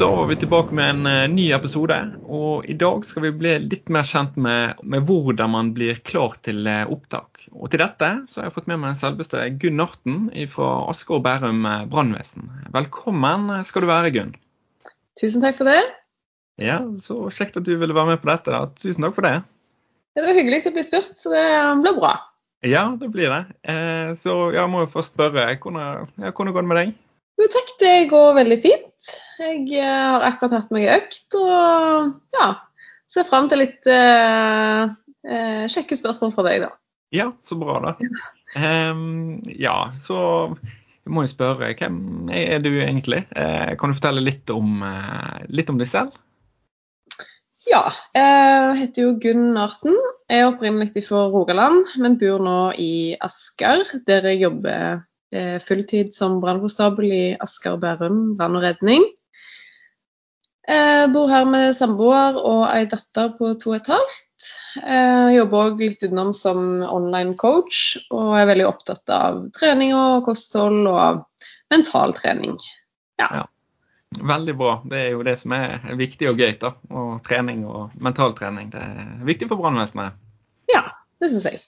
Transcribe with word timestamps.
Da 0.00 0.06
var 0.16 0.26
vi 0.26 0.36
tilbake 0.36 0.74
med 0.74 0.90
en 0.90 1.06
uh, 1.06 1.28
ny 1.28 1.50
episode. 1.52 1.96
og 2.24 2.64
I 2.64 2.72
dag 2.80 3.02
skal 3.04 3.26
vi 3.26 3.30
bli 3.36 3.50
litt 3.66 3.90
mer 3.92 4.06
kjent 4.08 4.38
med, 4.40 4.78
med 4.80 5.04
hvordan 5.04 5.50
man 5.52 5.72
blir 5.76 5.98
klar 6.08 6.38
til 6.40 6.64
uh, 6.64 6.88
opptak. 6.88 7.42
Og 7.52 7.68
Til 7.68 7.82
dette 7.82 8.08
så 8.24 8.40
har 8.40 8.46
jeg 8.48 8.54
fått 8.54 8.70
med 8.70 8.80
meg 8.80 8.96
selveste 8.96 9.42
Gunn 9.60 9.82
Arten 9.84 10.22
fra 10.54 10.68
Asker 10.88 11.18
og 11.18 11.26
Bærum 11.26 11.68
uh, 11.68 11.82
brannvesen. 11.92 12.48
Velkommen 12.72 13.52
skal 13.68 13.84
du 13.84 13.90
være, 13.90 14.14
Gunn. 14.14 14.32
Tusen 15.20 15.44
takk 15.44 15.60
for 15.60 15.68
det. 15.68 15.84
Ja, 16.64 16.78
Så 16.96 17.18
kjekt 17.28 17.60
at 17.60 17.68
du 17.68 17.74
ville 17.76 17.92
være 17.92 18.14
med 18.14 18.24
på 18.24 18.32
dette. 18.32 18.56
da. 18.56 18.72
Tusen 18.80 19.04
takk 19.04 19.18
for 19.20 19.28
det. 19.28 19.34
Det 20.16 20.24
var 20.24 20.40
hyggelig 20.40 20.62
å 20.64 20.74
bli 20.78 20.86
spurt, 20.88 21.12
så 21.20 21.36
det 21.36 21.44
blir 21.84 22.00
bra. 22.00 22.14
Ja, 22.64 22.88
det 22.96 23.12
blir 23.12 23.36
det. 23.36 23.76
så 24.16 24.48
jeg 24.56 24.64
må 24.72 24.86
jo 24.86 24.92
først 24.96 25.12
spørre, 25.12 25.44
hvordan, 25.60 26.08
ja, 26.16 26.32
hvordan 26.32 26.56
går 26.56 26.64
det 26.64 26.72
med 26.72 26.84
deg? 26.86 26.98
Jo 27.40 27.46
takk, 27.48 27.70
det 27.80 27.94
går 28.10 28.34
veldig 28.36 28.58
fint. 28.60 29.12
Jeg 29.40 29.62
eh, 29.72 29.86
har 29.88 30.26
akkurat 30.28 30.58
hatt 30.58 30.74
meg 30.74 30.90
økt 30.92 31.36
og 31.38 32.10
ja, 32.36 32.48
ser 33.08 33.24
fram 33.28 33.48
til 33.48 33.62
litt 33.62 33.88
eh, 33.88 34.82
eh, 35.24 35.64
kjekke 35.72 35.96
spørsmål 35.96 36.34
fra 36.36 36.44
deg, 36.50 36.66
da. 36.66 36.74
Ja, 37.16 37.30
så 37.48 37.56
bra, 37.58 37.80
da. 37.82 37.94
Um, 38.54 39.40
ja, 39.56 39.90
så 39.98 40.18
jeg 40.60 41.14
må 41.16 41.24
jo 41.24 41.32
spørre, 41.32 41.72
hvem 41.74 42.28
er 42.34 42.60
du 42.62 42.74
egentlig? 42.76 43.24
Eh, 43.32 43.72
kan 43.80 43.90
du 43.90 43.96
fortelle 43.96 44.22
litt 44.22 44.50
om, 44.52 44.82
eh, 44.84 45.46
litt 45.48 45.72
om 45.72 45.80
deg 45.80 45.88
selv? 45.90 46.18
Ja, 47.70 47.86
jeg 48.16 48.76
heter 48.82 49.06
jo 49.06 49.16
Gunn 49.22 49.56
Arten. 49.58 49.96
Jeg 50.30 50.42
er 50.44 50.50
opprinnelig 50.52 51.06
fra 51.06 51.24
Rogaland, 51.32 51.88
men 52.02 52.18
bor 52.20 52.42
nå 52.42 52.58
i 52.78 53.16
Asker, 53.24 53.82
der 54.06 54.28
jeg 54.28 54.44
jobber 54.44 55.00
fulltid 55.62 56.14
som 56.14 56.40
brannkonstabel 56.42 57.06
i 57.06 57.24
Asker 57.38 57.76
og 57.76 57.84
Bærum 57.84 58.22
brann 58.38 58.58
og 58.58 58.64
redning. 58.66 59.04
Jeg 60.70 61.04
eh, 61.04 61.10
bor 61.10 61.30
her 61.30 61.46
med 61.48 61.72
samboer 61.74 62.36
og 62.38 62.66
ei 62.70 62.84
datter 62.90 63.32
på 63.38 63.54
to 63.58 63.72
og 63.72 63.78
et 63.80 63.88
halvt. 63.90 64.50
Jeg 64.76 65.30
eh, 65.30 65.36
jobber 65.38 65.70
òg 65.70 65.80
litt 65.82 66.04
utenom 66.04 66.30
som 66.36 66.60
online 66.86 67.34
coach, 67.40 67.96
og 68.14 68.36
er 68.38 68.46
veldig 68.50 68.68
opptatt 68.68 69.10
av 69.14 69.40
trening 69.56 69.96
og 69.98 70.28
kosthold 70.28 70.86
og 70.90 71.24
mental 71.72 72.14
trening. 72.14 72.54
Ja. 73.18 73.30
ja. 73.40 73.48
Veldig 74.20 74.54
bra. 74.58 74.76
Det 74.90 75.00
er 75.00 75.10
jo 75.14 75.24
det 75.26 75.36
som 75.40 75.56
er 75.56 75.82
viktig 75.98 76.30
og 76.30 76.38
gøy. 76.38 76.54
da, 76.62 76.74
og 76.90 77.18
Trening 77.26 77.64
og 77.66 77.94
mental 78.02 78.34
trening. 78.38 78.70
Det 78.72 78.82
er 78.82 79.12
viktig 79.26 79.50
for 79.50 79.62
brannvesenet. 79.62 80.18
Ja, 80.70 80.82
det 81.22 81.30
syns 81.32 81.46
jeg. 81.46 81.62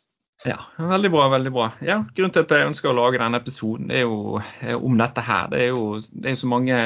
Ja, 0.44 0.56
Veldig 0.76 1.10
bra. 1.10 1.28
veldig 1.30 1.52
bra. 1.54 1.68
Ja, 1.86 2.00
Grunnen 2.16 2.32
til 2.34 2.42
at 2.42 2.50
jeg 2.54 2.66
ønsker 2.72 2.90
å 2.90 2.96
lage 2.98 3.20
denne 3.20 3.38
episoden 3.38 3.92
er 3.94 4.02
jo 4.06 4.40
eh, 4.60 4.74
om 4.74 4.96
dette 4.98 5.22
her. 5.22 5.50
Det 5.52 5.60
er 5.62 5.68
jo, 5.70 6.00
det 6.10 6.32
er 6.32 6.40
så 6.40 6.50
mange 6.50 6.78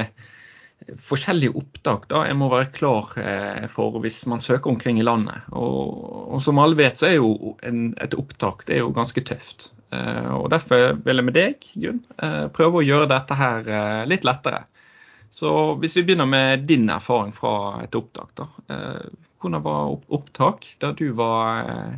forskjellige 1.02 1.56
opptak 1.56 2.04
da 2.10 2.26
jeg 2.28 2.36
må 2.36 2.50
være 2.52 2.68
klar 2.76 3.14
eh, 3.18 3.64
for 3.72 3.96
hvis 4.04 4.20
man 4.28 4.44
søker 4.44 4.70
omkring 4.74 5.00
i 5.00 5.06
landet. 5.06 5.46
Og, 5.56 6.36
og 6.36 6.44
som 6.44 6.60
alle 6.60 6.76
vet, 6.78 7.00
så 7.00 7.08
er 7.08 7.16
jo 7.16 7.56
en, 7.64 7.88
et 8.04 8.14
opptak 8.18 8.66
det 8.68 8.76
er 8.76 8.84
jo 8.84 8.92
ganske 8.96 9.24
tøft. 9.24 9.70
Eh, 9.96 10.28
og 10.36 10.50
Derfor 10.52 10.98
vil 11.06 11.22
jeg 11.22 11.28
med 11.30 11.38
deg, 11.40 11.68
Gunn, 11.80 12.02
prøve 12.56 12.82
å 12.82 12.86
gjøre 12.86 13.08
dette 13.14 13.40
her 13.40 13.70
litt 14.10 14.28
lettere. 14.28 14.66
Så 15.32 15.50
hvis 15.80 15.96
vi 15.96 16.04
begynner 16.10 16.28
med 16.28 16.68
din 16.68 16.90
erfaring 16.92 17.32
fra 17.34 17.80
et 17.82 17.96
opptak. 17.98 18.30
da. 18.38 18.46
Hvordan 19.42 19.64
var 19.64 19.96
opptak 20.16 20.68
da 20.80 20.92
du 20.96 21.08
var 21.18 21.96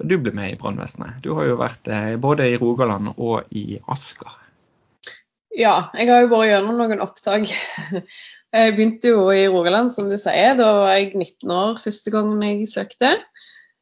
da 0.00 0.08
du 0.08 0.16
ble 0.18 0.32
med 0.36 0.54
i 0.54 0.58
brannvesenet. 0.58 1.20
Du 1.24 1.34
har 1.36 1.48
jo 1.50 1.58
vært 1.60 1.88
eh, 1.92 2.14
både 2.20 2.48
i 2.48 2.58
Rogaland 2.60 3.12
og 3.16 3.50
i 3.52 3.78
Asker. 3.92 4.32
Ja, 5.56 5.90
jeg 5.98 6.08
har 6.08 6.24
jo 6.24 6.30
vært 6.30 6.52
gjennom 6.52 6.78
noen 6.80 7.02
opptak. 7.04 7.50
Jeg 8.50 8.72
begynte 8.74 9.12
jo 9.12 9.28
i 9.30 9.44
Rogaland, 9.46 9.92
som 9.94 10.08
du 10.10 10.16
sier. 10.18 10.56
Da 10.58 10.66
var 10.74 10.96
jeg 10.96 11.12
19 11.14 11.52
år 11.54 11.76
første 11.78 12.10
gangen 12.10 12.40
jeg 12.42 12.64
søkte. 12.66 13.12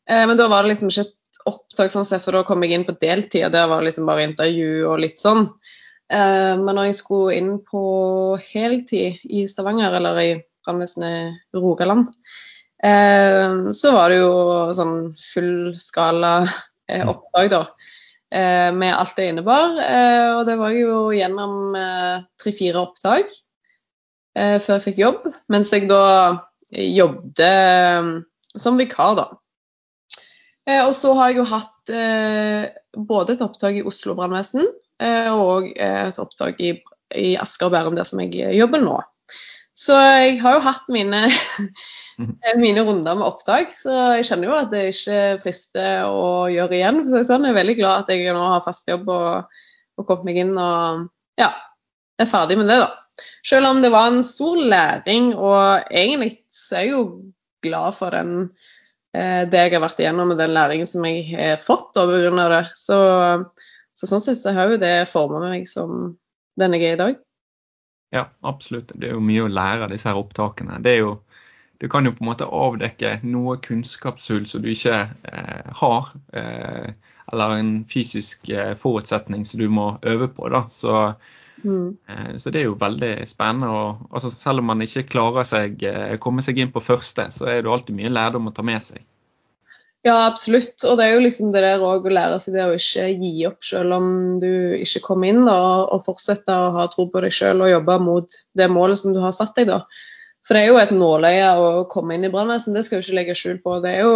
Eh, 0.05 0.25
men 0.29 0.37
da 0.37 0.45
var 0.53 0.61
det 0.61 0.75
liksom 0.75 0.91
ikke 0.93 1.07
et 1.07 1.41
opptak, 1.49 1.89
sånn 1.95 2.05
for 2.21 2.37
da 2.37 2.43
kom 2.45 2.61
jeg 2.67 2.77
inn 2.77 2.85
på 2.85 2.93
deltid, 3.01 3.47
og 3.47 3.55
der 3.55 3.65
var 3.71 3.81
det 3.81 3.89
liksom 3.89 4.11
bare 4.11 4.27
intervju 4.29 4.83
og 4.91 5.01
litt 5.01 5.23
sånn. 5.23 5.47
Eh, 6.13 6.53
men 6.61 6.69
når 6.69 6.91
jeg 6.91 6.99
skulle 7.01 7.39
inn 7.39 7.55
på 7.65 7.83
heltid 8.51 9.25
i 9.25 9.47
Stavanger, 9.49 9.97
eller 10.03 10.21
i 10.21 10.29
brannvesenet 10.67 11.57
Rogaland, 11.57 12.13
så 12.79 13.91
var 13.91 14.13
det 14.13 14.21
jo 14.21 14.35
sånn 14.77 14.97
fullskala 15.19 16.33
eh, 16.45 17.03
mm. 17.03 17.09
oppdrag, 17.11 17.51
da. 17.51 17.63
Eh, 18.31 18.73
med 18.73 18.93
alt 18.95 19.17
det 19.17 19.29
innebar. 19.29 19.79
Eh, 19.81 20.31
og 20.37 20.47
det 20.49 20.59
var 20.61 20.75
jo 20.77 21.09
gjennom 21.17 21.77
eh, 21.79 22.25
tre-fire 22.43 22.83
opptak 22.83 23.31
eh, 24.37 24.59
før 24.61 24.75
jeg 24.77 24.85
fikk 24.85 25.03
jobb. 25.03 25.29
Mens 25.53 25.73
jeg 25.73 25.89
da 25.89 26.45
jobbet 26.69 28.27
som 28.59 28.77
vikar, 28.77 29.15
da. 29.17 29.25
og 30.83 30.91
så 30.93 31.15
har 31.17 31.31
jeg 31.31 31.39
jo 31.39 31.47
hatt 31.49 31.93
både 33.09 33.33
et 33.33 33.45
opptak 33.45 33.79
i 33.79 33.85
Oslo 33.89 34.13
brannvesen 34.19 34.67
og 35.33 35.71
et 35.73 36.19
opptak 36.21 36.61
i, 36.61 36.75
i 37.17 37.31
Asker 37.41 37.71
og 37.71 37.73
Bærum, 37.73 37.97
der 37.97 38.05
som 38.05 38.21
jeg 38.21 38.53
jobber 38.59 38.83
nå. 38.85 38.99
Så 39.79 39.95
jeg 39.95 40.41
har 40.43 40.57
jo 40.57 40.65
hatt 40.65 40.89
mine 40.91 41.29
mine 42.65 42.83
runder 42.83 43.19
med 43.19 43.27
opptak. 43.29 43.71
Så 43.75 43.93
jeg 44.19 44.27
kjenner 44.27 44.51
jo 44.51 44.57
at 44.59 44.73
det 44.73 44.85
ikke 44.93 45.21
frister 45.45 46.09
å 46.11 46.49
gjøre 46.51 46.81
igjen. 46.81 47.05
Så 47.07 47.23
sånn. 47.29 47.47
Jeg 47.47 47.55
er 47.55 47.61
veldig 47.61 47.77
glad 47.79 48.05
at 48.05 48.13
jeg 48.15 48.35
nå 48.35 48.43
har 48.43 48.65
fast 48.65 48.91
jobb 48.91 49.11
og, 49.15 49.61
og 49.99 50.09
kommet 50.09 50.31
meg 50.31 50.43
inn 50.43 50.57
og 50.59 51.07
ja, 51.39 51.53
er 52.19 52.31
ferdig 52.31 52.59
med 52.59 52.71
det, 52.73 52.81
da. 52.83 52.91
Selv 53.47 53.71
om 53.71 53.83
det 53.83 53.91
var 53.95 54.11
en 54.11 54.25
stor 54.27 54.59
læring, 54.59 55.33
og 55.35 55.87
egentlig 55.91 56.37
så 56.55 56.79
er 56.79 56.85
jeg 56.87 56.93
jo 56.93 57.05
glad 57.67 57.97
for 57.97 58.15
den 58.15 58.35
eh, 59.15 59.43
det 59.51 59.65
jeg 59.65 59.75
har 59.75 59.83
vært 59.83 60.03
igjennom 60.03 60.31
med 60.31 60.39
den 60.39 60.55
læringen 60.55 60.87
som 60.87 61.07
jeg 61.07 61.25
har 61.33 61.59
fått 61.63 61.91
pga. 61.95 62.49
det. 62.55 62.65
Så, 62.79 62.99
så 63.95 64.11
sånn 64.11 64.23
sett 64.27 64.43
så 64.43 64.55
har 64.55 64.75
jo 64.75 64.83
det 64.83 65.09
forma 65.11 65.43
meg 65.47 65.67
som 65.71 66.15
den 66.59 66.75
jeg 66.79 66.93
er 66.93 66.99
i 66.99 67.03
dag. 67.03 67.19
Ja, 68.15 68.29
absolutt. 68.41 68.93
Det 68.95 69.11
er 69.11 69.17
jo 69.17 69.25
mye 69.25 69.45
å 69.45 69.53
lære 69.53 69.85
av 69.87 69.93
disse 69.93 70.09
her 70.09 70.21
opptakene. 70.21 70.79
Det 70.85 70.95
er 70.97 71.03
jo 71.03 71.17
du 71.79 71.87
kan 71.89 72.07
jo 72.07 72.11
på 72.11 72.25
en 72.25 72.31
måte 72.33 72.47
avdekke 72.51 73.21
noe 73.23 73.55
kunnskapshull 73.63 74.49
som 74.51 74.65
du 74.65 74.73
ikke 74.73 74.97
eh, 75.31 75.69
har. 75.79 76.09
Eh, 76.35 76.89
eller 77.33 77.59
en 77.61 77.85
fysisk 77.87 78.49
eh, 78.51 78.73
forutsetning 78.79 79.45
som 79.47 79.61
du 79.61 79.69
må 79.71 79.93
øve 80.03 80.27
på. 80.35 80.49
Da. 80.51 80.65
Så, 80.75 81.13
mm. 81.63 81.97
Eh, 82.09 82.33
så 82.43 82.51
det 82.51 82.65
er 82.65 82.67
jo 82.67 82.81
veldig 82.81 83.13
spennende. 83.31 83.71
Og, 83.71 84.09
altså, 84.11 84.33
selv 84.35 84.65
om 84.65 84.73
man 84.73 84.83
ikke 84.83 85.07
klarer 85.13 85.47
seg, 85.47 85.85
eh, 85.87 86.17
komme 86.19 86.43
seg 86.43 86.59
inn 86.59 86.75
på 86.75 86.83
første, 86.83 87.29
så 87.35 87.47
er 87.47 87.63
det 87.63 87.71
alltid 87.71 87.95
mye 88.01 88.11
lærdom 88.11 88.51
å 88.51 88.55
ta 88.57 88.67
med 88.67 88.83
seg. 88.83 89.05
Ja, 90.07 90.29
absolutt. 90.29 90.77
Og 90.87 90.99
det 90.99 91.07
er 91.07 91.17
jo 91.17 91.25
liksom 91.25 91.51
det 91.53 91.65
der 91.65 91.83
å 91.83 91.97
lære 91.99 92.39
seg 92.43 92.55
det 92.55 92.67
å 92.69 92.77
ikke 92.77 93.09
gi 93.19 93.33
opp 93.49 93.67
selv 93.67 93.97
om 93.97 94.13
du 94.43 94.51
ikke 94.79 95.03
kommer 95.09 95.33
inn, 95.33 95.43
da, 95.49 95.57
og 95.91 96.05
fortsette 96.07 96.55
å 96.55 96.71
ha 96.77 96.87
tro 96.93 97.09
på 97.11 97.23
deg 97.25 97.35
selv 97.35 97.67
og 97.67 97.73
jobbe 97.73 97.99
mot 98.05 98.39
det 98.59 98.71
målet 98.71 99.03
som 99.03 99.17
du 99.17 99.21
har 99.25 99.35
satt 99.35 99.59
deg. 99.59 99.73
da. 99.73 99.83
For 100.47 100.57
det 100.57 100.65
er 100.65 100.71
jo 100.71 100.79
et 100.81 100.95
nåløye 100.95 101.51
å 101.61 101.69
komme 101.93 102.15
inn 102.17 102.25
i 102.29 102.33
brannvesenet, 102.33 102.79
det 102.79 102.87
skal 102.87 103.01
vi 103.01 103.09
ikke 103.09 103.19
legge 103.19 103.37
skjul 103.37 103.59
på. 103.65 103.81
Det 103.85 103.97
er 103.99 104.07
jo 104.07 104.15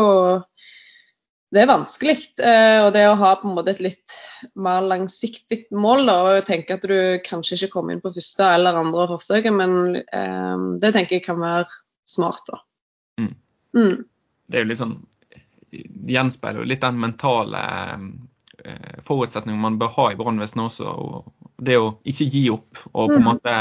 det 1.52 1.60
er 1.60 1.68
vanskelig. 1.68 2.16
Eh, 2.40 2.78
og 2.86 2.94
det 2.94 3.04
å 3.10 3.18
ha 3.20 3.34
på 3.36 3.50
en 3.50 3.58
måte 3.58 3.74
et 3.74 3.82
litt 3.84 4.14
mer 4.56 4.80
langsiktig 4.86 5.66
mål, 5.76 6.06
da, 6.08 6.16
og 6.24 6.46
tenke 6.48 6.78
at 6.78 6.86
du 6.88 7.20
kanskje 7.26 7.58
ikke 7.58 7.74
kommer 7.74 7.92
inn 7.92 8.00
på 8.04 8.14
første 8.14 8.48
eller 8.54 8.78
andre 8.80 9.04
forsøket, 9.10 9.52
men 9.58 9.98
eh, 10.00 10.68
det 10.80 10.94
tenker 10.96 11.18
jeg 11.18 11.26
kan 11.26 11.42
være 11.42 11.66
smart. 12.08 12.46
da. 12.48 12.62
Mm. 13.20 13.34
Mm. 13.76 13.96
Det 14.48 14.58
er 14.58 14.64
jo 14.64 14.70
litt 14.72 14.80
sånn 14.80 15.00
gjenspeiler 15.72 16.62
jo 16.62 16.68
litt 16.68 16.82
den 16.84 17.00
mentale 17.00 17.62
eh, 18.64 18.98
forutsetningen 19.06 19.60
man 19.62 19.78
bør 19.80 19.94
ha 19.96 20.06
i 20.12 20.18
brannvesenet 20.18 20.68
også. 20.68 20.92
og 20.92 21.56
Det 21.62 21.78
å 21.80 21.94
ikke 22.08 22.28
gi 22.28 22.44
opp 22.52 22.84
og 22.92 23.12
på 23.12 23.18
en 23.18 23.24
mm. 23.24 23.28
måte 23.30 23.56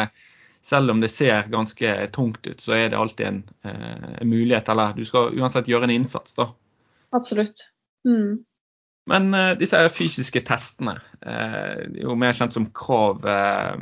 selv 0.62 0.94
om 0.94 1.00
det 1.02 1.10
ser 1.10 1.50
ganske 1.50 1.94
tungt 2.14 2.46
ut, 2.46 2.60
så 2.62 2.76
er 2.78 2.92
det 2.92 2.98
alltid 3.00 3.26
en, 3.26 3.40
en 3.66 4.30
mulighet. 4.30 4.68
Eller 4.70 4.94
du 4.94 5.02
skal 5.10 5.34
uansett 5.34 5.70
gjøre 5.72 5.88
en 5.88 5.94
innsats, 5.96 6.36
da. 6.38 6.52
Absolutt. 7.18 7.64
Mm. 8.06 8.44
Men 9.10 9.34
uh, 9.34 9.54
disse 9.58 9.80
fysiske 9.96 10.44
testene, 10.46 11.00
uh, 11.26 11.82
jo 11.98 12.16
mer 12.20 12.38
kjent 12.38 12.54
som 12.54 12.70
krav 12.76 13.26
uh, 13.26 13.74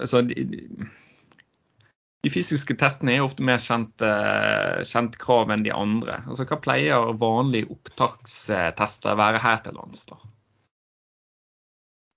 altså, 0.00 0.24
de, 0.26 0.44
de, 0.50 0.88
fysiske 2.32 2.76
testene 2.80 3.16
er 3.16 3.24
ofte 3.24 3.44
mer 3.44 3.60
kjent, 3.62 4.04
kjent, 4.88 5.18
krav 5.20 5.50
enn 5.52 5.64
de 5.66 5.72
andre. 5.74 6.20
Altså, 6.28 6.46
hva 6.48 6.60
pleier 6.62 7.10
vanlige 7.20 7.68
opptakstester 7.74 9.18
være 9.18 9.42
her 9.42 9.60
til 9.64 9.76
lands? 9.76 10.06
da? 10.08 10.20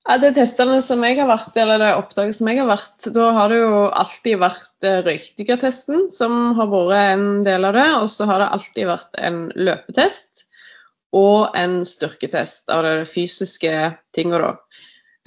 Ja, 0.07 0.15
Det 0.23 0.37
testene 0.37 0.77
som 0.79 1.03
jeg 1.03 1.17
har 1.19 1.27
vært, 1.27 1.57
eller 1.59 1.81
det 1.83 1.89
oppdraget 1.99 2.37
som 2.37 2.47
jeg 2.47 2.61
har 2.61 2.69
vært, 2.69 3.09
da 3.11 3.31
har 3.35 3.51
det 3.51 3.57
jo 3.59 3.79
alltid 3.91 4.37
vært 4.39 4.87
røykdykkertesten 5.07 6.05
som 6.15 6.53
har 6.55 6.69
vært 6.71 6.99
en 7.01 7.25
del 7.43 7.67
av 7.67 7.75
det. 7.75 7.87
Og 7.99 8.07
så 8.13 8.27
har 8.29 8.39
det 8.39 8.53
alltid 8.55 8.87
vært 8.87 9.19
en 9.19 9.41
løpetest 9.55 10.45
og 11.15 11.57
en 11.59 11.81
styrketest 11.87 12.71
av 12.71 12.87
de 12.87 12.93
fysiske 13.09 13.73
tingene. 14.15 14.39
da. 14.47 14.55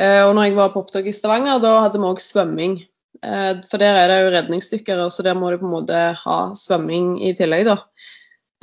Eh, 0.01 0.23
og 0.25 0.35
når 0.35 0.49
jeg 0.49 0.57
var 0.57 0.73
på 0.73 0.81
opptak 0.81 1.09
i 1.09 1.13
Stavanger, 1.13 1.61
da 1.61 1.75
hadde 1.85 2.01
vi 2.01 2.09
òg 2.09 2.25
svømming. 2.25 2.81
Eh, 3.27 3.53
for 3.71 3.83
der 3.83 3.99
er 3.99 4.09
det 4.09 4.19
jo 4.23 4.33
redningsdykkere, 4.37 5.11
så 5.13 5.25
der 5.27 5.37
må 5.37 5.51
du 5.51 5.61
på 5.61 5.69
en 5.69 5.77
måte 5.77 6.01
ha 6.23 6.39
svømming 6.57 7.19
i 7.27 7.35
tillegg, 7.37 7.69
da. 7.69 7.77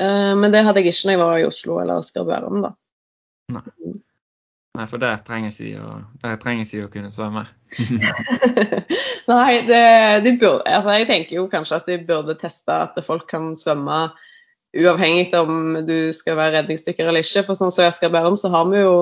Eh, 0.02 0.34
men 0.38 0.54
det 0.54 0.66
hadde 0.66 0.82
jeg 0.82 0.94
ikke 0.94 1.10
når 1.10 1.16
jeg 1.16 1.24
var 1.24 1.38
i 1.38 1.48
Oslo 1.48 1.80
eller 1.82 2.02
Asker 2.02 2.28
Bærum, 2.28 2.62
da. 2.66 2.74
Nei. 3.54 3.66
Nei, 4.78 4.86
for 4.86 5.02
der 5.02 5.18
trenger 5.26 5.50
ikke 5.50 5.64
de 5.66 5.72
å, 5.82 6.36
trenger 6.38 6.68
ikke 6.68 6.86
å 6.86 6.90
kunne 6.94 7.10
svømme. 7.14 7.48
Nei, 9.32 9.54
det, 9.66 9.82
de 10.26 10.34
burde, 10.38 10.62
altså 10.70 10.94
jeg 11.00 11.08
tenker 11.10 11.40
jo 11.40 11.48
kanskje 11.50 11.80
at 11.80 11.90
de 11.90 11.98
burde 12.06 12.36
teste 12.38 12.76
at 12.86 13.00
folk 13.06 13.26
kan 13.32 13.56
svømme 13.58 14.12
uavhengig 14.78 15.32
av 15.34 15.50
om 15.50 15.80
du 15.88 16.12
skal 16.14 16.38
være 16.38 16.60
redningsdykker 16.60 17.10
eller 17.10 17.26
ikke. 17.26 17.48
For 17.48 17.58
sånn 17.58 17.74
som 17.74 17.88
i 17.88 17.90
Asker 17.90 18.14
Bærum, 18.14 18.38
så 18.38 18.52
har 18.54 18.70
vi 18.70 18.84
jo 18.84 18.94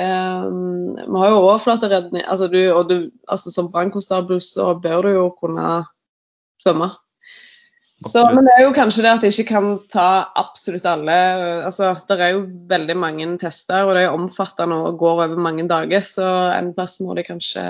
um, 0.00 0.96
vi 0.96 1.20
har 1.20 1.30
jo 1.30 1.42
overflateredning. 1.44 2.24
Altså, 2.24 2.48
du, 2.48 2.60
og 2.72 2.88
du, 2.90 2.96
altså 3.28 3.52
som 3.54 3.70
brannkonstabel 3.72 4.40
så 4.44 4.74
bør 4.80 5.06
du 5.06 5.12
jo 5.14 5.28
kunne 5.38 5.68
svømme. 6.62 6.90
Så, 8.00 8.22
men 8.32 8.46
det 8.46 8.52
er 8.56 8.62
jo 8.64 8.72
kanskje 8.72 9.02
det 9.04 9.10
at 9.12 9.24
jeg 9.26 9.34
ikke 9.34 9.50
kan 9.50 9.66
ta 9.92 10.32
absolutt 10.40 10.86
alle. 10.88 11.16
altså 11.68 11.92
Det 12.08 12.16
er 12.16 12.32
jo 12.32 12.46
veldig 12.70 12.96
mange 12.96 13.26
tester, 13.42 13.84
og 13.84 13.92
det 13.96 14.06
er 14.06 14.16
omfattende 14.16 14.78
og 14.86 14.96
går 15.02 15.24
over 15.26 15.36
mange 15.36 15.66
dager. 15.68 16.00
Så 16.00 16.24
en 16.54 16.72
plass 16.76 16.96
må 17.04 17.14
de 17.18 17.26
kanskje 17.26 17.64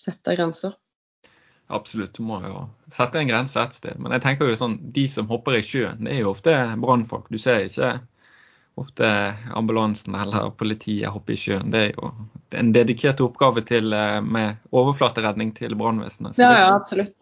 sette 0.00 0.34
grenser. 0.34 0.74
Absolutt, 1.70 2.16
du 2.18 2.26
må 2.26 2.40
jo 2.42 2.64
sette 2.90 3.20
en 3.20 3.30
grense 3.30 3.62
et 3.62 3.76
sted. 3.76 3.98
Men 4.02 4.16
jeg 4.16 4.24
tenker 4.24 4.50
jo 4.50 4.58
sånn, 4.58 4.80
de 4.90 5.06
som 5.06 5.30
hopper 5.30 5.60
i 5.60 5.62
sjøen, 5.62 6.02
det 6.02 6.16
er 6.16 6.24
jo 6.24 6.32
ofte 6.32 6.56
brannfolk. 6.82 7.30
Du 7.30 7.38
ser 7.38 7.68
ikke 7.68 7.92
ofte 8.74 9.34
ambulansen 9.54 10.14
eller 10.14 10.50
politiet 10.50 11.10
hoppe 11.12 11.34
i 11.34 11.38
sjøen. 11.38 11.70
Det 11.72 11.80
er 11.80 11.90
jo 11.94 12.10
en 12.56 12.72
dedikert 12.74 13.20
oppgave 13.24 13.62
til, 13.66 13.92
eh, 13.92 14.20
med 14.20 14.60
overflateredning 14.72 15.52
til 15.56 15.74
brannvesenet. 15.78 16.38
Ja, 16.38 16.52
ja, 16.58 16.68
absolutt. 16.74 17.16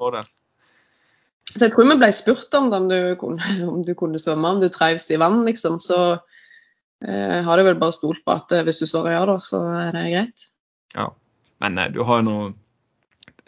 Så 1.57 1.65
jeg 1.65 1.73
tror 1.73 1.89
vi 1.89 1.97
ble 2.03 2.11
spurt 2.13 2.55
om 2.59 2.69
det, 2.71 2.79
om 2.79 2.89
du 2.91 2.99
kunne, 3.21 3.53
om 3.73 3.83
du 3.85 3.95
kunne 3.99 4.21
svømme, 4.21 4.55
om 4.55 4.63
du 4.63 4.69
trives 4.73 5.09
i 5.11 5.21
vann, 5.21 5.43
liksom. 5.47 5.81
Så 5.81 5.99
eh, 7.05 7.41
har 7.45 7.57
du 7.57 7.67
vel 7.67 7.81
bare 7.81 7.97
stolt 7.97 8.25
på 8.25 8.37
at 8.37 8.53
eh, 8.53 8.65
hvis 8.69 8.83
du 8.83 8.87
svarer 8.87 9.17
ja, 9.17 9.27
da, 9.29 9.39
så 9.43 9.65
er 9.89 9.93
det 9.97 10.07
greit. 10.13 10.49
Ja, 10.97 11.11
men 11.65 11.79
eh, 11.79 11.93
du 11.95 12.03
har 12.09 12.25
noe 12.27 12.55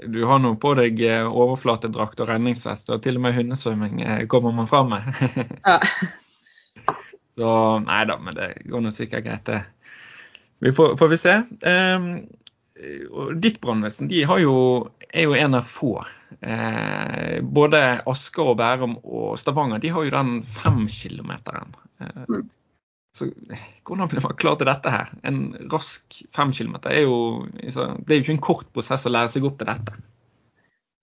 du 0.00 0.22
har 0.24 0.38
nå 0.40 0.54
på 0.56 0.70
deg 0.78 0.96
eh, 1.04 1.26
overflatedrakt 1.28 2.22
og 2.24 2.30
redningsvest, 2.30 2.88
og 2.88 3.02
til 3.04 3.18
og 3.18 3.26
med 3.26 3.34
hundesvømming 3.36 4.00
kommer 4.32 4.54
man 4.56 4.68
fram 4.70 4.94
med. 4.94 5.10
ja. 5.68 5.76
Så 7.34 7.50
nei 7.86 8.02
da, 8.10 8.18
men 8.18 8.36
det 8.36 8.52
går 8.70 8.84
nå 8.84 8.92
sikkert 8.94 9.26
greit, 9.26 9.44
det. 9.46 9.62
Vi 10.60 10.72
får, 10.76 10.96
får, 11.00 11.08
vi 11.12 11.18
se. 11.20 11.36
Um, 11.64 12.08
ditt 13.40 13.60
brannvesen 13.62 14.10
er 14.12 14.40
jo 14.42 15.36
en 15.36 15.56
av 15.56 15.68
få. 15.68 15.94
Eh, 16.40 17.40
både 17.42 17.80
Asker 18.08 18.52
og 18.52 18.58
Bærum 18.60 18.94
og 19.02 19.34
Stavanger 19.40 19.82
de 19.82 19.90
har 19.92 20.06
jo 20.06 20.14
den 20.14 20.32
femkilometeren. 20.46 21.74
Eh, 22.00 22.22
mm. 22.28 22.44
Så 23.18 23.26
hvordan 23.84 24.08
blir 24.08 24.22
man 24.22 24.36
klar 24.38 24.54
til 24.58 24.68
dette 24.70 24.92
her? 24.94 25.10
En 25.26 25.40
rask 25.72 26.20
fem 26.36 26.52
kilometer 26.54 26.94
er 26.94 27.08
jo 27.08 27.16
Det 27.50 27.74
er 27.74 28.20
jo 28.20 28.22
ikke 28.22 28.36
en 28.36 28.44
kort 28.44 28.68
prosess 28.72 29.08
å 29.08 29.10
lære 29.10 29.32
seg 29.32 29.48
opp 29.48 29.58
til 29.58 29.66
dette. 29.66 29.96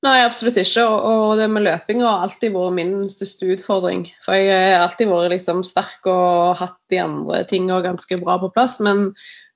Nei, 0.05 0.19
absolutt 0.21 0.59
ikke. 0.61 0.83
Og 0.85 1.39
det 1.39 1.47
med 1.49 1.65
løping 1.65 2.03
har 2.05 2.21
alltid 2.25 2.53
vært 2.53 2.75
min 2.77 2.93
største 3.09 3.49
utfordring. 3.55 4.05
For 4.25 4.37
jeg 4.37 4.75
har 4.75 4.85
alltid 4.85 5.09
vært 5.09 5.33
liksom 5.33 5.63
sterk 5.65 6.05
og 6.11 6.57
hatt 6.59 6.77
de 6.93 7.01
andre 7.01 7.41
tingene 7.49 7.81
ganske 7.85 8.19
bra 8.21 8.37
på 8.41 8.51
plass. 8.53 8.77
Men 8.83 9.09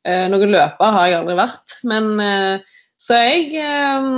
eh, 0.08 0.26
noen 0.34 0.54
løper 0.54 0.96
har 0.98 1.10
jeg 1.10 1.20
aldri 1.20 1.38
vært. 1.38 1.78
Men 1.92 2.10
eh, 2.26 2.74
så 3.02 3.18
jeg 3.18 3.54
eh, 3.62 4.10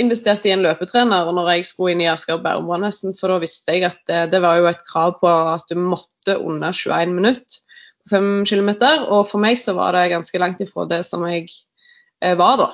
investerte 0.00 0.48
i 0.48 0.54
en 0.54 0.64
løpetrener 0.64 1.32
når 1.36 1.50
jeg 1.54 1.68
skulle 1.68 1.96
inn 1.96 2.04
i 2.04 2.08
Asker 2.12 2.38
og 2.38 2.44
Bærum 2.44 2.68
brannvesen. 2.68 3.16
For 3.16 3.32
da 3.32 3.40
visste 3.40 3.76
jeg 3.76 3.88
at 3.88 4.02
det, 4.08 4.22
det, 4.32 4.42
var 4.44 4.60
jo 4.60 4.68
et 4.70 4.84
krav 4.88 5.18
på 5.22 5.32
at 5.56 5.64
du 5.72 5.80
måtte 5.80 6.36
under 6.36 6.72
21 6.72 7.16
minutter 7.16 7.60
på 8.04 8.12
5 8.12 8.44
km. 8.48 8.74
Og 9.08 9.24
for 9.28 9.40
meg 9.40 9.60
så 9.60 9.72
var 9.76 9.96
det 9.96 10.10
ganske 10.12 10.40
langt 10.40 10.60
ifra 10.64 10.84
det 10.88 11.00
som 11.08 11.24
jeg 11.28 11.48
eh, 12.20 12.36
var 12.36 12.60
da. 12.60 12.70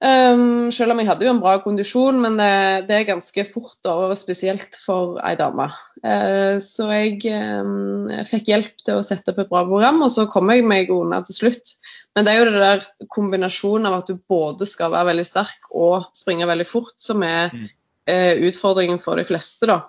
Um, 0.00 0.70
selv 0.72 0.94
om 0.94 1.00
jeg 1.02 1.10
hadde 1.10 1.26
jo 1.26 1.32
en 1.34 1.42
bra 1.42 1.58
kondisjon, 1.60 2.16
men 2.22 2.38
det, 2.40 2.52
det 2.88 2.94
er 2.96 3.08
ganske 3.10 3.42
fort, 3.44 3.76
og 3.90 4.14
spesielt 4.16 4.78
for 4.80 5.18
ei 5.28 5.34
dame. 5.36 5.66
Uh, 6.00 6.56
så 6.64 6.86
jeg 6.88 7.18
um, 7.36 8.08
fikk 8.24 8.48
hjelp 8.48 8.80
til 8.80 8.96
å 8.96 9.04
sette 9.04 9.34
opp 9.34 9.42
et 9.42 9.50
bra 9.50 9.60
program, 9.68 10.00
og 10.06 10.08
så 10.14 10.24
kom 10.32 10.48
jeg 10.54 10.64
meg 10.64 10.92
unna 10.94 11.20
til 11.26 11.36
slutt. 11.36 11.74
Men 12.16 12.24
det 12.24 12.32
er 12.32 12.40
jo 12.40 12.48
det 12.48 12.64
der 12.64 12.88
kombinasjonen 13.12 13.90
av 13.90 13.98
at 13.98 14.08
du 14.08 14.16
både 14.32 14.68
skal 14.70 14.94
være 14.96 15.10
veldig 15.12 15.28
sterk 15.28 15.68
og 15.76 16.08
springe 16.16 16.48
veldig 16.48 16.68
fort, 16.72 16.96
som 16.96 17.20
er 17.28 17.52
uh, 17.52 18.34
utfordringen 18.48 19.04
for 19.04 19.20
de 19.20 19.28
fleste, 19.28 19.68
da. 19.68 19.82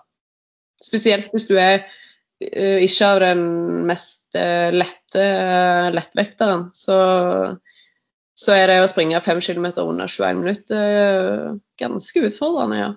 Spesielt 0.83 1.31
hvis 1.31 1.47
du 1.47 1.55
er 1.55 1.85
uh, 1.87 2.79
ikke 2.83 3.13
av 3.13 3.23
den 3.23 3.47
mest 3.87 4.35
lette 4.35 5.27
lettvekteren. 5.95 6.67
Så 6.75 6.99
så 8.37 8.55
er 8.55 8.67
det 8.71 8.79
å 8.81 8.89
springe 8.89 9.19
5 9.21 9.41
kilometer 9.43 9.87
under 9.87 10.09
21 10.09 10.41
minutter 10.41 11.59
ganske 11.81 12.25
utfordrende, 12.27 12.79
ja. 12.79 12.91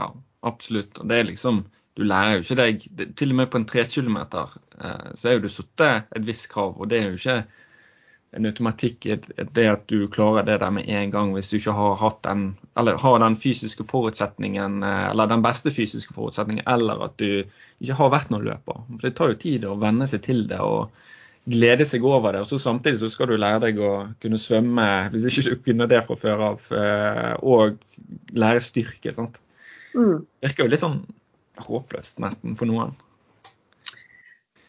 Ja, 0.00 0.08
absolutt. 0.48 0.98
Og 0.98 1.08
det 1.10 1.18
er 1.18 1.30
liksom 1.30 1.66
Du 1.92 2.06
lærer 2.08 2.38
jo 2.38 2.44
ikke 2.46 2.56
deg 2.56 2.84
Til 3.20 3.34
og 3.34 3.36
med 3.36 3.50
på 3.52 3.58
en 3.60 3.66
3 3.68 3.82
kilometer 3.92 4.54
eh, 4.80 5.10
så 5.12 5.28
er 5.28 5.34
jo 5.36 5.42
du 5.44 5.50
satt 5.52 5.82
et 5.84 6.24
visst 6.24 6.48
krav, 6.48 6.78
og 6.80 6.88
det 6.88 6.98
er 7.02 7.10
jo 7.10 7.18
ikke 7.20 7.42
en 8.32 8.48
automatikk 8.48 9.04
det 9.52 9.64
at 9.68 9.82
du 9.92 10.06
klarer 10.08 10.46
det 10.46 10.54
der 10.62 10.70
med 10.72 10.88
en 10.88 11.10
gang 11.12 11.34
hvis 11.34 11.50
du 11.50 11.58
ikke 11.58 11.74
har 11.76 11.98
hatt 12.00 12.22
den, 12.24 12.46
eller 12.80 12.96
har 12.96 13.18
den 13.20 13.36
fysiske 13.36 13.84
forutsetningen, 13.90 14.80
eh, 14.88 15.10
eller 15.10 15.28
den 15.28 15.44
beste 15.44 15.70
fysiske 15.70 16.16
forutsetningen, 16.16 16.64
eller 16.64 17.04
at 17.10 17.18
du 17.20 17.44
ikke 17.84 17.98
har 17.98 18.12
vært 18.14 18.32
noen 18.32 18.46
løper. 18.48 18.80
For 18.88 19.04
det 19.04 19.14
tar 19.18 19.34
jo 19.34 19.40
tid 19.42 19.66
å 19.68 19.76
venne 19.82 20.08
seg 20.08 20.24
til 20.24 20.46
det. 20.48 20.60
og 20.64 20.88
glede 21.50 21.86
seg 21.88 22.04
over 22.06 22.34
det. 22.34 22.44
Og 22.44 22.50
så 22.50 22.60
Samtidig 22.62 23.00
så 23.00 23.10
skal 23.10 23.32
du 23.32 23.38
lære 23.40 23.62
deg 23.66 23.80
å 23.82 23.92
kunne 24.22 24.40
svømme 24.40 24.88
hvis 25.12 25.26
ikke 25.30 25.46
du 25.48 25.64
kunne 25.64 25.88
det 25.90 26.02
fra 26.06 26.18
før 26.18 26.44
av, 26.52 26.68
eh, 26.76 27.32
og 27.42 27.78
lære 28.36 28.62
styrke. 28.62 29.14
sant? 29.14 29.40
Mm. 29.94 30.22
Virker 30.44 30.64
jo 30.64 30.72
litt 30.72 30.84
sånn 30.84 31.00
håpløst 31.62 32.22
nesten 32.22 32.56
for 32.58 32.70
noen. 32.70 32.94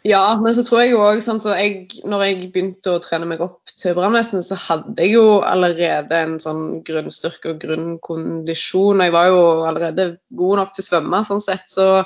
Ja, 0.03 0.35
men 0.35 0.51
så 0.51 0.65
tror 0.67 0.81
jeg 0.81 0.91
jo 0.91 0.99
òg 0.99 1.21
sånn 1.23 1.39
så 1.39 1.53
jeg, 1.55 1.87
Når 2.03 2.23
jeg 2.25 2.49
begynte 2.51 2.91
å 2.91 2.99
trene 2.99 3.27
meg 3.29 3.39
opp 3.43 3.71
til 3.71 3.95
brannvesenet, 3.95 4.43
så 4.43 4.57
hadde 4.59 4.99
jeg 4.99 5.15
jo 5.15 5.39
allerede 5.47 6.17
en 6.19 6.35
sånn 6.43 6.81
grunnstyrke 6.83 7.53
og 7.53 7.61
grunnkondisjon. 7.63 8.99
Jeg 8.99 9.13
var 9.15 9.29
jo 9.31 9.39
allerede 9.69 10.09
god 10.35 10.59
nok 10.59 10.73
til 10.75 10.83
å 10.83 10.89
svømme, 10.89 11.23
sånn 11.23 11.43
sett. 11.43 11.71
Så 11.71 12.03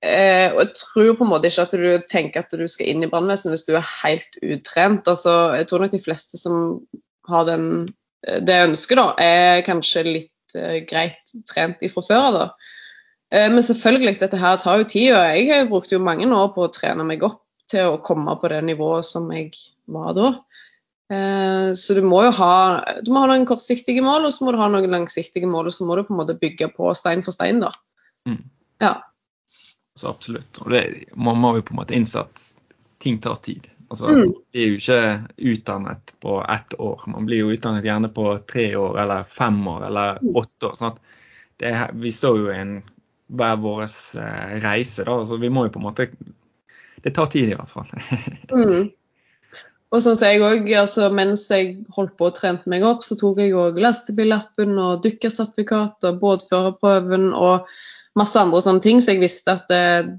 Eh, 0.00 0.48
og 0.54 0.62
jeg 0.62 0.74
tror 0.78 1.16
på 1.18 1.26
en 1.26 1.30
måte 1.34 1.50
ikke 1.50 1.64
at 1.66 1.74
du 1.76 2.04
tenker 2.08 2.44
at 2.44 2.54
du 2.56 2.64
skal 2.72 2.88
inn 2.88 3.04
i 3.04 3.08
brannvesenet 3.10 3.52
hvis 3.52 3.66
du 3.68 3.74
er 3.76 3.88
helt 4.00 4.38
utrent. 4.40 5.08
Altså, 5.10 5.34
jeg 5.58 5.68
tror 5.68 5.84
nok 5.84 5.92
de 5.92 6.02
fleste 6.02 6.40
som 6.40 6.78
har 7.28 7.46
den, 7.48 7.66
eh, 8.26 8.40
det 8.40 8.62
ønsket, 8.70 9.00
da, 9.00 9.10
er 9.20 9.64
kanskje 9.66 10.06
litt 10.08 10.56
eh, 10.56 10.80
greit 10.88 11.34
trent 11.50 11.84
ifra 11.84 12.04
før 12.06 12.28
av. 12.30 12.40
Eh, 13.34 13.48
men 13.52 13.62
selvfølgelig, 13.66 14.16
dette 14.22 14.40
her 14.40 14.56
tar 14.62 14.80
jo 14.80 14.88
tid. 14.88 15.12
og 15.12 15.36
Jeg 15.36 15.50
har 15.52 15.68
brukt 15.70 15.92
jo 15.92 16.00
mange 16.02 16.26
år 16.26 16.48
på 16.56 16.64
å 16.66 16.72
trene 16.72 17.06
meg 17.06 17.26
opp 17.26 17.42
til 17.70 17.92
å 17.92 18.00
komme 18.02 18.34
på 18.40 18.50
det 18.50 18.64
nivået 18.66 19.06
som 19.06 19.28
jeg 19.34 19.52
var 19.90 20.16
da. 20.16 20.32
Eh, 21.10 21.70
så 21.78 21.94
du 21.94 22.02
må 22.06 22.22
jo 22.24 22.32
ha, 22.40 22.54
du 23.04 23.12
må 23.12 23.24
ha 23.24 23.30
noen 23.30 23.46
kortsiktige 23.48 24.02
mål, 24.02 24.28
og 24.28 24.34
så 24.34 24.46
må 24.46 24.54
du 24.54 24.62
ha 24.62 24.70
noen 24.70 24.90
langsiktige 24.96 25.50
mål. 25.50 25.70
Og 25.70 25.76
så 25.76 25.86
må 25.86 25.98
du 25.98 26.04
på 26.06 26.16
en 26.16 26.22
måte 26.22 26.38
bygge 26.40 26.72
på 26.72 26.90
stein 26.98 27.24
for 27.26 27.36
stein, 27.36 27.62
da. 27.62 27.74
Mm. 28.28 28.42
Ja. 28.82 28.96
Så 30.00 30.08
absolutt. 30.08 30.62
Og 30.64 30.72
det, 30.72 30.84
man 31.12 31.36
må 31.36 31.52
jo 31.58 31.66
på 31.66 31.74
en 31.74 31.82
måte 31.82 31.96
innse 31.96 32.22
at 32.22 32.44
ting 33.04 33.18
tar 33.20 33.36
tid. 33.44 33.68
Altså, 33.90 34.06
mm. 34.06 34.20
Man 34.20 34.34
blir 34.52 34.68
jo 34.70 34.78
ikke 34.78 35.00
utdannet 35.50 36.14
på 36.24 36.38
ett 36.48 36.76
år. 36.80 37.02
Man 37.10 37.26
blir 37.28 37.42
jo 37.42 37.50
utdannet 37.52 37.84
gjerne 37.84 38.08
på 38.16 38.24
tre 38.48 38.70
år 38.80 39.00
eller 39.02 39.28
fem 39.28 39.58
år 39.68 39.84
eller 39.90 40.22
mm. 40.22 40.30
åtte 40.40 40.70
år. 40.70 40.78
sånn 40.78 40.94
at 40.94 41.02
det, 41.60 41.74
Vi 42.00 42.12
står 42.16 42.38
jo 42.38 42.48
i 42.48 42.56
en 42.56 42.72
hver 43.30 43.60
vår 43.62 43.82
eh, 43.84 44.54
reise, 44.64 45.04
da. 45.04 45.18
Så 45.26 45.36
vi 45.42 45.52
må 45.52 45.66
jo 45.66 45.74
på 45.74 45.82
en 45.82 45.88
måte 45.90 46.08
Det 47.02 47.12
tar 47.16 47.28
tid, 47.32 47.52
i 47.52 47.58
hvert 47.58 47.70
fall. 47.70 47.92
mm. 48.56 48.88
Og 49.90 50.02
sånn 50.04 50.16
som 50.16 50.30
jeg 50.30 50.42
også, 50.46 50.80
altså 50.80 51.12
Mens 51.12 51.46
jeg 51.50 51.70
holdt 51.96 52.16
på 52.16 52.30
og 52.30 52.36
trente 52.38 52.70
meg 52.70 52.86
opp, 52.86 53.04
så 53.04 53.18
tok 53.18 53.42
jeg 53.42 53.56
òg 53.58 53.80
lastebillappen 53.82 54.78
og 54.78 55.04
dykkersertifikat 55.04 56.08
og 56.08 56.20
båtførerprøven 56.22 57.32
og 57.34 57.66
masse 58.20 58.38
andre 58.38 58.60
sånne 58.62 58.84
ting 58.84 59.00
som 59.00 59.08
så 59.08 59.16
jeg 59.16 59.22
visste 59.24 59.54
at 59.56 59.72
eh, 59.74 60.10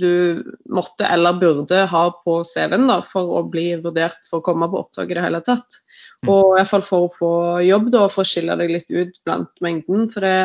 du 0.00 0.42
måtte 0.72 1.06
eller 1.06 1.38
burde 1.40 1.84
ha 1.90 2.02
på 2.24 2.40
CV-en 2.46 2.88
da, 2.88 3.00
for 3.04 3.38
å 3.40 3.44
bli 3.52 3.68
vurdert 3.82 4.20
for 4.28 4.40
å 4.40 4.46
komme 4.46 4.68
på 4.70 4.80
opptak 4.80 5.12
i 5.12 5.18
det 5.18 5.24
hele 5.24 5.42
tatt. 5.44 5.80
Mm. 6.24 6.32
Og 6.32 6.44
i 6.54 6.58
hvert 6.58 6.70
fall 6.72 6.86
for 6.86 7.06
å 7.06 7.12
få 7.14 7.32
jobb 7.66 7.90
da, 7.94 8.06
for 8.12 8.24
å 8.24 8.30
skille 8.30 8.56
deg 8.60 8.72
litt 8.74 8.90
ut 8.92 9.20
blant 9.28 9.52
mengden. 9.64 10.08
For 10.12 10.24
det, 10.24 10.36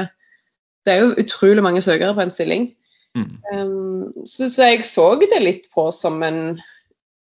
det 0.87 0.95
er 0.95 1.03
jo 1.03 1.15
utrolig 1.25 1.63
mange 1.65 1.83
søkere 1.83 2.15
på 2.15 2.25
en 2.25 2.33
stilling. 2.33 2.69
Mm. 3.15 3.31
Um, 3.53 4.25
så, 4.27 4.49
så, 4.49 4.69
jeg 4.71 4.85
så 4.87 5.13
det 5.21 5.41
litt 5.43 5.69
på 5.75 5.87
som 5.95 6.21
en 6.25 6.59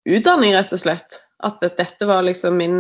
utdanning, 0.09 0.55
rett 0.57 0.75
og 0.75 0.83
slett. 0.83 1.21
At 1.43 1.63
dette 1.63 2.07
var 2.07 2.23
liksom 2.27 2.59
min, 2.59 2.79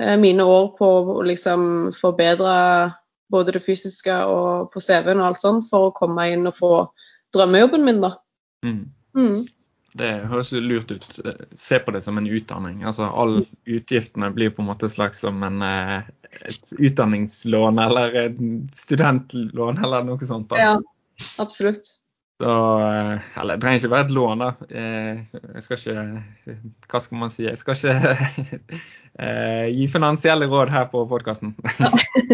eh, 0.00 0.16
mine 0.20 0.44
år 0.44 0.72
på 0.78 0.88
å 1.16 1.20
liksom 1.28 1.92
forbedre 1.96 2.92
både 3.32 3.56
det 3.56 3.64
fysiske 3.64 4.14
og 4.28 4.70
på 4.72 4.82
CV-en 4.84 5.22
og 5.22 5.32
alt 5.32 5.42
sånt, 5.42 5.68
for 5.70 5.88
å 5.88 5.96
komme 5.96 6.28
inn 6.32 6.46
og 6.50 6.56
få 6.58 6.72
drømmejobben 7.34 7.84
min, 7.86 8.02
da. 8.04 8.14
Mm. 8.66 8.84
Mm. 9.16 9.38
Det 9.98 10.10
høres 10.30 10.52
lurt 10.56 10.92
ut. 10.92 11.18
Se 11.58 11.78
på 11.84 11.92
det 11.92 12.00
som 12.04 12.16
en 12.18 12.28
utdanning. 12.28 12.80
Altså 12.88 13.10
Alle 13.10 13.44
utgiftene 13.68 14.30
blir 14.32 14.52
på 14.54 14.64
en 14.64 14.70
måte 14.70 14.88
slags 14.88 15.20
som 15.20 15.42
en, 15.44 15.60
eh, 15.62 16.08
et 16.48 16.72
utdanningslån 16.78 17.80
eller 17.82 18.16
et 18.22 18.38
studentlån 18.76 19.82
eller 19.84 20.06
noe 20.08 20.28
sånt. 20.28 20.48
Da. 20.48 20.60
Ja, 20.62 20.72
absolutt. 21.42 21.98
Så, 22.40 22.80
eh, 22.80 23.40
eller 23.40 23.56
det 23.56 23.62
trenger 23.62 23.82
ikke 23.82 23.92
være 23.92 24.06
et 24.06 24.14
lån, 24.16 24.42
da. 24.42 24.50
Eh, 24.70 25.18
jeg 25.54 25.64
skal 25.64 25.78
ikke 25.78 26.54
Hva 26.90 27.00
skal 27.04 27.20
man 27.20 27.32
si? 27.32 27.44
Jeg 27.46 27.60
skal 27.60 27.76
ikke 27.76 28.80
gi 29.76 29.88
finansielle 29.92 30.48
råd 30.50 30.72
her 30.72 30.88
på 30.90 31.04
podkasten. 31.10 31.52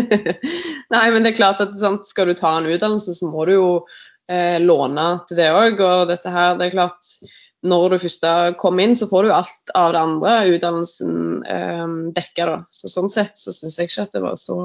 Nei, 0.94 1.02
men 1.12 1.24
det 1.24 1.32
er 1.32 1.40
klart 1.40 1.60
at 1.64 1.74
sant, 1.80 2.06
skal 2.08 2.30
du 2.30 2.38
ta 2.38 2.54
en 2.56 2.70
utdannelse, 2.70 3.16
så 3.18 3.28
må 3.28 3.44
du 3.48 3.56
jo 3.56 3.68
eh, 4.30 4.56
låne 4.62 5.10
til 5.28 5.42
det 5.42 5.50
òg. 5.52 5.82
Og 5.82 6.06
dette 6.12 6.32
her, 6.32 6.56
det 6.56 6.68
er 6.68 6.76
klart 6.78 7.12
når 7.66 7.90
du 7.90 7.98
først 8.04 8.24
kommer 8.62 8.86
inn, 8.86 8.94
så 8.96 9.08
får 9.10 9.26
du 9.26 9.34
alt 9.34 9.72
av 9.74 9.90
det 9.92 10.04
andre 10.06 10.34
utdannelsen 10.54 11.42
eh, 11.42 11.86
dekka. 12.16 12.46
Da. 12.46 12.58
Så 12.70 12.92
sånn 12.92 13.10
sett 13.12 13.36
så 13.40 13.52
syns 13.52 13.80
jeg 13.80 13.90
ikke 13.90 14.06
at 14.06 14.14
det 14.14 14.22
var 14.24 14.38
så 14.40 14.60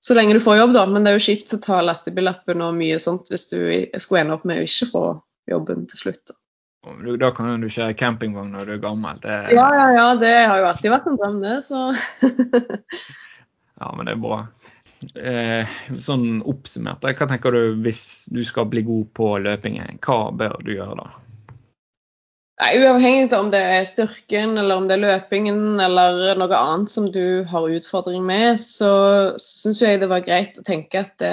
så 0.00 0.16
lenge 0.16 0.34
du 0.36 0.40
får 0.40 0.56
jobb, 0.56 0.74
da. 0.76 0.84
Men 0.88 1.04
det 1.04 1.12
er 1.12 1.18
jo 1.18 1.26
kjipt 1.28 1.54
å 1.56 1.60
ta 1.62 1.80
lastebillappen 1.84 2.62
og 2.64 2.76
mye 2.78 2.98
sånt 3.02 3.28
hvis 3.32 3.48
du 3.52 3.58
skulle 4.00 4.24
ende 4.24 4.38
opp 4.38 4.46
med 4.48 4.62
å 4.62 4.68
ikke 4.68 4.90
få 4.92 5.04
jobben 5.50 5.86
til 5.90 6.04
slutt. 6.04 6.32
Da, 6.80 6.94
da 7.20 7.30
kan 7.36 7.60
du 7.60 7.68
kjøre 7.68 7.96
campingvogn 8.00 8.54
når 8.56 8.68
du 8.68 8.74
er 8.78 8.84
gammel. 8.84 9.20
Det... 9.20 9.40
Ja, 9.52 9.68
ja, 9.76 9.88
ja. 9.96 10.06
Det 10.20 10.36
har 10.38 10.62
jo 10.62 10.70
alltid 10.70 10.94
vært 10.94 11.10
en 11.10 11.20
drøm, 11.20 11.40
det. 11.44 11.58
Så 11.66 11.90
Ja, 13.80 13.94
men 13.96 14.08
det 14.08 14.12
er 14.12 14.20
bra. 14.20 14.42
Eh, 15.16 15.76
sånn 16.04 16.42
oppsummert, 16.44 17.00
hva 17.00 17.28
tenker 17.28 17.54
du 17.56 17.78
hvis 17.86 18.02
du 18.28 18.42
skal 18.44 18.66
bli 18.68 18.82
god 18.84 19.06
på 19.16 19.28
løpingen? 19.40 19.96
Hva 20.04 20.28
bør 20.36 20.58
du 20.64 20.74
gjøre 20.74 20.98
da? 20.98 21.06
Nei, 22.60 22.74
Uavhengig 22.76 23.30
av 23.32 23.46
om 23.46 23.48
det 23.54 23.60
er 23.64 23.86
styrken, 23.88 24.58
eller 24.60 24.76
om 24.76 24.88
det 24.88 24.98
er 24.98 25.04
løpingen 25.06 25.80
eller 25.80 26.36
noe 26.36 26.58
annet 26.58 26.92
som 26.92 27.06
du 27.08 27.40
har 27.48 27.70
utfordring 27.72 28.26
med, 28.26 28.60
så 28.60 28.90
syns 29.40 29.80
jeg 29.80 30.02
det 30.02 30.10
var 30.10 30.26
greit 30.26 30.58
å 30.60 30.64
tenke 30.66 31.00
at 31.00 31.14
det, 31.22 31.32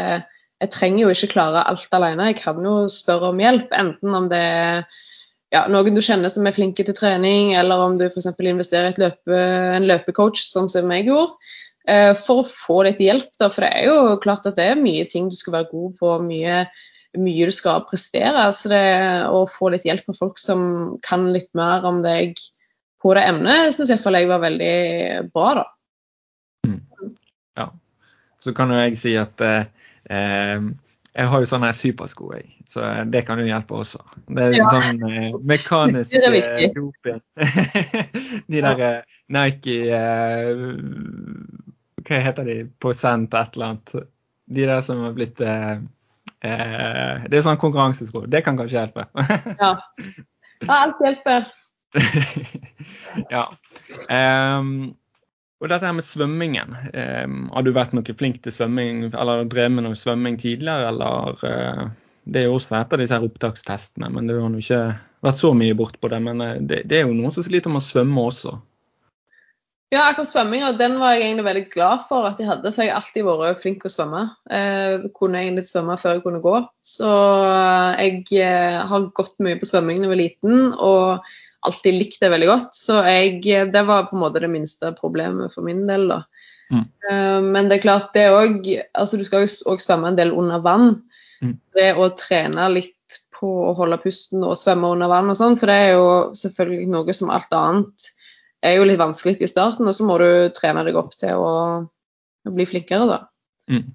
jeg 0.64 0.72
trenger 0.72 1.04
jo 1.04 1.12
ikke 1.12 1.34
klare 1.36 1.66
alt 1.68 1.92
alene. 1.94 2.30
Jeg 2.32 2.40
kan 2.40 2.64
jo 2.64 2.78
spørre 2.92 3.34
om 3.34 3.44
hjelp, 3.44 3.76
enten 3.76 4.16
om 4.16 4.32
det 4.32 4.40
er 4.40 4.82
ja, 5.52 5.66
noen 5.68 6.00
du 6.00 6.02
kjenner 6.04 6.32
som 6.32 6.48
er 6.48 6.56
flinke 6.56 6.88
til 6.88 6.96
trening, 6.96 7.54
eller 7.60 7.84
om 7.84 8.00
du 8.00 8.08
f.eks. 8.08 8.32
investerer 8.32 8.96
i 8.96 9.04
løpe, 9.04 9.44
en 9.78 9.88
løpecoach, 9.88 10.42
sånn 10.48 10.72
som 10.72 10.96
jeg 10.96 11.10
gjorde. 11.12 11.36
Eh, 11.88 12.14
for 12.20 12.42
å 12.42 12.48
få 12.48 12.82
litt 12.88 13.04
hjelp. 13.04 13.30
Da, 13.40 13.52
for 13.52 13.68
det 13.68 13.74
er 13.76 13.92
jo 13.92 14.16
klart 14.24 14.48
at 14.48 14.58
det 14.60 14.72
er 14.72 14.80
mye 14.80 15.04
ting 15.12 15.28
du 15.32 15.36
skal 15.40 15.60
være 15.60 15.72
god 15.76 16.00
på, 16.00 16.16
mye, 16.24 16.64
mye 17.20 17.48
du 17.50 17.54
skal 17.54 17.86
prestere. 17.90 18.48
Så 18.56 18.72
det 18.72 18.84
å 19.30 19.46
få 19.50 19.72
litt 19.74 19.88
hjelp 19.88 20.08
av 20.12 20.20
folk 20.20 20.42
som 20.42 20.62
kan 21.06 21.30
litt 21.36 21.50
mer 21.58 21.86
om 21.88 22.02
deg 22.06 22.38
på 23.04 23.14
det 23.14 23.28
emnet, 23.30 23.76
syns 23.76 23.94
jeg 23.94 24.02
jeg 24.02 24.30
var 24.30 24.42
veldig 24.42 24.76
bra, 25.34 25.50
da. 25.60 25.66
Mm. 26.68 26.82
Ja. 27.60 27.68
Så 28.42 28.54
kan 28.58 28.74
jo 28.74 28.80
jeg 28.82 28.98
si 28.98 29.18
at 29.20 29.42
eh, 29.46 29.70
eh 30.10 30.68
jeg 31.18 31.32
har 31.32 31.42
jo 31.42 31.50
sånne 31.50 31.72
supersko, 31.74 32.28
jeg. 32.36 32.52
Så 32.70 32.84
det 33.10 33.24
kan 33.26 33.40
jo 33.42 33.48
hjelpe 33.48 33.80
også. 33.80 34.04
Det 34.28 34.44
er 34.44 34.58
ja. 34.60 34.68
sånn 34.70 35.02
eh, 35.08 35.32
mekanisk 35.50 36.14
doping. 36.76 37.22
De 38.52 38.62
der 38.62 38.84
ja. 38.84 38.92
Nike 39.34 39.80
eh, 39.98 40.52
hva 42.08 42.20
heter 42.24 42.48
de, 42.48 42.58
prosent 42.80 43.34
et 43.34 43.58
eller 43.58 43.72
annet. 43.72 44.10
De 44.46 44.68
der 44.70 44.84
som 44.86 45.02
har 45.08 45.16
blitt 45.18 45.42
eh, 45.42 45.80
eh, 46.46 47.26
Det 47.28 47.40
er 47.40 47.46
sånn 47.46 47.62
konkurransesko. 47.62 48.26
Det 48.30 48.44
kan 48.46 48.60
kanskje 48.60 48.82
hjelpe. 48.82 49.08
ja. 49.64 49.74
Alt 50.68 51.02
hjelper. 51.04 51.50
ja. 53.36 53.44
Um, 54.12 54.96
og 55.58 55.72
dette 55.72 55.90
her 55.90 55.96
med 55.98 56.06
svømmingen. 56.06 56.76
Um, 56.94 57.48
har 57.54 57.66
du 57.66 57.72
vært 57.74 57.96
noe 57.98 58.18
flink 58.18 58.42
til 58.44 58.54
svømming, 58.54 59.08
eller 59.10 59.48
drevet 59.50 59.74
med 59.74 59.88
noe 59.88 59.98
svømming 59.98 60.38
tidligere, 60.42 60.92
eller 60.92 61.42
uh, 61.42 61.88
Det 62.28 62.44
er 62.44 62.50
jo 62.50 62.58
også 62.58 62.76
etter 62.82 63.02
disse 63.02 63.16
her 63.16 63.26
opptakstestene, 63.26 64.10
men 64.14 64.28
du 64.28 64.36
har 64.36 64.50
jo 64.52 64.62
ikke 64.62 64.82
vært 65.26 65.40
så 65.40 65.54
mye 65.58 65.78
bort 65.80 65.98
på 66.02 66.12
det. 66.14 66.22
Men 66.24 66.44
uh, 66.44 66.56
det, 66.60 66.84
det, 66.90 67.00
er 67.00 67.08
jo 67.08 67.18
noen 67.18 67.34
som 67.34 67.46
sliter 67.46 67.74
med 67.74 67.82
å 67.82 67.88
svømme 67.88 68.28
også. 68.30 68.58
Ja, 69.88 70.02
akkurat 70.10 70.28
svømminga 70.28 70.74
den 70.76 70.98
var 71.00 71.14
jeg 71.16 71.30
egentlig 71.30 71.46
veldig 71.46 71.68
glad 71.72 72.02
for 72.10 72.28
at 72.28 72.40
jeg 72.42 72.50
hadde, 72.50 72.72
for 72.76 72.84
jeg 72.84 72.92
har 72.92 73.00
alltid 73.00 73.24
vært 73.24 73.60
flink 73.62 73.78
til 73.80 73.88
å 73.88 73.94
svømme. 73.94 74.24
Eh, 74.52 75.06
kunne 75.16 75.40
egentlig 75.40 75.64
svømme 75.70 75.96
før 76.00 76.18
jeg 76.18 76.24
kunne 76.26 76.42
gå. 76.44 76.56
Så 76.84 77.12
eh, 77.48 78.02
jeg 78.04 78.42
eh, 78.44 78.80
har 78.90 79.06
gått 79.16 79.38
mye 79.44 79.60
på 79.62 79.70
svømming 79.70 80.02
da 80.02 80.10
jeg 80.10 80.12
var 80.12 80.20
liten 80.20 80.58
og 80.74 81.30
alltid 81.68 81.96
likt 82.02 82.20
det 82.20 82.34
veldig 82.34 82.50
godt. 82.52 82.76
Så 82.76 83.00
jeg, 83.08 83.40
det 83.72 83.86
var 83.88 84.10
på 84.10 84.18
en 84.18 84.26
måte 84.26 84.44
det 84.44 84.52
minste 84.52 84.92
problemet 85.00 85.56
for 85.56 85.64
min 85.68 85.86
del, 85.88 86.10
da. 86.12 86.20
Mm. 86.68 86.84
Men 87.48 87.70
det 87.70 87.78
er 87.78 87.84
klart, 87.86 88.10
det 88.12 88.26
òg 88.28 88.66
Altså, 88.92 89.16
du 89.16 89.24
skal 89.24 89.46
jo 89.46 89.72
òg 89.72 89.80
svømme 89.80 90.10
en 90.12 90.18
del 90.20 90.34
under 90.36 90.60
vann. 90.66 90.98
Mm. 91.40 91.54
Det 91.80 91.94
å 91.96 92.10
trene 92.20 92.68
litt 92.74 93.22
på 93.38 93.48
å 93.70 93.72
holde 93.78 94.02
pusten 94.04 94.44
og 94.44 94.60
svømme 94.60 94.92
under 94.98 95.08
vann 95.08 95.32
og 95.32 95.40
sånn, 95.40 95.56
for 95.56 95.72
det 95.72 95.80
er 95.80 95.90
jo 95.96 96.08
selvfølgelig 96.36 96.92
noe 96.92 97.16
som 97.16 97.32
alt 97.32 97.56
annet 97.56 98.12
er 98.66 98.78
jo 98.78 98.88
litt 98.88 99.02
vanskelig 99.02 99.42
i 99.42 99.50
starten, 99.50 99.88
og 99.88 99.96
så 99.96 100.08
må 100.08 100.18
du 100.22 100.30
trene 100.56 100.84
deg 100.88 100.98
opp 101.00 101.14
til 101.18 101.38
å, 101.38 101.52
å 101.86 102.54
bli 102.54 102.66
flinkere, 102.70 103.08
da. 103.10 103.20
Mm. 103.70 103.86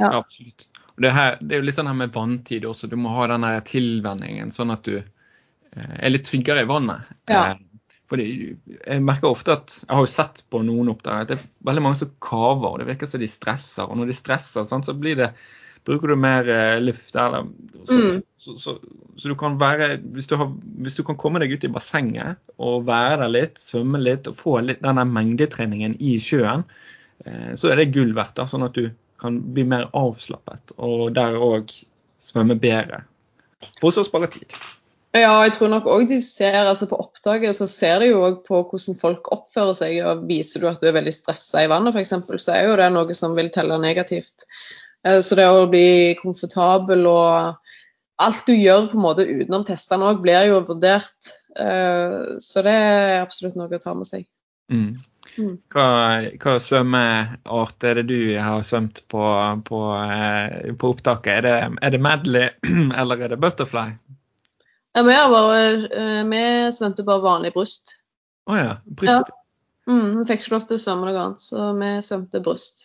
Ja. 0.00 0.12
absolutt. 0.18 0.66
Og 0.96 1.04
det, 1.04 1.14
her, 1.16 1.38
det, 1.40 1.54
er 1.54 1.62
jo 1.62 1.68
litt 1.68 1.78
sånn 1.78 1.88
her 1.88 1.96
med 1.96 2.12
vanntid 2.12 2.66
også. 2.68 2.90
Du 2.90 2.98
må 3.00 3.12
ha 3.14 3.30
den 3.30 3.46
tilvenningen, 3.68 4.52
sånn 4.52 4.74
at 4.74 4.84
du 4.88 4.98
eh, 4.98 5.94
er 5.96 6.12
litt 6.12 6.26
tryggere 6.28 6.66
i 6.66 6.68
vannet. 6.68 7.08
Ja. 7.30 7.52
Eh, 7.54 7.66
fordi 8.10 8.26
jeg 8.66 9.02
merker 9.06 9.30
ofte 9.30 9.54
at 9.54 9.74
Jeg 9.84 9.94
har 9.94 10.02
jo 10.02 10.10
sett 10.10 10.40
på 10.50 10.64
noen 10.66 10.88
oppdrag 10.90 11.22
at 11.22 11.28
det 11.30 11.36
er 11.36 11.44
veldig 11.68 11.84
mange 11.84 12.00
som 12.00 12.10
kaver. 12.18 12.72
og 12.72 12.80
Det 12.82 12.88
virker 12.88 13.08
som 13.08 13.22
de 13.22 13.28
stresser. 13.30 13.86
Og 13.86 14.00
når 14.00 14.10
de 14.10 14.16
stresser, 14.18 14.66
sånn, 14.66 14.82
så 14.82 14.96
blir 14.98 15.20
det 15.20 15.30
bruker 15.88 16.12
du 16.12 16.16
mer 16.20 16.48
eh, 16.48 16.78
luft. 16.82 17.14
Eller, 17.14 17.46
så, 17.84 17.98
mm. 17.98 18.22
så, 18.36 18.56
så, 18.56 18.76
så, 19.16 19.28
du 19.28 19.36
kan 19.38 19.58
være 19.60 19.92
hvis 20.14 20.28
du, 20.30 20.36
har, 20.40 20.50
hvis 20.84 20.98
du, 20.98 21.04
kan 21.06 21.18
komme 21.20 21.42
deg 21.42 21.54
ut 21.54 21.66
i 21.66 21.72
bassenget 21.72 22.40
og 22.58 22.88
være 22.88 23.22
der 23.24 23.34
litt, 23.34 23.60
svømme 23.60 24.00
litt 24.02 24.28
og 24.30 24.38
få 24.40 24.58
litt 24.64 24.82
denne 24.84 25.06
mengdetreningen 25.08 25.96
i 26.00 26.16
sjøen, 26.22 26.66
eh, 27.26 27.52
så 27.58 27.72
er 27.72 27.80
det 27.80 27.92
gull 27.94 28.14
verdt. 28.16 28.36
Da, 28.40 28.48
sånn 28.50 28.66
at 28.68 28.76
du 28.78 28.90
kan 29.20 29.38
bli 29.54 29.66
mer 29.68 29.88
avslappet 29.96 30.76
og 30.80 31.10
der 31.16 31.36
òg 31.36 31.72
svømme 32.20 32.56
bedre. 32.60 33.04
For 33.80 33.92
å 33.92 34.04
spare 34.06 34.28
tid. 34.32 34.54
Ja, 35.10 35.32
jeg 35.42 35.56
tror 35.56 35.72
nok 35.72 35.88
òg 35.90 36.04
de 36.06 36.20
ser 36.22 36.54
altså 36.60 36.86
på 36.86 36.98
opptaket 37.02 37.56
så 37.58 37.66
ser 37.66 37.98
de 37.98 38.12
jo 38.12 38.20
òg 38.28 38.44
på 38.46 38.60
hvordan 38.70 38.98
folk 38.98 39.30
oppfører 39.34 39.74
seg. 39.74 39.96
og 40.06 40.22
Viser 40.28 40.62
du 40.62 40.68
at 40.70 40.78
du 40.78 40.86
er 40.86 40.94
veldig 40.94 41.14
stressa 41.14 41.64
i 41.64 41.70
vannet 41.70 41.96
f.eks., 41.96 42.14
så 42.44 42.54
er 42.54 42.68
jo 42.68 42.76
det 42.78 42.86
noe 42.94 43.16
som 43.18 43.34
vil 43.34 43.50
telle 43.50 43.80
negativt. 43.82 44.46
Eh, 45.06 45.20
så 45.24 45.36
det 45.38 45.48
å 45.48 45.68
bli 45.70 46.16
komfortabel 46.20 47.06
og 47.08 47.60
alt 48.20 48.42
du 48.48 48.54
gjør 48.54 48.90
på 48.90 48.98
en 48.98 49.04
måte 49.04 49.28
utenom 49.28 49.64
testene 49.68 50.10
òg, 50.10 50.20
blir 50.24 50.50
jo 50.50 50.60
vurdert. 50.68 51.32
Eh, 51.56 52.36
så 52.42 52.64
det 52.66 52.74
er 52.74 53.22
absolutt 53.22 53.56
noe 53.58 53.72
å 53.72 53.82
ta 53.82 53.94
med 53.96 54.08
seg. 54.08 54.26
Mm. 54.70 55.00
mm. 55.38 55.54
Hva, 55.72 55.88
hva 56.42 56.58
svømmeart 56.62 57.88
er 57.88 58.00
det 58.00 58.06
du 58.12 58.20
har 58.36 58.62
svømt 58.66 59.02
på, 59.10 59.24
på, 59.66 59.82
eh, 59.96 60.70
på 60.76 60.92
opptaket? 60.94 61.32
Er 61.40 61.48
det, 61.48 61.56
er 61.80 61.96
det 61.96 62.04
medley 62.04 62.50
eller 63.00 63.24
er 63.24 63.34
det 63.34 63.40
butterfly? 63.42 63.88
Ja, 64.90 65.04
vi, 65.06 65.14
bare, 65.14 66.22
vi 66.26 66.44
svømte 66.74 67.06
bare 67.06 67.22
vanlig 67.22 67.52
bryst. 67.54 67.94
Å 68.50 68.56
ja. 68.58 68.72
Bryst. 68.98 69.30
Mm, 69.88 70.18
vi 70.18 70.24
fikk 70.26 70.42
ikke 70.42 70.54
lov 70.56 70.64
til 70.66 70.76
å 70.76 70.82
svømme 70.82 71.06
noe 71.06 71.22
annet, 71.22 71.42
så 71.42 71.70
vi 71.78 71.90
svømte 72.04 72.42
bryst. 72.44 72.82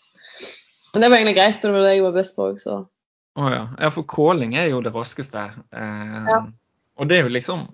Men 0.96 1.04
det 1.04 1.10
var 1.12 1.20
egentlig 1.20 1.36
greit, 1.38 1.58
for 1.60 1.68
det 1.68 1.76
var 1.76 1.84
det 1.90 1.96
jeg 1.98 2.04
var 2.06 2.14
best 2.16 2.38
på 2.38 2.46
òg, 2.50 2.62
så 2.64 2.76
Å 3.36 3.50
ja. 3.52 3.64
ja, 3.84 3.90
for 3.92 4.08
calling 4.08 4.54
er 4.56 4.70
jo 4.72 4.80
det 4.86 4.94
raskeste. 4.96 5.42
Eh, 5.76 6.30
Ja. 6.32 6.40
Og 6.96 7.10
det 7.12 7.18
er 7.18 7.26
jo 7.28 7.34
liksom 7.36 7.66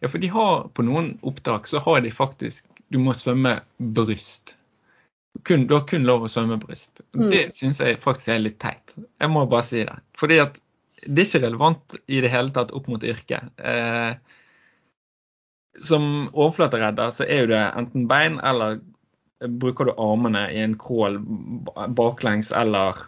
Ja, 0.00 0.08
for 0.08 0.18
de 0.18 0.30
har 0.32 0.68
på 0.72 0.82
noen 0.86 1.18
opptak 1.28 1.68
så 1.68 1.82
har 1.84 2.00
de 2.00 2.10
faktisk 2.10 2.64
Du 2.88 2.96
må 2.98 3.12
svømme 3.12 3.58
bryst. 3.78 4.56
Kun, 5.44 5.66
du 5.68 5.74
har 5.76 5.84
kun 5.88 6.04
lov 6.08 6.24
å 6.24 6.28
svømme 6.32 6.56
bryst. 6.60 7.00
Mm. 7.16 7.28
Det 7.30 7.44
syns 7.56 7.80
jeg 7.80 8.00
faktisk 8.02 8.28
er 8.32 8.42
litt 8.42 8.58
teit. 8.60 8.92
Jeg 8.96 9.30
må 9.32 9.46
bare 9.48 9.64
si 9.64 9.84
det. 9.88 9.94
Fordi 10.18 10.40
at 10.42 10.58
det 11.06 11.22
er 11.22 11.28
ikke 11.28 11.46
relevant 11.46 11.96
i 12.06 12.20
det 12.20 12.30
hele 12.30 12.52
tatt 12.52 12.72
opp 12.76 12.88
mot 12.92 13.04
yrket. 13.04 13.48
Eh, 13.58 14.12
som 15.80 16.28
overflateredder 16.32 17.14
så 17.16 17.24
er 17.24 17.44
jo 17.44 17.50
det 17.54 17.62
enten 17.80 18.04
bein 18.10 18.36
eller 18.44 18.82
bruker 19.48 19.88
du 19.88 19.92
armene 19.96 20.46
i 20.52 20.60
en 20.62 20.74
crawl 20.78 21.18
baklengs 21.96 22.52
eller 22.52 22.98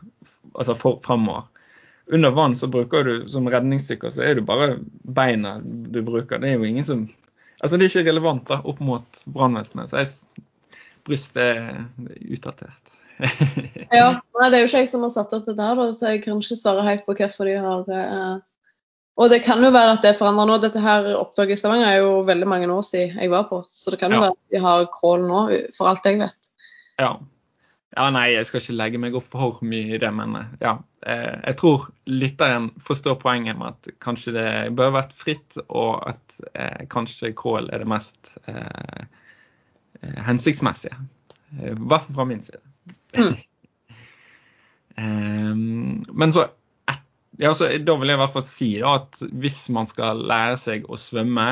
altså 0.54 0.76
framover. 1.04 1.44
Under 2.12 2.30
vann 2.30 2.56
så 2.56 2.68
bruker 2.68 3.04
du 3.04 3.28
som 3.32 3.48
redningsdykker 3.48 4.12
så 4.12 4.22
er 4.22 4.34
det 4.36 4.46
bare 4.48 4.78
beina 5.02 5.58
du 5.64 6.02
bruker. 6.04 6.38
Det 6.38 6.50
er 6.50 6.58
jo 6.58 6.68
ingen 6.68 6.84
som 6.84 7.06
Altså 7.62 7.78
det 7.80 7.86
er 7.86 7.94
ikke 7.94 8.10
relevant 8.10 8.42
da 8.50 8.58
opp 8.68 8.80
mot 8.84 9.20
brannvesenet. 9.32 9.88
Så 9.88 10.02
jeg, 10.02 10.42
brystet 11.06 11.38
er 11.40 11.86
utdatert. 12.34 12.90
Ja, 13.94 14.18
nei, 14.36 14.48
Det 14.50 14.58
er 14.58 14.64
jo 14.64 14.68
ikke 14.68 14.82
jeg 14.82 14.90
som 14.90 15.06
har 15.06 15.12
satt 15.14 15.32
opp 15.32 15.46
det 15.46 15.54
der, 15.56 15.78
da, 15.78 15.86
så 15.94 16.12
jeg 16.12 16.24
kan 16.26 16.42
ikke 16.42 16.58
svare 16.58 16.84
helt 16.84 17.06
på 17.06 17.14
hvorfor 17.16 17.48
de 17.48 17.54
har 17.62 17.88
eh, 17.88 18.42
Og 19.14 19.30
det 19.30 19.44
kan 19.44 19.62
jo 19.62 19.70
være 19.70 19.92
at 19.94 20.02
det 20.02 20.16
forandrer 20.18 20.48
nå. 20.50 20.56
Dette 20.62 20.80
her 20.82 21.06
oppdraget 21.14 21.54
i 21.54 21.60
Stavanger 21.60 21.86
er 21.86 22.00
jo 22.02 22.24
veldig 22.26 22.48
mange 22.50 22.66
år 22.74 22.82
siden 22.82 23.20
jeg 23.22 23.30
var 23.30 23.44
på, 23.50 23.60
så 23.70 23.92
det 23.94 24.00
kan 24.00 24.10
jo 24.10 24.18
Ja. 24.18 24.24
være 24.24 24.34
at 24.34 24.50
de 24.56 24.60
har 24.64 24.88
crawl 24.90 25.22
nå, 25.28 25.44
for 25.76 25.86
alt 25.86 26.04
jeg 26.04 26.18
vet. 26.18 26.48
Ja. 26.98 27.12
ja, 27.96 28.08
nei, 28.10 28.32
jeg 28.34 28.46
skal 28.46 28.60
ikke 28.60 28.74
legge 28.78 28.98
meg 28.98 29.14
opp 29.14 29.28
for 29.30 29.60
mye 29.62 29.94
i 29.94 29.98
det, 30.02 30.10
men 30.14 30.34
eh, 30.36 30.50
ja. 30.60 30.78
Eh, 31.06 31.40
Jeg 31.46 31.56
tror 31.60 31.86
lytteren 32.06 32.70
forstår 32.80 33.14
poenget 33.22 33.58
med 33.58 33.66
at 33.74 33.94
kanskje 34.00 34.32
det 34.34 34.74
bør 34.74 34.90
vært 34.98 35.12
fritt, 35.14 35.58
og 35.68 36.02
at 36.08 36.40
eh, 36.54 36.86
kanskje 36.90 37.34
crawl 37.38 37.70
er 37.70 37.78
det 37.78 37.86
mest 37.90 38.34
eh, 38.48 39.06
eh, 40.02 40.20
hensiktsmessige. 40.26 40.96
I 41.62 41.70
hvert 41.78 42.02
fall 42.08 42.14
fra 42.18 42.24
min 42.24 42.42
side. 42.42 42.58
Mm. 43.14 43.36
um, 44.98 46.04
men 46.18 46.32
så 46.32 46.48
ja, 47.38 47.50
altså, 47.50 47.66
da 47.82 47.94
vil 47.98 48.10
jeg 48.12 48.18
i 48.18 48.20
hvert 48.20 48.34
fall 48.36 48.44
si 48.46 48.68
da, 48.78 48.92
at 49.00 49.22
hvis 49.42 49.64
man 49.74 49.88
skal 49.90 50.20
lære 50.30 50.58
seg 50.60 50.84
å 50.86 50.98
svømme, 51.00 51.46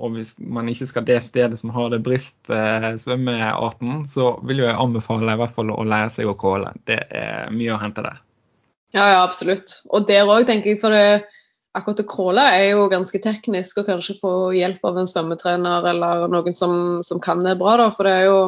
og 0.00 0.14
hvis 0.14 0.34
man 0.40 0.70
ikke 0.72 0.88
skal 0.88 1.04
det 1.08 1.18
stedet 1.26 1.58
som 1.60 1.72
har 1.74 1.90
det 1.92 2.00
brist 2.06 2.52
eh, 2.54 2.86
svømmearten, 3.00 4.06
så 4.08 4.30
vil 4.48 4.62
jeg 4.64 4.72
anbefale 4.72 5.34
i 5.34 5.40
hvert 5.42 5.56
fall 5.56 5.74
å 5.74 5.84
lære 5.84 6.14
seg 6.14 6.30
å 6.30 6.36
crawle. 6.38 6.72
Det 6.88 7.02
er 7.12 7.52
mye 7.52 7.74
å 7.74 7.80
hente 7.82 8.04
der. 8.06 8.22
Ja, 8.96 9.04
ja, 9.12 9.18
absolutt. 9.20 9.82
Og 9.92 10.06
der 10.08 10.24
òg, 10.24 10.46
tenker 10.48 10.72
jeg, 10.72 10.80
for 10.80 10.96
det, 10.96 11.26
akkurat 11.76 12.00
å 12.00 12.08
crawle 12.08 12.46
er 12.54 12.70
jo 12.70 12.88
ganske 12.88 13.20
teknisk, 13.20 13.82
og 13.82 13.90
kanskje 13.90 14.16
få 14.22 14.32
hjelp 14.56 14.88
av 14.88 14.96
en 15.02 15.10
svømmetrener 15.10 15.90
eller 15.92 16.24
noen 16.32 16.56
som, 16.56 16.72
som 17.04 17.20
kan 17.20 17.44
det 17.44 17.58
bra, 17.60 17.76
da. 17.82 17.90
For 17.92 18.08
det 18.08 18.16
er 18.16 18.30
jo 18.30 18.40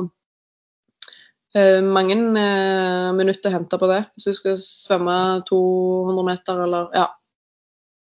mange 1.83 2.14
eh, 2.14 3.12
minutter 3.16 3.50
å 3.50 3.54
hente 3.57 3.78
på 3.80 3.88
det. 3.90 4.04
Hvis 4.14 4.28
du 4.28 4.33
skal 4.38 4.59
svømme 4.62 5.16
200 5.49 6.26
meter 6.28 6.62
eller 6.66 6.92
ja. 6.95 7.09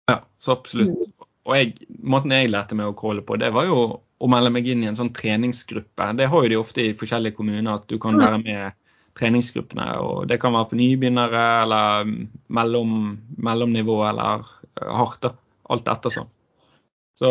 Ja, 0.10 0.20
så 0.42 0.56
absolutt. 0.58 1.12
Og 1.46 1.54
jeg, 1.54 1.76
måten 2.02 2.34
jeg 2.34 2.50
lærte 2.50 2.74
meg 2.78 2.90
å 2.90 2.96
crawle 2.98 3.22
på, 3.22 3.38
det 3.38 3.52
var 3.54 3.68
jo 3.70 4.02
å 4.18 4.30
melde 4.32 4.50
meg 4.54 4.66
inn 4.72 4.82
i 4.84 4.90
en 4.90 4.98
sånn 4.98 5.14
treningsgruppe. 5.14 6.08
Det 6.18 6.26
har 6.32 6.44
jo 6.46 6.50
de 6.50 6.58
ofte 6.58 6.82
i 6.82 6.96
forskjellige 6.98 7.38
kommuner, 7.38 7.76
at 7.76 7.88
du 7.92 8.00
kan 8.02 8.16
Mm. 8.18 8.24
være 8.24 8.40
med 8.44 8.74
treningsgruppene. 9.16 9.98
og 10.02 10.28
Det 10.28 10.40
kan 10.42 10.54
være 10.54 10.70
for 10.70 10.76
nybegynnere 10.76 11.44
eller 11.64 12.06
mellom, 12.50 13.20
mellomnivå 13.38 14.10
eller 14.10 14.46
eh, 14.82 14.90
hardt. 14.90 15.22
da, 15.22 15.34
Alt 15.70 15.88
ettersom. 15.88 16.28
Så 17.16 17.28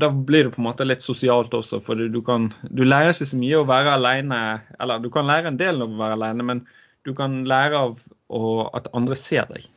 da 0.00 0.08
blir 0.10 0.46
det 0.46 0.54
på 0.54 0.62
en 0.62 0.68
måte 0.70 0.86
litt 0.86 1.04
sosialt 1.04 1.52
også, 1.54 1.82
for 1.84 2.00
du, 2.00 2.20
kan 2.24 2.48
Du 2.72 2.80
lærer 2.86 3.12
ikke 3.12 3.28
så 3.28 3.40
mye 3.40 3.58
å 3.60 3.66
være 3.68 3.98
alene, 3.98 4.38
eller 4.80 5.02
du 5.04 5.10
kan 5.12 5.28
lære 5.28 5.52
en 5.52 5.58
del 5.60 5.82
av 5.84 5.92
å 5.92 6.00
være 6.00 6.16
alene, 6.16 6.46
men 6.48 6.62
du 7.04 7.12
kan 7.16 7.42
lære 7.48 7.76
av 7.76 7.98
å, 8.28 8.42
at 8.76 8.88
andre 8.96 9.16
ser 9.20 9.44
deg 9.52 9.68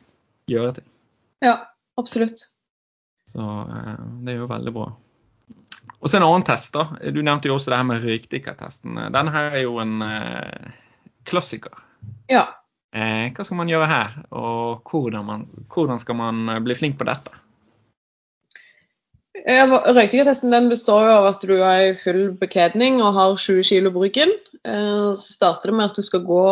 gjøre 0.50 0.78
ting. 0.80 0.88
ja, 1.44 1.58
absolutt. 2.00 2.46
Så 3.28 3.44
eh, 3.44 4.00
det 4.24 4.34
er 4.34 4.40
jo 4.40 4.48
veldig 4.50 4.72
bra. 4.74 4.88
Og 6.00 6.10
så 6.10 6.18
en 6.18 6.26
annen 6.26 6.44
test. 6.48 6.72
da. 6.74 6.88
Du 7.12 7.20
nevnte 7.22 7.48
jo 7.48 7.58
også 7.58 7.72
det 7.72 7.78
her 7.78 7.86
med 7.86 8.02
røykdykkertesten. 8.04 8.98
Denne 9.14 9.36
her 9.36 9.52
er 9.52 9.62
jo 9.66 9.76
en 9.84 10.02
eh, 10.06 10.72
klassiker. 11.28 11.76
Ja. 12.32 12.46
Eh, 12.96 13.28
hva 13.36 13.46
skal 13.46 13.60
man 13.60 13.70
gjøre 13.70 13.88
her, 13.88 14.18
og 14.32 14.88
hvordan, 14.88 15.28
man, 15.28 15.46
hvordan 15.72 16.00
skal 16.02 16.18
man 16.18 16.56
bli 16.64 16.76
flink 16.76 16.98
på 17.00 17.08
dette? 17.08 17.41
Ja, 19.32 19.64
Røykdykkertesten 19.64 20.52
den 20.52 20.66
består 20.68 21.06
jo 21.06 21.12
av 21.16 21.26
at 21.30 21.44
du 21.48 21.54
er 21.56 21.86
i 21.86 21.94
full 21.96 22.34
bekledning 22.36 22.98
og 23.00 23.14
har 23.16 23.38
20 23.40 23.64
kg 23.64 23.88
på 23.94 24.02
ryggen. 24.04 24.34
Eh, 24.60 25.12
Så 25.16 25.38
starter 25.38 25.70
det 25.70 25.76
med 25.78 25.88
at 25.88 25.96
du 25.96 26.04
skal 26.04 26.24
gå 26.26 26.42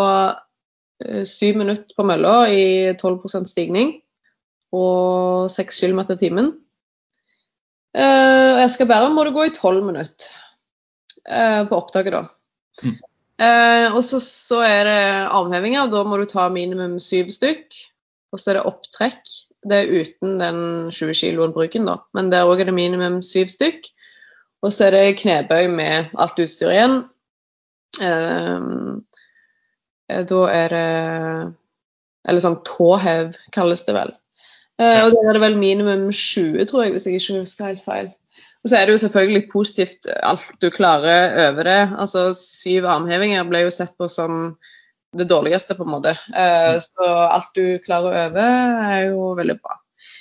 eh, 1.04 1.24
syv 1.28 1.60
minutter 1.60 1.92
på 1.96 2.06
mølla 2.08 2.48
i 2.48 2.96
12% 2.96 3.50
stigning 3.52 3.98
og 4.72 5.50
6 5.52 5.80
km 5.82 6.00
i 6.08 6.18
timen. 6.24 6.50
Eh, 7.92 8.64
Jeg 8.64 8.70
skal 8.72 8.88
bære 8.88 9.12
må 9.12 9.28
du 9.28 9.34
gå 9.36 9.44
i 9.44 9.54
12 9.54 9.84
minutter 9.84 10.36
på 11.30 11.76
opptaket, 11.76 12.14
da. 12.16 12.22
Mm. 12.82 12.96
Og 13.92 14.00
så, 14.02 14.18
så 14.24 14.62
er 14.64 14.88
det 14.88 15.02
armhevinger. 15.30 15.86
Da 15.92 16.00
må 16.02 16.16
du 16.18 16.24
ta 16.26 16.48
minimum 16.50 16.96
syv 16.98 17.28
stykk. 17.30 17.76
Og 18.32 18.40
så 18.40 18.50
er 18.50 18.58
det 18.58 18.64
opptrekk. 18.66 19.20
Det 19.68 19.76
er 19.76 19.90
uten 19.92 20.38
den 20.40 20.60
20 20.94 21.14
kiloen 21.18 21.52
bruken, 21.52 21.88
da. 21.88 21.98
Men 22.16 22.30
der 22.32 22.48
òg 22.48 22.62
er 22.62 22.70
det 22.70 22.76
minimum 22.76 23.20
syv 23.24 23.50
stykk. 23.52 23.90
Og 24.64 24.72
så 24.72 24.86
er 24.86 24.96
det 24.96 25.18
knebøy 25.20 25.68
med 25.72 26.12
alt 26.20 26.40
utstyret 26.40 26.76
igjen. 26.76 26.96
Eh, 28.00 28.62
eh, 30.12 30.22
da 30.28 30.40
er 30.52 30.74
det 30.74 30.86
Eller 32.28 32.42
sånn 32.44 32.58
tåhev, 32.68 33.30
kalles 33.48 33.80
det 33.86 33.94
vel. 33.96 34.10
Eh, 34.76 34.98
og 35.06 35.14
der 35.14 35.30
er 35.30 35.36
det 35.38 35.40
vel 35.40 35.54
minimum 35.56 36.10
20, 36.12 36.66
tror 36.68 36.84
jeg, 36.84 36.92
hvis 36.92 37.06
jeg 37.08 37.16
ikke 37.16 37.38
husker 37.40 37.70
helt 37.70 37.84
feil. 37.84 38.10
Og 38.60 38.68
så 38.68 38.76
er 38.76 38.84
det 38.84 38.92
jo 38.92 39.00
selvfølgelig 39.00 39.48
positivt 39.52 40.08
alt 40.20 40.50
du 40.60 40.68
klarer 40.72 41.32
over 41.46 41.64
det. 41.64 41.80
Altså 41.96 42.26
syv 42.36 42.84
armhevinger 42.92 43.48
ble 43.48 43.64
jo 43.64 43.72
sett 43.72 43.96
på 43.96 44.08
som 44.12 44.58
det 45.16 45.26
dårligste, 45.30 45.74
på 45.74 45.86
en 45.86 45.94
måte. 45.96 46.14
Eh, 46.36 46.78
så 46.84 47.10
alt 47.26 47.52
du 47.56 47.78
klarer 47.84 48.10
å 48.10 48.24
øve, 48.28 48.48
er 48.94 49.04
jo 49.10 49.30
veldig 49.38 49.56
bra. 49.60 49.78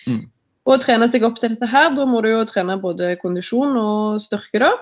Mm. 0.10 0.24
Og 0.70 0.84
trene 0.84 1.08
seg 1.10 1.26
opp 1.26 1.40
til 1.42 1.54
dette 1.54 1.70
her, 1.70 1.92
da 1.96 2.06
må 2.10 2.22
du 2.26 2.30
jo 2.32 2.46
trene 2.50 2.78
både 2.82 3.16
kondisjon 3.22 3.78
og 3.80 4.22
styrke, 4.24 4.62
da. 4.66 4.74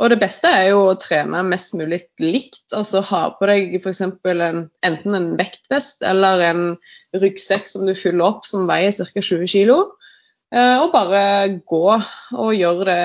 Og 0.00 0.10
det 0.10 0.18
beste 0.22 0.50
er 0.50 0.70
jo 0.72 0.86
å 0.88 0.98
trene 0.98 1.42
mest 1.46 1.76
mulig 1.78 2.00
likt. 2.22 2.64
Altså 2.74 3.02
ha 3.06 3.26
på 3.36 3.46
deg 3.46 3.76
f.eks. 3.78 4.00
En, 4.02 4.64
enten 4.88 5.18
en 5.18 5.28
vektvest 5.38 6.02
eller 6.08 6.42
en 6.48 6.62
ryggsekk 7.22 7.68
som 7.68 7.84
du 7.86 7.92
fyller 7.94 8.24
opp 8.24 8.48
som 8.48 8.66
veier 8.70 8.94
ca. 8.96 9.04
20 9.20 9.46
kg. 9.52 9.76
Eh, 10.52 10.76
og 10.80 10.90
bare 10.96 11.60
gå 11.68 11.84
og 11.92 12.56
gjøre 12.56 12.88
det 12.88 13.04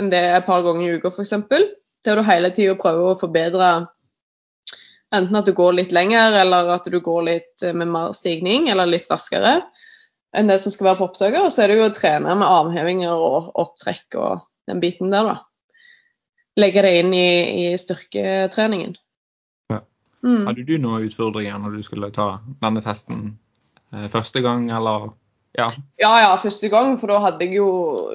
en 0.00 0.08
del 0.10 0.38
et 0.38 0.46
par 0.46 0.62
ganger 0.64 0.86
i 0.86 0.96
uka 0.96 1.12
f.eks. 1.12 1.34
Til 2.02 2.18
du 2.18 2.24
hele 2.26 2.54
tida 2.54 2.78
prøver 2.78 3.12
å 3.12 3.18
forbedre 3.18 3.72
enten 5.14 5.38
at 5.38 5.48
du 5.48 5.54
går 5.56 5.76
litt 5.78 5.92
lenger, 5.94 6.34
eller 6.42 6.72
at 6.74 6.88
du 6.88 6.98
går 7.00 7.22
litt 7.28 7.64
eh, 7.64 7.76
med 7.76 7.90
mer 7.92 8.12
stigning, 8.16 8.68
eller 8.72 8.90
litt 8.90 9.10
raskere 9.12 9.60
enn 10.32 10.48
det 10.48 10.58
som 10.62 10.72
skal 10.72 10.90
være 10.90 11.00
på 11.02 11.08
opptaket. 11.10 11.40
Og 11.44 11.52
så 11.52 11.64
er 11.64 11.72
det 11.72 11.78
jo 11.78 11.88
å 11.88 11.94
trene 11.94 12.34
med 12.40 12.48
armhevinger 12.48 13.12
og 13.12 13.52
opptrekk 13.60 14.16
og 14.20 14.44
den 14.70 14.80
biten 14.82 15.12
der, 15.12 15.28
da. 15.28 15.38
Legge 16.60 16.84
det 16.84 16.92
inn 17.00 17.14
i, 17.16 17.28
i 17.64 17.78
styrketreningen. 17.80 18.96
Ja. 19.72 19.80
Mm. 20.24 20.44
Hadde 20.48 20.66
du 20.68 20.76
noen 20.80 21.08
utfordringer 21.08 21.60
når 21.60 21.78
du 21.78 21.84
skulle 21.86 22.12
ta 22.14 22.34
denne 22.64 22.84
testen 22.84 23.34
eh, 23.92 24.08
første 24.12 24.44
gang, 24.44 24.68
eller? 24.72 25.10
Ja. 25.56 25.68
Ja, 26.00 26.12
ja, 26.22 26.32
første 26.40 26.68
gang, 26.72 26.94
for 27.00 27.12
da 27.12 27.18
hadde 27.20 27.44
jeg 27.44 27.58
jo 27.58 27.66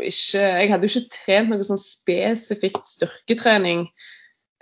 ikke 0.01 0.41
Jeg 0.41 0.69
hadde 0.71 0.88
jo 0.88 0.93
ikke 0.93 1.17
trent 1.19 1.51
noe 1.51 1.65
sånn 1.65 1.81
spesifikt 1.81 2.89
styrketrening. 2.89 3.86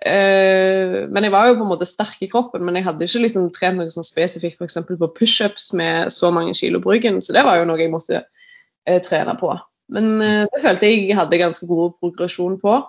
Eh, 0.03 1.05
men 1.07 1.23
jeg 1.23 1.31
var 1.31 1.47
jo 1.47 1.55
på 1.59 1.63
en 1.63 1.71
måte 1.71 1.87
sterk 1.87 2.19
i 2.25 2.29
kroppen, 2.31 2.65
men 2.67 2.75
jeg 2.75 2.87
hadde 2.87 3.07
ikke 3.07 3.21
liksom 3.23 3.47
trent 3.55 3.79
noe 3.79 3.93
sånn 3.93 4.07
spesifikt 4.07 4.59
f.eks. 4.59 4.81
på 4.89 5.11
pushups 5.15 5.69
med 5.77 6.11
så 6.13 6.31
mange 6.35 6.55
kilo 6.57 6.81
bruken, 6.83 7.21
så 7.23 7.35
det 7.35 7.45
var 7.47 7.61
jo 7.61 7.69
noe 7.69 7.79
jeg 7.79 7.93
måtte 7.93 8.25
uh, 8.25 8.99
trene 9.05 9.37
på. 9.39 9.53
Men 9.95 10.11
uh, 10.19 10.43
det 10.51 10.63
følte 10.65 10.91
jeg 10.91 11.15
hadde 11.15 11.39
ganske 11.39 11.69
god 11.69 11.95
progresjon 12.01 12.59
på. 12.59 12.81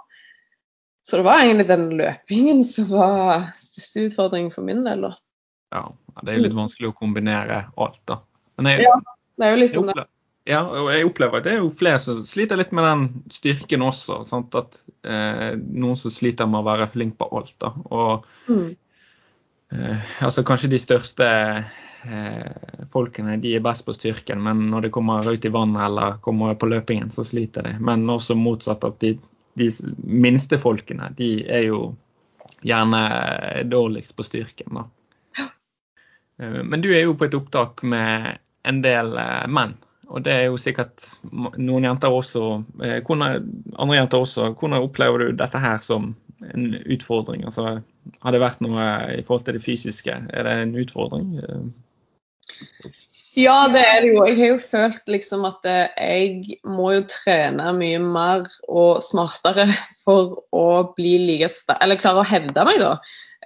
Så 1.07 1.21
det 1.21 1.29
var 1.29 1.45
egentlig 1.45 1.69
den 1.69 1.87
løpingen 1.95 2.65
som 2.67 2.91
var 2.91 3.53
største 3.61 4.09
utfordringen 4.09 4.51
for 4.51 4.67
min 4.67 4.83
del. 4.89 5.07
da. 5.07 5.15
ja. 5.77 5.87
Det 6.25 6.33
er 6.33 6.41
jo 6.41 6.47
litt 6.47 6.57
vanskelig 6.57 6.91
å 6.91 6.97
kombinere 6.97 7.67
alt, 7.77 8.01
da. 8.09 8.23
Men 8.57 8.73
jeg, 8.73 8.87
Ja, 8.89 8.97
Det 9.37 9.45
er 9.45 9.53
jo 9.53 9.61
liksom 9.61 9.91
det. 9.93 10.07
Ja, 10.47 10.61
og 10.63 10.93
jeg 10.95 11.07
opplever 11.09 11.41
at 11.41 11.45
det 11.49 11.57
er 11.57 11.63
jo 11.65 11.73
flere 11.75 11.99
som 11.99 12.21
sliter 12.29 12.59
litt 12.61 12.71
med 12.77 12.85
den 12.87 13.07
styrken 13.35 13.83
også. 13.83 14.21
Sant? 14.31 14.55
At 14.55 14.77
eh, 15.03 15.57
Noen 15.59 15.99
som 15.99 16.13
sliter 16.15 16.47
med 16.47 16.61
å 16.61 16.67
være 16.69 16.87
flink 16.93 17.17
på 17.19 17.27
alt. 17.35 17.55
da. 17.63 17.73
Og 17.91 18.27
Mm. 18.47 18.77
eh, 19.73 19.99
altså 20.23 20.45
Kanskje 20.47 20.71
de 20.71 20.79
største 20.79 21.27
eh, 22.07 22.87
folkene 22.95 23.41
de 23.43 23.57
er 23.57 23.65
best 23.65 23.83
på 23.89 23.95
styrken, 23.97 24.39
men 24.43 24.69
når 24.71 24.87
det 24.87 24.93
kommer 24.95 25.27
ut 25.27 25.45
i 25.45 25.51
vannet 25.51 25.83
eller 25.89 26.19
kommer 26.23 26.55
på 26.55 26.69
løpingen, 26.71 27.11
så 27.11 27.25
sliter 27.27 27.67
de. 27.67 27.73
Men 27.81 28.07
også 28.07 28.37
motsatt 28.39 28.85
at 28.87 29.01
de, 29.03 29.17
de 29.59 29.71
minste 30.07 30.59
folkene, 30.63 31.11
de 31.19 31.43
er 31.51 31.67
jo 31.73 31.81
gjerne 32.63 33.65
dårligst 33.67 34.15
på 34.17 34.23
styrken. 34.23 34.79
da. 34.79 34.87
Eh, 36.39 36.63
Men 36.63 36.81
du 36.81 36.93
er 36.95 37.03
jo 37.03 37.15
på 37.19 37.27
et 37.27 37.35
opptak 37.35 37.83
med 37.83 38.39
en 38.65 38.81
del 38.83 39.17
eh, 39.19 39.47
menn. 39.49 39.75
Og 40.07 40.23
det 40.23 40.33
er 40.33 40.45
jo 40.47 40.59
sikkert 40.61 41.03
noen 41.33 41.87
jenter 41.89 42.15
også. 42.15 42.45
eh, 42.85 43.01
Hvordan, 43.03 43.49
andre 43.79 43.97
jenter 43.99 44.23
også. 44.23 44.53
Hvordan 44.55 44.85
opplever 44.85 45.19
du 45.19 45.33
dette 45.37 45.59
her 45.59 45.83
som 45.83 46.13
en 46.55 46.69
utfordring? 46.85 47.45
Altså, 47.49 47.81
har 48.23 48.35
det 48.35 48.43
vært 48.43 48.63
noe 48.63 48.87
i 49.17 49.25
forhold 49.27 49.47
til 49.49 49.59
det 49.59 49.65
fysiske? 49.65 50.15
Er 50.31 50.47
det 50.47 50.55
en 50.63 50.77
utfordring? 50.79 51.35
Eh, 51.43 51.67
Ja, 53.37 53.67
det 53.69 53.83
er 53.85 54.01
det 54.01 54.15
jo. 54.15 54.23
Jeg 54.25 54.39
har 54.39 54.53
jo 54.55 54.61
følt 54.63 55.11
liksom 55.13 55.45
at 55.45 55.67
eh, 55.69 55.91
jeg 56.01 56.61
må 56.65 56.93
jo 56.95 57.03
trene 57.11 57.69
mye 57.77 57.99
mer 58.01 58.47
og 58.65 59.03
smartere 59.05 59.67
for 60.07 60.39
å 60.57 60.67
bli 60.97 61.19
like 61.27 61.51
sterk, 61.53 61.83
eller 61.85 62.01
klare 62.01 62.23
å 62.23 62.31
hevde 62.31 62.65
meg, 62.69 62.81
da. 62.81 62.97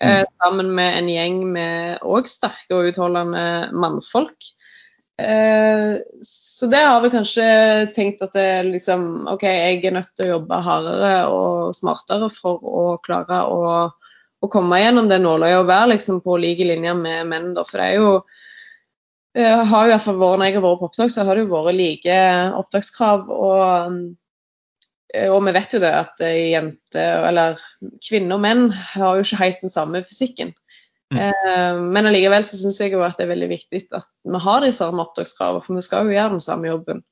Mm. 0.01 0.25
sammen 0.41 0.69
med 0.73 0.95
en 0.97 1.09
gjeng 1.13 1.41
med 1.53 2.05
òg 2.09 2.29
sterke 2.31 2.73
og 2.73 2.87
utholdende 2.89 3.69
mannfolk. 3.77 4.47
Eh, 5.21 5.99
så 6.23 6.67
det 6.67 6.81
har 6.81 7.01
vi 7.01 7.11
kanskje 7.13 7.47
tenkt 7.95 8.23
at 8.25 8.33
det 8.33 8.63
liksom 8.71 9.27
OK, 9.29 9.43
jeg 9.45 9.81
er 9.85 9.97
nødt 9.97 10.13
til 10.17 10.29
å 10.29 10.37
jobbe 10.37 10.61
hardere 10.65 11.15
og 11.29 11.75
smartere 11.77 12.31
for 12.33 12.63
å 12.65 12.85
klare 13.05 13.43
å, 13.53 13.75
å 14.41 14.51
komme 14.53 14.79
gjennom 14.81 15.11
det 15.11 15.21
nåløyet 15.21 15.59
og 15.61 15.69
være 15.69 15.93
liksom 15.95 16.23
på 16.25 16.39
like 16.41 16.65
linje 16.65 16.95
med 16.97 17.29
menn, 17.29 17.51
da. 17.59 17.67
For 17.69 17.83
det 17.83 17.91
er 17.91 17.99
jo 18.01 18.15
eh, 19.37 19.61
har 19.73 19.85
jo 19.85 19.91
i 19.91 19.95
hvert 19.95 20.07
fall 20.07 20.23
vært, 20.23 20.41
Når 20.41 20.49
jeg 20.49 20.57
har 20.57 20.67
vært 20.69 20.81
på 20.81 20.89
opptak, 20.89 21.13
så 21.13 21.29
har 21.29 21.37
det 21.37 21.45
jo 21.45 21.53
vært 21.53 21.79
like 21.83 22.19
opptakskrav. 22.63 23.29
Og, 23.37 24.01
eh, 25.13 25.29
og 25.29 25.45
vi 25.45 25.57
vet 25.59 25.77
jo 25.77 25.83
det 25.85 25.93
at 26.01 26.25
jenter, 26.25 27.29
eller 27.29 27.61
kvinner 28.09 28.39
og 28.39 28.45
menn 28.47 28.69
har 28.95 29.21
jo 29.21 29.29
ikke 29.29 29.45
helt 29.45 29.67
den 29.67 29.77
samme 29.77 30.01
fysikken. 30.07 30.57
Mm. 31.11 31.19
Eh, 31.19 31.81
men 31.91 32.07
allikevel 32.07 32.45
så 32.47 32.59
syns 32.59 32.79
jeg 32.81 32.95
jo 32.95 33.03
at 33.03 33.19
det 33.19 33.27
er 33.27 33.33
veldig 33.33 33.49
viktig 33.51 33.81
at 33.99 34.07
vi 34.31 34.43
har 34.45 34.61
de 34.63 34.71
samme 34.75 35.03
opptakskravene, 35.03 35.63
for 35.65 35.79
vi 35.79 35.83
skal 35.83 36.07
jo 36.07 36.15
gjøre 36.15 36.37
den 36.37 36.45
samme 36.45 36.71
jobben. 36.71 37.03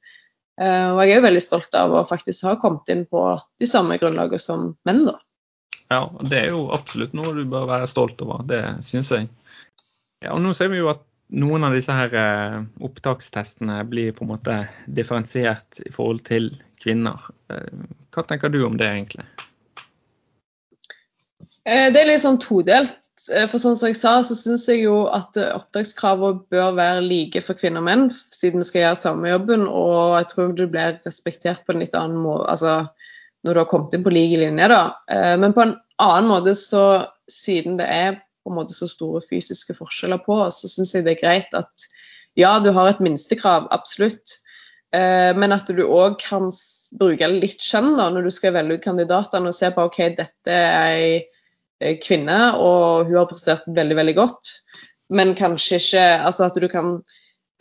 Eh, 0.61 0.91
og 0.93 1.03
jeg 1.03 1.17
er 1.17 1.21
jo 1.21 1.27
veldig 1.27 1.43
stolt 1.43 1.75
av 1.79 1.95
å 1.95 2.05
faktisk 2.07 2.47
ha 2.47 2.55
kommet 2.63 2.91
inn 2.95 3.05
på 3.11 3.25
de 3.59 3.71
samme 3.71 3.99
grunnlagene 3.99 4.43
som 4.43 4.71
menn, 4.87 5.03
da. 5.09 5.19
Ja, 5.89 6.05
det 6.31 6.45
er 6.45 6.53
jo 6.53 6.69
absolutt 6.75 7.15
noe 7.17 7.33
du 7.35 7.45
bør 7.49 7.67
være 7.71 7.89
stolt 7.91 8.21
over. 8.23 8.45
Det 8.47 8.61
syns 8.87 9.11
jeg. 9.15 9.31
Ja, 10.23 10.35
og 10.35 10.43
nå 10.45 10.53
ser 10.55 10.71
vi 10.71 10.83
jo 10.83 10.91
at 10.93 11.03
noen 11.29 11.65
av 11.67 11.75
disse 11.77 11.95
her 11.95 12.15
eh, 12.19 12.61
opptakstestene 12.85 13.81
blir 13.89 14.15
på 14.15 14.27
en 14.27 14.33
måte 14.35 14.61
differensiert 14.87 15.81
i 15.87 15.91
forhold 15.95 16.23
til 16.29 16.53
kvinner. 16.79 17.19
Hva 18.15 18.23
tenker 18.29 18.53
du 18.53 18.61
om 18.67 18.77
det, 18.79 18.87
egentlig? 18.93 19.27
Det 21.65 22.01
er 22.01 22.09
litt 22.09 22.23
sånn 22.23 22.39
todelt. 22.41 23.08
Eh, 23.33 23.47
For 23.51 23.61
sånn 23.63 23.77
som 23.79 23.91
jeg 23.91 23.99
sa, 23.99 24.19
så 24.25 24.37
syns 24.39 24.67
jeg 24.71 24.85
jo 24.85 25.03
at 25.15 25.37
eh, 25.41 25.51
opptakskravene 25.57 26.45
bør 26.53 26.77
være 26.79 27.05
like 27.05 27.43
for 27.45 27.59
kvinner 27.59 27.83
og 27.83 27.89
menn, 27.89 28.07
siden 28.35 28.63
vi 28.63 28.69
skal 28.69 28.85
gjøre 28.85 29.01
samme 29.03 29.33
jobben. 29.33 29.67
Og 29.67 30.17
jeg 30.21 30.31
tror 30.33 30.55
du 30.57 30.65
blir 30.71 30.99
respektert 31.07 31.65
på 31.67 31.75
en 31.75 31.85
litt 31.85 31.97
annen 31.99 32.21
måte 32.23 32.49
altså, 32.55 32.79
når 33.47 33.55
du 33.55 33.63
har 33.63 33.71
kommet 33.71 33.95
inn 33.97 34.07
på 34.07 34.15
lik 34.15 34.37
linje. 34.41 34.71
da. 34.73 34.83
Eh, 35.11 35.37
Men 35.41 35.57
på 35.57 35.65
en 35.67 35.77
annen 36.05 36.31
måte, 36.31 36.55
så 36.59 36.85
siden 37.31 37.79
det 37.81 37.89
er 37.93 38.19
på 38.19 38.53
en 38.53 38.59
måte 38.61 38.77
så 38.77 38.89
store 38.89 39.21
fysiske 39.25 39.77
forskjeller 39.77 40.23
på 40.25 40.39
oss, 40.47 40.63
så 40.63 40.71
syns 40.73 40.95
jeg 40.95 41.05
det 41.05 41.17
er 41.17 41.25
greit 41.25 41.57
at 41.59 41.89
ja, 42.39 42.55
du 42.63 42.71
har 42.73 42.89
et 42.89 43.01
minstekrav, 43.03 43.67
absolutt. 43.75 44.39
Men 44.95 45.53
at 45.53 45.69
du 45.69 45.83
òg 45.85 46.15
kan 46.23 46.47
bruke 46.97 47.27
litt 47.29 47.61
skjønn 47.61 47.91
da, 47.99 48.07
når 48.15 48.25
du 48.25 48.31
skal 48.33 48.55
velge 48.55 48.79
ut 48.79 48.85
kandidatene 48.87 49.51
og 49.51 49.57
se 49.59 49.69
på 49.75 49.85
ok, 49.85 49.99
dette 50.17 50.55
er 50.55 50.95
ei 50.95 51.11
kvinne, 52.03 52.39
og 52.59 53.07
hun 53.07 53.21
har 53.21 53.29
prestert 53.31 53.69
veldig, 53.71 53.97
veldig 53.99 54.15
godt. 54.19 54.51
Men 55.15 55.37
kanskje 55.39 55.79
ikke 55.81 56.05
altså 56.27 56.49
at 56.49 56.59
du 56.61 56.69
kan 56.71 56.99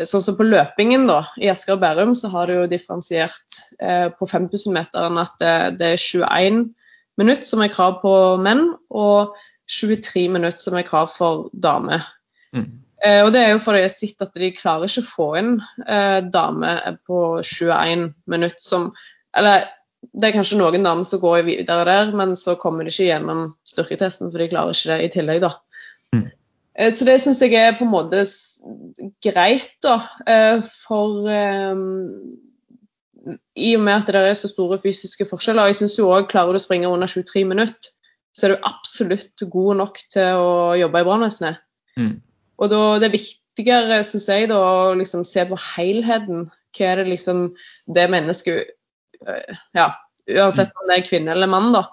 Sånn 0.06 0.22
som 0.22 0.36
på 0.38 0.46
løpingen 0.46 1.08
da, 1.10 1.24
i 1.42 1.48
Asker 1.50 1.74
og 1.74 1.80
Bærum, 1.82 2.12
så 2.14 2.30
har 2.30 2.46
du 2.46 2.52
jo 2.54 2.66
differensiert 2.70 3.56
eh, 3.82 4.12
på 4.14 4.28
5000-meteren 4.30 5.18
at 5.18 5.34
det, 5.42 5.54
det 5.80 5.88
er 5.96 6.04
21 6.04 6.60
minutt 7.18 7.48
som 7.50 7.64
er 7.66 7.72
krav 7.74 7.96
på 8.04 8.12
menn, 8.38 8.68
og 8.94 9.34
23 9.74 10.28
minutt 10.36 10.62
som 10.62 10.78
er 10.78 10.86
krav 10.86 11.10
for 11.16 11.48
damer. 11.66 12.06
Mm. 12.54 12.68
Eh, 13.02 13.24
og 13.26 13.32
det 13.34 13.42
er 13.42 13.56
jo 13.56 13.64
fordi 13.66 13.82
jeg 13.82 13.90
har 13.90 13.96
sett 13.96 14.24
at 14.28 14.38
de 14.38 14.52
klarer 14.54 14.90
ikke 14.90 15.04
å 15.08 15.10
få 15.16 15.28
inn 15.42 15.52
eh, 15.88 16.20
damer 16.34 17.02
på 17.10 17.42
21 17.42 18.12
minutt 18.30 18.62
som 18.64 18.92
Eller 19.38 19.68
det 20.18 20.30
er 20.30 20.36
kanskje 20.36 20.60
noen 20.60 20.86
damer 20.86 21.06
som 21.08 21.22
går 21.22 21.46
videre 21.48 21.86
der, 21.88 22.12
men 22.16 22.36
så 22.38 22.56
kommer 22.60 22.86
de 22.86 22.94
ikke 22.94 23.10
gjennom 23.10 23.48
styrketesten, 23.68 24.32
for 24.32 24.42
de 24.42 24.50
klarer 24.52 24.76
ikke 24.76 24.92
det 24.94 25.06
i 25.06 25.14
tillegg, 25.14 25.42
da. 25.46 25.54
Mm. 26.16 26.26
Eh, 26.78 26.92
Så 26.94 27.06
det 27.06 27.20
syns 27.22 27.42
jeg 27.42 27.56
er 27.58 27.78
på 27.78 27.86
en 27.86 27.94
måte 27.94 28.24
greit, 29.26 29.72
da. 29.84 30.00
eh, 30.28 30.62
For 30.62 31.26
um, 31.74 32.38
i 33.58 33.74
og 33.76 33.84
med 33.84 33.94
at 33.94 34.14
det 34.14 34.22
er 34.24 34.38
så 34.38 34.48
store 34.48 34.78
fysiske 34.80 35.26
forskjeller. 35.28 35.64
og 35.64 35.68
Jeg 35.74 35.82
syns 35.82 35.98
jo 36.00 36.12
òg 36.14 36.30
klarer 36.32 36.54
du 36.54 36.62
å 36.62 36.64
springe 36.64 36.88
under 36.88 37.08
23 37.08 37.44
minutter, 37.46 37.92
så 38.38 38.46
er 38.46 38.54
du 38.54 38.70
absolutt 38.70 39.44
god 39.50 39.82
nok 39.82 39.98
til 40.14 40.38
å 40.38 40.78
jobbe 40.78 41.02
i 41.02 41.08
brannvesenet. 41.08 41.58
Mm. 41.98 42.22
Og 42.62 42.70
da 42.70 42.82
det 43.02 43.10
er 43.10 43.18
viktigere, 43.18 44.04
syns 44.06 44.30
jeg, 44.30 44.48
da, 44.50 44.62
å 44.62 44.96
liksom 44.98 45.26
se 45.26 45.44
på 45.50 45.58
helheten. 45.76 46.46
Hva 46.78 46.92
er 46.92 47.02
det 47.02 47.08
liksom 47.10 47.48
det 47.94 48.06
mennesket 48.14 48.77
Ja, 49.78 49.92
uansett 50.30 50.74
om 50.76 50.90
det 50.90 51.00
er 51.00 51.08
kvinne 51.08 51.36
eller 51.36 51.50
mann, 51.52 51.72
da. 51.76 51.86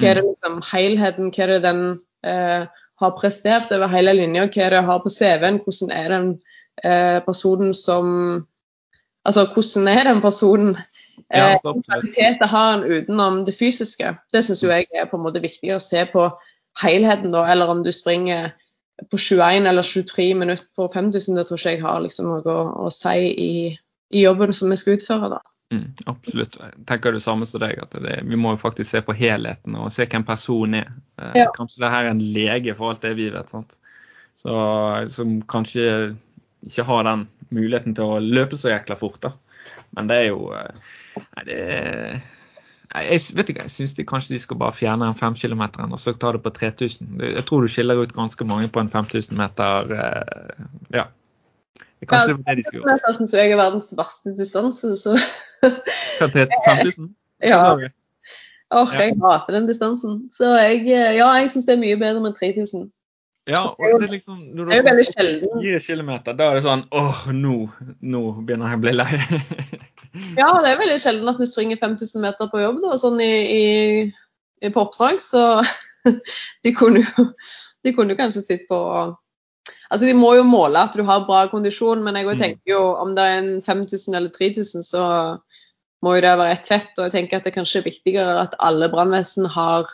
Hva 0.00 0.10
er 0.10 0.18
det 0.18 0.24
liksom 0.26 0.62
helheten, 0.72 1.28
hva 1.34 1.44
er 1.44 1.52
det 1.52 1.60
den 1.66 1.82
eh, 2.26 2.70
har 3.02 3.12
prestert 3.18 3.74
over 3.74 3.90
hele 3.92 4.14
linja, 4.16 4.46
hva 4.48 4.64
er 4.66 4.76
det 4.76 4.86
har 4.88 5.02
på 5.04 5.12
CV-en, 5.12 5.60
hvordan 5.64 5.92
er 5.94 6.08
den 6.16 6.32
eh, 6.84 7.18
personen 7.26 7.76
som 7.76 8.46
Altså, 9.22 9.44
hvordan 9.54 9.86
er 9.86 10.08
den 10.08 10.18
personen? 10.18 10.72
Ja, 10.74 10.82
Eh, 11.30 11.58
så 11.62 11.82
kvaliteter 11.86 12.46
har 12.46 12.74
en 12.74 12.84
utenom 12.84 13.44
det 13.44 13.54
fysiske. 13.54 14.16
Det 14.32 14.44
syns 14.44 14.62
jo 14.62 14.70
jeg 14.72 14.86
er 14.94 15.06
på 15.10 15.16
en 15.16 15.22
måte 15.22 15.42
viktig 15.42 15.74
å 15.74 15.80
se 15.80 16.04
på 16.12 16.26
helheten, 16.82 17.32
da, 17.32 17.44
eller 17.52 17.70
om 17.70 17.82
du 17.84 17.92
springer 17.92 18.52
på 19.10 19.18
21 19.18 19.68
eller 19.68 19.82
23 19.82 20.34
minutter 20.34 20.66
på 20.76 20.88
5000, 20.94 21.36
det 21.36 21.46
tror 21.46 21.58
ikke 21.58 21.70
jeg 21.70 21.82
har 21.82 22.02
liksom 22.04 22.28
noe 22.28 22.42
å, 22.54 22.64
å 22.86 22.90
si 22.92 23.28
i, 23.30 23.52
i 24.12 24.24
jobben 24.24 24.52
som 24.52 24.70
vi 24.70 24.78
skal 24.80 24.98
utføre. 24.98 25.32
da. 25.36 25.40
Mm, 25.72 25.86
absolutt. 26.10 26.58
Jeg 26.60 26.84
tenker 26.86 27.14
det 27.16 27.22
samme 27.24 27.46
som 27.48 27.62
deg. 27.62 27.78
at 27.80 27.94
det, 28.04 28.18
Vi 28.28 28.36
må 28.36 28.52
jo 28.54 28.60
faktisk 28.60 28.90
se 28.90 29.00
på 29.06 29.14
helheten 29.16 29.76
og 29.80 29.92
se 29.94 30.04
hvem 30.06 30.24
personen 30.28 30.82
er. 30.82 30.90
Eh, 31.18 31.38
Ja. 31.42 31.46
Kanskje 31.56 31.80
det 31.84 31.90
her 31.94 32.04
er 32.04 32.10
en 32.12 32.20
lege 32.34 32.74
for 32.76 32.90
alt 32.92 33.00
det 33.06 33.14
vi 33.16 33.30
vet. 33.32 33.48
sant? 33.48 33.76
Så, 34.36 34.52
som 35.12 35.40
kanskje 35.42 36.16
ikke 36.66 36.84
har 36.84 37.04
den 37.08 37.24
muligheten 37.50 37.94
til 37.96 38.04
å 38.04 38.20
løpe 38.20 38.56
så 38.60 38.70
jækla 38.74 38.98
fort. 39.00 39.20
da. 39.24 39.32
Men 39.96 40.06
det 40.08 40.16
er 40.16 40.28
jo 40.28 40.52
eh, 40.52 40.72
Nei, 41.36 41.44
det 41.48 42.22
Nei, 42.92 43.02
jeg, 43.08 43.20
vet 43.36 43.48
ikke, 43.48 43.62
jeg 43.64 43.72
syns 43.72 43.94
de, 43.96 44.04
kanskje 44.04 44.34
de 44.34 44.38
skal 44.42 44.58
bare 44.60 44.74
fjerne 44.76 45.06
den 45.08 45.16
5 45.16 45.34
km 45.40 45.62
og 45.88 45.98
så 46.00 46.12
ta 46.12 46.32
det 46.36 46.42
på 46.44 46.50
3000. 46.52 47.14
Jeg 47.24 47.44
tror 47.48 47.62
du 47.64 47.68
skiller 47.72 48.02
ut 48.02 48.12
ganske 48.12 48.44
mange 48.44 48.68
på 48.68 48.80
en 48.82 48.90
5000 48.92 49.32
meter. 49.38 49.92
eh, 49.96 50.64
Ja. 50.92 51.06
Kanskje 52.08 52.32
det 52.32 52.36
var 52.38 52.54
det 52.54 52.56
de 52.58 52.64
skulle 52.66 52.82
gjort. 52.82 53.04
Jeg 53.06 53.16
syns 53.18 53.34
jeg 53.36 53.52
er 53.52 53.60
verdens 53.60 53.90
verste 53.98 54.32
distanse, 54.38 54.94
så 54.98 55.16
Hva 56.18 56.28
til 56.32 56.48
5000? 56.66 57.10
ja. 57.52 57.60
Du? 57.78 57.86
Åh, 58.72 58.94
Ja. 58.94 59.04
jeg 59.04 59.18
hater 59.20 59.52
den 59.54 59.68
distansen. 59.68 60.18
Så 60.32 60.56
jeg, 60.58 60.80
eh, 60.88 61.14
ja, 61.18 61.28
jeg 61.38 61.50
syns 61.52 61.68
det 61.68 61.76
er 61.76 61.82
mye 61.84 61.98
bedre 62.00 62.24
med 62.24 62.34
3000. 62.38 62.90
Ja, 63.50 63.64
og 63.74 64.00
det 64.00 64.06
er 64.06 64.12
liksom 64.12 64.38
når 64.54 64.68
Det 64.70 64.76
er. 64.78 65.40
Fire 65.62 65.80
kilometer, 65.80 66.32
da 66.38 66.50
er 66.50 66.54
det 66.54 66.62
sånn 66.62 66.84
åh, 66.94 67.24
nå, 67.34 67.56
nå 68.00 68.20
begynner 68.46 68.70
jeg 68.70 68.78
å 68.78 68.82
bli 68.84 68.92
lei. 68.96 69.10
Ja, 70.36 70.50
det 70.60 70.68
er 70.68 70.76
veldig 70.76 70.98
sjelden 71.00 71.28
at 71.30 71.38
vi 71.40 71.46
springer 71.48 71.78
5000 71.80 72.20
meter 72.20 72.50
på 72.52 72.60
jobb 72.60 72.82
da, 72.84 72.98
sånn 73.00 73.16
i, 73.24 73.30
i, 73.48 73.62
i 74.60 74.68
på 74.68 74.82
oppdrag, 74.84 75.22
så 75.24 75.62
de 76.66 76.72
kunne 76.76 77.00
jo 77.00 77.24
de 77.82 77.94
kunne 77.96 78.14
kanskje 78.18 78.42
sett 78.44 78.66
på 78.68 78.76
Altså, 79.92 80.06
De 80.08 80.14
må 80.16 80.34
jo 80.38 80.44
måle 80.48 80.80
at 80.80 80.94
du 80.96 81.02
har 81.04 81.26
bra 81.26 81.46
kondisjon, 81.52 82.02
men 82.04 82.16
jeg 82.16 82.26
Mm. 82.26 82.38
tenker 82.38 82.72
jo 82.72 82.82
om 82.96 83.14
det 83.14 83.24
er 83.24 83.38
en 83.38 83.62
5000 83.62 84.14
eller 84.16 84.30
3000, 84.30 84.82
så 84.82 85.02
må 86.02 86.14
jo 86.16 86.20
det 86.24 86.38
være 86.38 86.52
ett 86.52 86.66
fett. 86.68 86.92
Og 86.98 87.04
jeg 87.04 87.12
tenker 87.12 87.36
at 87.36 87.44
det 87.44 87.52
kanskje 87.54 87.78
er 87.82 87.90
viktigere 87.90 88.40
at 88.42 88.56
alle 88.58 88.88
brannvesen 88.88 89.46
har 89.46 89.86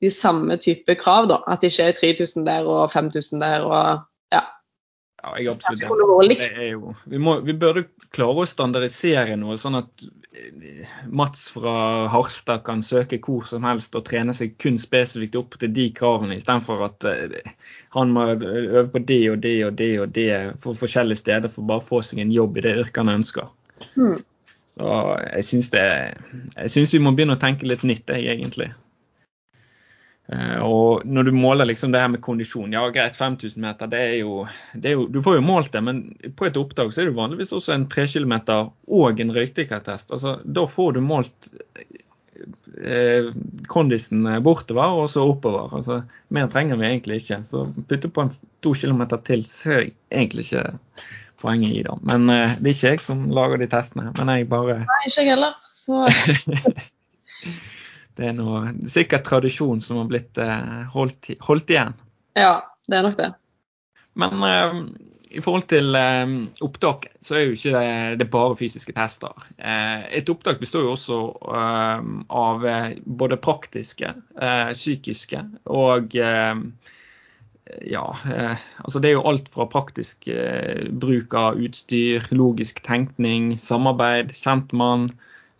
de 0.00 0.10
samme 0.10 0.56
type 0.56 0.94
krav, 0.94 1.28
da. 1.28 1.40
At 1.48 1.60
det 1.60 1.72
ikke 1.72 1.88
er 1.88 1.92
3000 1.92 2.46
der 2.46 2.64
og 2.64 2.90
5000 2.90 3.40
der 3.40 3.64
og 3.64 4.04
ja. 5.26 5.32
Jeg 5.38 5.46
er 5.46 5.56
absolutt 5.56 5.82
Det 5.82 5.88
enig. 5.90 6.38
Det 6.38 6.52
er 6.54 6.70
jo, 6.72 6.92
vi, 7.04 7.18
må, 7.22 7.38
vi 7.46 7.56
burde 7.58 7.86
klare 8.14 8.44
å 8.44 8.48
standardisere 8.48 9.36
noe, 9.40 9.56
sånn 9.60 9.78
at 9.80 10.06
eh, 10.36 10.86
Mats 11.10 11.48
fra 11.54 12.06
Harstad 12.12 12.62
kan 12.66 12.84
søke 12.86 13.18
hvor 13.24 13.46
som 13.48 13.66
helst 13.66 13.98
og 13.98 14.06
trene 14.06 14.34
seg 14.36 14.54
kun 14.62 14.78
spesifikt 14.82 15.38
opp 15.40 15.58
til 15.60 15.74
de 15.74 15.88
kravene, 15.96 16.38
istedenfor 16.38 16.86
at 16.86 17.08
eh, 17.10 17.52
han 17.96 18.14
må 18.14 18.28
øve 18.36 18.86
på 18.94 19.04
det 19.08 19.20
og 19.32 19.42
det 19.42 19.58
og 19.66 19.76
det 19.80 19.92
og 20.04 20.16
det 20.16 20.30
på 20.64 20.76
forskjellige 20.78 21.24
steder 21.24 21.52
for 21.52 21.68
bare 21.68 21.84
å 21.84 21.90
få 21.90 22.02
seg 22.06 22.22
en 22.22 22.34
jobb 22.34 22.58
i 22.60 22.66
det 22.68 22.78
yrket 22.84 23.02
han 23.02 23.14
ønsker. 23.18 23.52
Mm. 23.98 24.16
Så 24.76 24.96
syns 25.46 25.70
Jeg 25.72 26.72
syns 26.72 26.92
vi 26.92 27.00
må 27.00 27.14
begynne 27.16 27.38
å 27.38 27.40
tenke 27.40 27.68
litt 27.68 27.84
nytt, 27.86 28.10
jeg, 28.12 28.28
egentlig. 28.28 28.74
Eh, 30.26 30.58
og 30.58 31.04
når 31.06 31.28
du 31.28 31.32
måler 31.36 31.68
liksom 31.68 31.92
det 31.94 32.00
her 32.02 32.10
med 32.10 32.22
kondisjon, 32.24 32.72
ja 32.74 32.82
greit, 32.94 33.18
5000 33.18 33.62
meter, 33.62 33.90
det 33.90 34.00
er, 34.02 34.14
jo, 34.24 34.40
det 34.74 34.90
er 34.90 34.96
jo 34.96 35.06
Du 35.12 35.20
får 35.22 35.38
jo 35.38 35.46
målt 35.46 35.70
det, 35.74 35.82
men 35.86 36.02
på 36.38 36.48
et 36.48 36.58
oppdrag 36.58 36.90
så 36.94 37.04
er 37.04 37.10
det 37.10 37.18
vanligvis 37.18 37.54
også 37.54 37.76
en 37.76 37.86
3 37.92 38.08
km 38.16 38.34
og 38.50 39.22
en 39.22 39.34
røykdykkertest. 39.36 40.10
Altså, 40.16 40.38
da 40.42 40.66
får 40.70 40.96
du 40.96 41.04
målt 41.06 41.50
eh, 42.82 43.30
kondisen 43.70 44.26
bortover 44.42 45.04
og 45.04 45.12
så 45.14 45.28
oppover. 45.30 45.70
Altså, 45.78 46.00
mer 46.34 46.50
trenger 46.50 46.80
vi 46.80 46.90
egentlig 46.90 47.22
ikke. 47.22 47.44
Så 47.46 47.68
putte 47.86 48.10
på 48.10 48.26
en 48.26 48.34
to 48.66 48.74
km 48.74 49.06
til 49.22 49.46
ser 49.46 49.84
jeg 49.84 49.94
egentlig 50.10 50.48
ikke 50.48 50.66
poenget 51.38 51.70
i 51.70 51.86
det. 51.86 51.96
Men 52.02 52.26
eh, 52.32 52.58
det 52.58 52.72
er 52.72 52.76
ikke 52.76 52.92
jeg 52.96 53.06
som 53.06 53.26
lager 53.30 53.62
de 53.62 53.70
testene, 53.70 54.10
men 54.18 54.34
jeg 54.34 54.50
bare 54.50 54.80
Nei, 54.82 55.00
ikke 55.06 55.22
jeg 55.22 55.34
heller. 55.36 55.54
Så 55.70 56.02
Det 58.16 58.30
er 58.30 58.36
noe 58.36 58.72
sikkert 58.88 59.26
tradisjon 59.28 59.82
som 59.84 60.00
har 60.00 60.08
blitt 60.10 60.38
eh, 60.40 60.86
holdt, 60.94 61.34
holdt 61.44 61.72
igjen. 61.72 61.96
ja, 62.38 62.62
det 62.88 62.98
er 62.98 63.04
nok 63.04 63.18
det. 63.18 63.32
Men 64.16 64.46
eh, 64.46 64.78
i 65.36 65.42
forhold 65.44 65.66
til 65.68 65.96
eh, 65.98 66.34
opptak, 66.64 67.08
så 67.20 67.36
er 67.36 67.44
jo 67.44 67.56
ikke 67.56 67.74
det, 67.74 68.18
det 68.22 68.28
bare 68.32 68.56
fysiske 68.58 68.94
tester. 68.96 69.34
Eh, 69.58 70.06
et 70.20 70.32
opptak 70.32 70.62
består 70.62 70.86
jo 70.86 70.94
også 70.94 71.20
eh, 71.52 72.10
av 72.40 72.66
eh, 72.66 72.90
både 73.04 73.40
praktiske, 73.42 74.14
eh, 74.40 74.70
psykiske 74.76 75.44
og 75.66 76.16
ja, 77.82 78.02
altså 78.22 79.00
det 79.02 79.08
er 79.08 79.16
jo 79.16 79.24
alt 79.26 79.48
fra 79.50 79.64
praktisk 79.66 80.28
bruk 81.02 81.32
av 81.34 81.58
utstyr, 81.58 82.22
logisk 82.30 82.78
tenkning, 82.86 83.56
samarbeid, 83.58 84.30
kjentmann, 84.38 85.08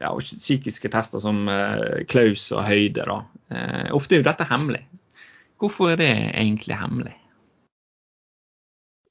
ja, 0.02 0.12
og 0.12 0.24
psykiske 0.24 0.90
tester 0.92 1.22
som 1.22 1.46
eh, 1.48 2.02
klaus 2.10 2.48
og 2.54 2.66
høyde. 2.66 3.06
Da. 3.06 3.20
Eh, 3.52 3.86
ofte 3.96 4.16
er 4.16 4.22
jo 4.22 4.28
dette 4.28 4.48
hemmelig. 4.48 4.82
Hvorfor 5.60 5.94
er 5.94 6.00
det 6.00 6.10
egentlig 6.34 6.76
hemmelig? 6.76 7.14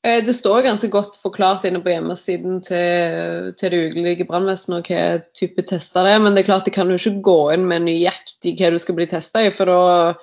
Eh, 0.06 0.21
Det 0.26 0.36
står 0.38 0.62
ganske 0.67 0.89
godt 0.93 1.17
forklart 1.17 1.65
inne 1.65 1.82
på 1.82 1.89
hjemmesiden 1.89 2.62
til, 2.65 3.52
til 3.58 3.74
det 3.74 3.82
ukelige 3.89 4.30
brannvesenet 4.30 4.84
og 4.84 4.91
hva 4.91 5.04
type 5.38 5.65
tester 5.65 6.06
det 6.06 6.15
er, 6.15 6.21
men 6.21 6.38
det 6.38 6.43
er 6.43 6.52
klart 6.52 6.69
det 6.69 6.76
kan 6.78 6.91
jo 6.93 7.00
ikke 7.02 7.26
gå 7.26 7.39
inn 7.56 7.65
med 7.69 7.88
nøyaktig 7.88 8.58
hva 8.60 8.74
du 8.76 8.82
skal 8.82 9.00
bli 9.00 9.10
testa 9.10 9.41
i, 9.41 9.54
for 9.56 9.71
da, 9.71 10.13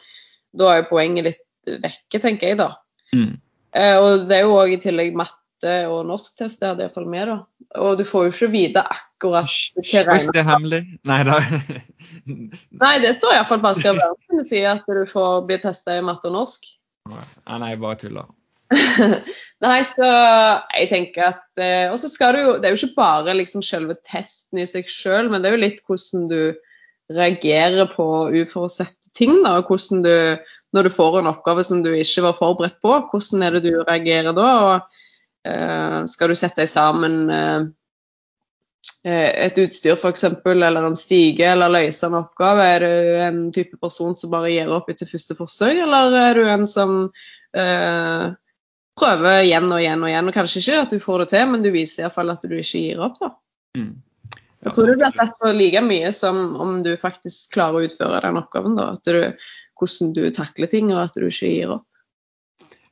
da 0.55 0.71
er 0.71 0.83
jo 0.83 0.91
poenget 0.95 1.33
litt 1.33 1.43
vekke, 1.83 2.23
tenker 2.23 2.53
jeg 2.53 2.63
da. 2.63 2.73
Mm. 3.15 3.35
Og 3.73 4.25
det 4.29 4.37
er 4.37 4.43
jo 4.45 4.57
òg 4.59 4.75
i 4.75 4.81
tillegg 4.83 5.15
matte 5.17 5.75
og 5.89 6.03
norsktest, 6.09 6.59
det 6.61 6.73
hadde 6.73 6.87
iallfall 6.87 7.07
med, 7.09 7.31
da. 7.31 7.37
Og 7.81 7.97
du 7.99 8.05
får 8.05 8.27
jo 8.27 8.33
ikke 8.35 8.51
vite 8.53 8.83
akkurat 8.83 9.49
hva 9.49 9.83
regnet 9.87 10.11
Hvis 10.13 10.29
det 10.35 10.43
er 10.43 10.49
hemmelig? 10.49 10.83
Nei 11.09 11.23
da. 11.29 11.39
Nei, 12.83 12.95
det 13.05 13.15
står 13.17 13.37
iallfall 13.39 13.63
på 13.63 13.73
Asker 13.73 13.99
Bærums 13.99 14.51
si 14.51 14.63
at 14.69 14.85
du 14.89 15.03
får 15.09 15.45
bli 15.49 15.59
testa 15.63 15.97
i 15.97 16.05
matte 16.05 16.29
og 16.29 16.37
norsk. 16.37 16.69
Nei, 17.13 17.59
nei, 17.63 17.73
bare 17.81 18.01
tuller. 18.03 18.29
Nei, 19.65 19.79
så 19.85 20.09
jeg 20.73 20.89
tenker 20.89 21.27
at 21.27 21.61
eh, 21.61 21.91
Og 21.93 21.99
så 22.01 22.09
skal 22.09 22.33
du 22.33 22.39
jo 22.41 22.53
Det 22.57 22.71
er 22.71 22.73
jo 22.73 22.79
ikke 22.87 23.03
bare 23.03 23.35
liksom 23.37 23.61
selve 23.67 23.99
testen 24.07 24.63
i 24.63 24.65
seg 24.69 24.89
sjøl, 24.89 25.29
men 25.29 25.43
det 25.43 25.51
er 25.51 25.57
jo 25.59 25.65
litt 25.67 25.83
hvordan 25.85 26.29
du 26.31 26.39
reagerer 27.13 27.91
på 27.93 28.07
uforutsette 28.33 29.13
ting. 29.19 29.35
da, 29.45 29.59
og 29.59 29.69
hvordan 29.69 30.03
du, 30.07 30.15
Når 30.73 30.89
du 30.89 30.95
får 30.95 31.21
en 31.21 31.31
oppgave 31.35 31.65
som 31.69 31.83
du 31.85 31.93
ikke 31.93 32.25
var 32.25 32.39
forberedt 32.39 32.81
på, 32.81 32.95
hvordan 33.11 33.45
er 33.45 33.59
det 33.59 33.67
du 33.67 33.83
reagerer 33.83 34.33
da? 34.37 34.49
og 34.65 35.01
Skal 36.09 36.31
du 36.31 36.37
sette 36.39 36.67
sammen 36.71 37.31
eh, 37.31 37.65
eh, 39.05 39.31
et 39.47 39.59
utstyr 39.59 39.97
f.eks., 39.97 40.25
eller 40.47 40.87
en 40.87 40.99
stige, 40.99 41.49
eller 41.51 41.73
løse 41.73 42.07
en 42.07 42.21
oppgave? 42.21 42.69
Er 42.77 42.87
du 42.87 43.25
en 43.27 43.41
type 43.55 43.81
person 43.83 44.15
som 44.17 44.31
bare 44.35 44.53
gir 44.53 44.71
opp 44.71 44.91
etter 44.93 45.11
første 45.11 45.37
forsøk, 45.39 45.83
eller 45.83 46.15
er 46.21 46.39
du 46.39 46.47
en 46.47 46.69
som 46.71 46.95
eh, 47.59 48.31
prøver 48.99 49.43
igjen 49.43 49.69
og 49.71 49.81
igjen 49.81 50.05
og 50.05 50.13
igjen, 50.13 50.31
og 50.31 50.37
kanskje 50.37 50.63
ikke 50.63 50.81
at 50.85 50.95
du 50.95 51.03
får 51.03 51.25
det 51.25 51.29
til, 51.35 51.51
men 51.51 51.67
du 51.67 51.73
viser 51.75 52.05
iallfall 52.05 52.33
at 52.35 52.47
du 52.47 52.57
ikke 52.57 52.87
gir 52.87 53.03
opp. 53.03 53.19
da. 53.23 53.33
Mm. 53.79 53.93
Jeg 54.63 54.77
tror 54.77 54.87
du 54.87 54.95
blir 54.95 55.17
sett 55.17 55.39
for 55.41 55.57
like 55.59 55.81
mye 55.83 56.13
som 56.15 56.37
om 56.63 56.77
du 56.85 56.93
faktisk 57.01 57.57
klarer 57.57 57.81
å 57.81 57.89
utføre 57.89 58.21
den 58.23 58.39
oppgaven. 58.39 58.77
da, 58.79 58.93
du, 58.95 59.49
Hvordan 59.81 60.13
du 60.15 60.23
takler 60.31 60.71
ting, 60.71 60.93
og 60.95 61.03
at 61.03 61.19
du 61.19 61.27
ikke 61.27 61.51
gir 61.51 61.73
opp. 61.81 61.89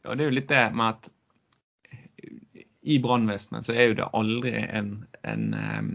Ja, 0.03 0.17
det 0.17 0.25
er 0.25 0.31
jo 0.31 0.35
litt 0.41 0.51
det 0.51 0.65
med 0.75 0.97
at 0.97 1.11
i 2.91 2.99
brannvesenet 3.03 3.67
så 3.67 3.75
er 3.75 3.91
jo 3.91 3.99
det 4.01 4.09
aldri 4.17 4.55
en, 4.67 4.93
en 5.23 5.45
em, 5.55 5.91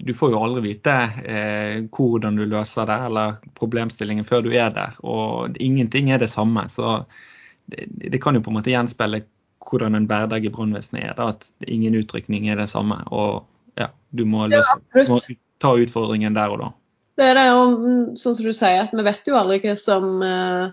Du 0.00 0.12
får 0.14 0.30
jo 0.30 0.42
aldri 0.44 0.62
vite 0.68 0.92
eh, 1.26 1.80
hvordan 1.90 2.36
du 2.38 2.44
løser 2.46 2.86
det, 2.86 2.98
eller 3.08 3.40
problemstillingen 3.58 4.24
før 4.28 4.44
du 4.46 4.52
er 4.54 4.70
der. 4.70 4.94
Og 5.02 5.56
ingenting 5.58 6.12
er 6.14 6.22
det 6.22 6.30
samme. 6.30 6.68
Så 6.70 7.00
det, 7.66 7.88
det 8.12 8.20
kan 8.22 8.38
jo 8.38 8.42
på 8.44 8.52
en 8.52 8.60
måte 8.60 8.70
gjenspeile 8.70 9.24
hvordan 9.66 9.98
en 9.98 10.06
hverdag 10.06 10.46
i 10.46 10.52
brannvesenet 10.54 11.08
er. 11.08 11.16
Da, 11.18 11.32
at 11.34 11.50
ingen 11.66 11.98
utrykning 11.98 12.48
er 12.48 12.60
det 12.60 12.68
samme. 12.70 13.00
Og 13.10 13.42
ja, 13.80 13.90
du 14.14 14.24
må, 14.30 14.46
løse, 14.50 14.78
må 15.08 15.18
ta 15.60 15.74
utfordringen 15.74 16.38
der 16.38 16.54
og 16.54 16.62
da. 16.62 16.70
Det 17.20 17.26
er 17.32 17.36
det, 17.36 17.48
mm, 17.50 18.04
sånn 18.16 18.36
som 18.38 18.46
du 18.46 18.54
sier, 18.56 18.84
at 18.86 18.94
vi 18.94 19.04
vet 19.04 19.26
jo 19.28 19.36
aldri 19.36 19.58
hva 19.64 19.74
som 19.76 20.22
eh, 20.24 20.70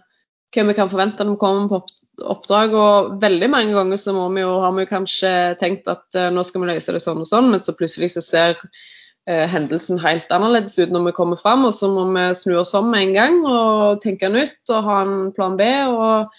hva 0.56 0.66
vi 0.70 0.76
kan 0.78 0.90
forvente 0.92 1.26
når 1.26 1.36
vi 1.36 1.42
kommer 1.42 1.72
på 1.72 2.28
oppdrag. 2.34 2.76
Og 2.76 3.16
veldig 3.22 3.50
mange 3.54 3.76
ganger 3.76 4.02
så 4.02 4.16
vi 4.18 4.44
jo, 4.44 4.58
har 4.64 4.76
vi 4.78 4.88
kanskje 4.90 5.32
tenkt 5.62 5.90
at 5.92 6.06
eh, 6.18 6.30
nå 6.34 6.44
skal 6.48 6.64
vi 6.64 6.72
løse 6.72 6.96
det 6.96 7.04
sånn 7.04 7.24
og 7.24 7.30
sånn, 7.30 7.52
men 7.54 7.64
så 7.64 7.76
plutselig 7.78 8.14
så 8.16 8.24
ser 8.26 8.60
eh, 9.28 9.46
hendelsen 9.52 10.02
helt 10.04 10.32
annerledes 10.34 10.78
ut 10.80 10.94
når 10.94 11.10
vi 11.10 11.18
kommer 11.20 11.40
fram, 11.40 11.66
og 11.68 11.76
så 11.76 11.92
må 11.92 12.08
vi 12.14 12.28
snu 12.40 12.58
oss 12.62 12.76
om 12.78 12.92
med 12.94 13.10
en 13.10 13.18
gang 13.18 13.42
og 13.46 14.04
tenke 14.04 14.32
nytt 14.32 14.76
og 14.76 14.88
ha 14.88 15.02
en 15.06 15.18
plan 15.36 15.60
B. 15.60 15.72
og 15.88 16.38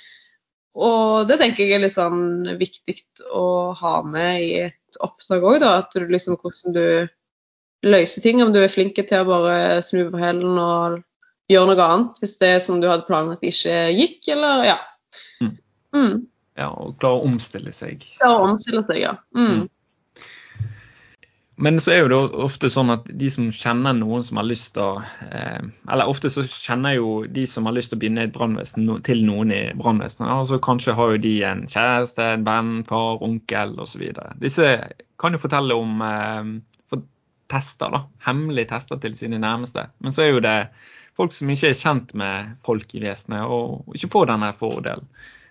og 0.79 1.27
det 1.27 1.41
tenker 1.41 1.67
jeg 1.67 1.75
er 1.75 1.83
litt 1.83 1.95
sånn 1.97 2.45
viktig 2.59 2.95
å 3.35 3.73
ha 3.75 3.97
med 4.07 4.43
i 4.45 4.51
et 4.69 4.99
oppdrag 5.03 5.47
òg, 5.51 5.57
da. 5.65 5.73
At 5.83 5.95
du 5.97 6.07
liksom 6.07 6.37
hvordan 6.39 6.77
du 6.77 7.89
løser 7.89 8.23
ting. 8.23 8.43
Om 8.43 8.53
du 8.55 8.61
er 8.63 8.71
flink 8.73 8.99
til 8.99 9.23
å 9.23 9.27
bare 9.27 9.83
snu 9.83 10.05
på 10.13 10.21
hælen 10.21 10.61
og 10.63 11.01
gjøre 11.49 11.73
noe 11.73 11.87
annet 11.87 12.21
hvis 12.23 12.37
det 12.43 12.55
som 12.65 12.83
du 12.83 12.89
hadde 12.91 13.09
planlagt 13.09 13.47
ikke 13.47 13.89
gikk, 13.97 14.21
eller 14.35 14.67
ja. 14.69 14.79
Mm. 15.43 15.57
Mm. 15.97 16.15
Ja, 16.59 16.69
og 16.75 16.97
klare 17.01 17.21
å 17.21 17.27
omstille 17.29 17.73
seg. 17.75 18.05
Klare 18.19 18.39
å 18.39 18.47
omstille 18.53 18.85
seg, 18.89 19.03
ja. 19.07 19.17
Mm. 19.37 19.51
Mm. 19.51 19.67
Men 21.59 21.81
så 21.83 21.91
er 21.91 22.05
jo 22.05 22.11
det 22.13 22.19
ofte 22.39 22.69
sånn 22.71 22.93
at 22.95 23.09
de 23.19 23.29
som 23.35 23.49
kjenner 23.51 23.97
noen 23.99 24.23
som 24.23 24.39
har 24.39 24.47
lyst 24.47 24.77
til 24.77 24.85
å 24.85 25.01
eh, 25.27 25.65
Eller 25.91 26.07
ofte 26.07 26.31
så 26.31 26.45
kjenner 26.47 26.95
jo 26.95 27.09
de 27.35 27.49
som 27.51 27.67
har 27.67 27.75
lyst 27.75 27.91
til 27.91 27.99
å 27.99 28.03
begynne 28.05 28.23
i 28.23 28.29
et 28.29 28.35
brannvesen 28.37 28.87
no, 28.87 29.01
til 29.03 29.25
noen 29.27 29.51
i 29.51 29.65
brannvesenet. 29.79 30.29
Altså 30.31 30.61
kanskje 30.63 30.95
har 30.95 31.17
jo 31.17 31.23
de 31.25 31.35
en 31.49 31.65
kjæreste, 31.67 32.29
en 32.37 32.47
venn, 32.47 32.71
far, 32.87 33.19
onkel 33.27 33.75
osv. 33.83 34.05
Disse 34.39 34.71
kan 35.19 35.35
jo 35.35 35.43
fortelle 35.43 35.75
om 35.75 36.05
eh, 36.07 36.55
tester, 37.49 37.91
da. 37.91 38.05
Hemmelige 38.29 38.71
tester 38.75 39.01
til 39.03 39.17
sine 39.19 39.41
nærmeste. 39.43 39.89
Men 40.05 40.15
så 40.15 40.25
er 40.25 40.33
jo 40.35 40.45
det 40.45 40.57
folk 41.19 41.35
som 41.35 41.51
ikke 41.51 41.73
er 41.73 41.79
kjent 41.79 42.15
med 42.19 42.55
folk 42.67 42.95
i 42.95 43.03
vesenet, 43.03 43.45
og 43.51 43.97
ikke 43.97 44.13
får 44.15 44.31
denne 44.31 44.53
fordelen. 44.59 45.09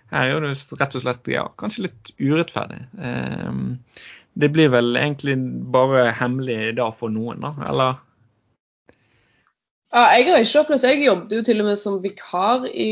Her 0.08 0.32
er 0.32 0.40
det 0.40 0.54
rett 0.80 0.94
og 0.96 1.02
slett 1.04 1.28
ja, 1.28 1.44
kanskje 1.60 1.88
litt 1.90 2.12
urettferdig. 2.16 2.80
Eh, 2.96 3.50
det 4.38 4.52
blir 4.54 4.70
vel 4.72 4.96
egentlig 4.96 5.36
bare 5.74 6.08
hemmelig 6.16 6.76
da 6.78 6.88
for 6.94 7.12
noen, 7.12 7.42
da? 7.44 7.52
Eller? 7.68 7.98
Ja, 9.88 10.04
jeg 10.12 10.26
har 10.28 10.42
ikke 10.44 10.60
opplevd 10.60 10.84
Jeg 10.84 11.04
jobbet 11.06 11.32
jo 11.32 11.44
til 11.44 11.62
og 11.62 11.68
med 11.70 11.80
som 11.80 12.00
vikar 12.04 12.66
i 12.68 12.90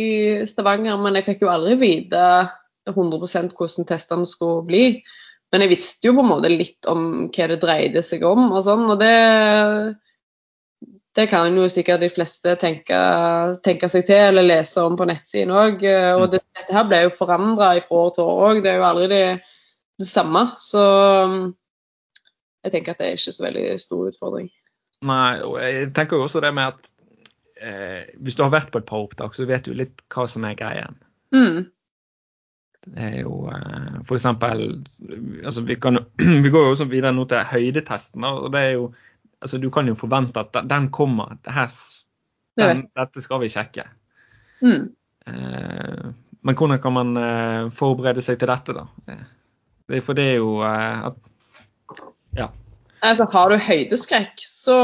Stavanger, 0.48 0.96
men 1.00 1.18
jeg 1.18 1.28
fikk 1.28 1.44
jo 1.44 1.52
aldri 1.52 1.76
vite 1.80 2.22
100 2.88 3.52
hvordan 3.56 3.88
testene 3.88 4.28
skulle 4.28 4.64
bli. 4.68 4.84
Men 5.52 5.62
jeg 5.62 5.72
visste 5.76 6.08
jo 6.08 6.16
på 6.16 6.24
en 6.24 6.32
måte 6.32 6.50
litt 6.50 6.88
om 6.90 7.28
hva 7.30 7.48
det 7.52 7.60
dreide 7.62 8.02
seg 8.04 8.24
om 8.26 8.48
og 8.48 8.64
sånn, 8.66 8.88
og 8.92 8.98
det 9.00 9.14
det 11.16 11.26
kan 11.30 11.54
jo 11.56 11.66
sikkert 11.72 12.02
de 12.04 12.10
fleste 12.12 12.52
tenke, 12.60 12.96
tenke 13.64 13.88
seg 13.88 14.04
til 14.08 14.30
eller 14.30 14.44
lese 14.44 14.82
om 14.84 14.98
på 14.98 15.06
nettsiden 15.08 15.54
òg. 15.54 15.84
Og 16.20 16.26
det, 16.32 16.42
dette 16.58 16.76
her 16.76 16.88
ble 16.88 17.06
jo 17.06 17.14
forandra 17.14 17.70
fra 17.84 18.02
år 18.02 18.10
til 18.16 18.26
år 18.26 18.42
òg. 18.50 18.60
Det 18.64 18.72
er 18.72 18.80
jo 18.80 18.88
aldri 18.90 19.06
det, 19.12 19.22
det 20.02 20.08
samme. 20.08 20.44
Så 20.60 20.82
jeg 22.66 22.74
tenker 22.74 22.92
at 22.92 23.00
det 23.00 23.08
er 23.08 23.16
ikke 23.18 23.36
så 23.36 23.46
veldig 23.46 23.64
stor 23.80 24.10
utfordring. 24.10 24.50
Nei, 25.06 25.32
og 25.44 25.56
jeg 25.60 25.88
tenker 25.96 26.18
jo 26.18 26.26
også 26.26 26.42
det 26.44 26.52
med 26.56 26.74
at 26.74 26.92
eh, 27.60 28.12
hvis 28.24 28.36
du 28.36 28.44
har 28.44 28.52
vært 28.54 28.72
på 28.74 28.80
et 28.82 28.88
par 28.88 29.04
opptak, 29.04 29.36
så 29.36 29.46
vet 29.48 29.66
du 29.66 29.76
litt 29.76 30.02
hva 30.12 30.26
som 30.30 30.46
er 30.48 30.56
greien. 30.58 30.96
Mm. 31.34 31.66
Det 32.86 33.02
er 33.02 33.16
jo 33.20 33.44
eh, 33.50 33.98
eksempel 34.14 34.64
altså 35.42 35.64
vi, 35.66 35.76
kan, 35.82 36.00
vi 36.44 36.52
går 36.52 36.68
jo 36.68 36.74
også 36.76 36.88
videre 36.90 37.14
nå 37.14 37.26
til 37.30 37.46
høydetesten. 37.52 38.24
og 38.24 38.50
det 38.54 38.62
er 38.62 38.74
jo, 38.78 38.90
altså 39.42 39.58
Du 39.62 39.70
kan 39.70 39.88
jo 39.88 39.96
forvente 39.98 40.40
at 40.40 40.56
den 40.68 40.90
kommer. 40.90 41.36
Det 41.44 41.54
her, 41.54 41.72
den, 42.60 42.86
dette 42.96 43.24
skal 43.24 43.42
vi 43.42 43.50
sjekke. 43.52 43.86
Mm. 44.64 44.88
Eh, 45.26 46.04
men 46.46 46.54
hvordan 46.54 46.82
kan 46.82 46.94
man 46.94 47.16
eh, 47.20 47.72
forberede 47.74 48.22
seg 48.24 48.38
til 48.40 48.50
dette, 48.52 48.76
da? 48.76 48.86
Det, 49.86 50.02
for 50.04 50.18
det 50.18 50.30
er 50.32 50.38
jo 50.40 50.60
eh, 50.66 51.08
at 51.10 52.04
Ja. 52.36 52.50
Altså, 53.04 53.26
har 53.30 53.50
du 53.52 53.60
høydeskrekk, 53.60 54.40
så, 54.40 54.76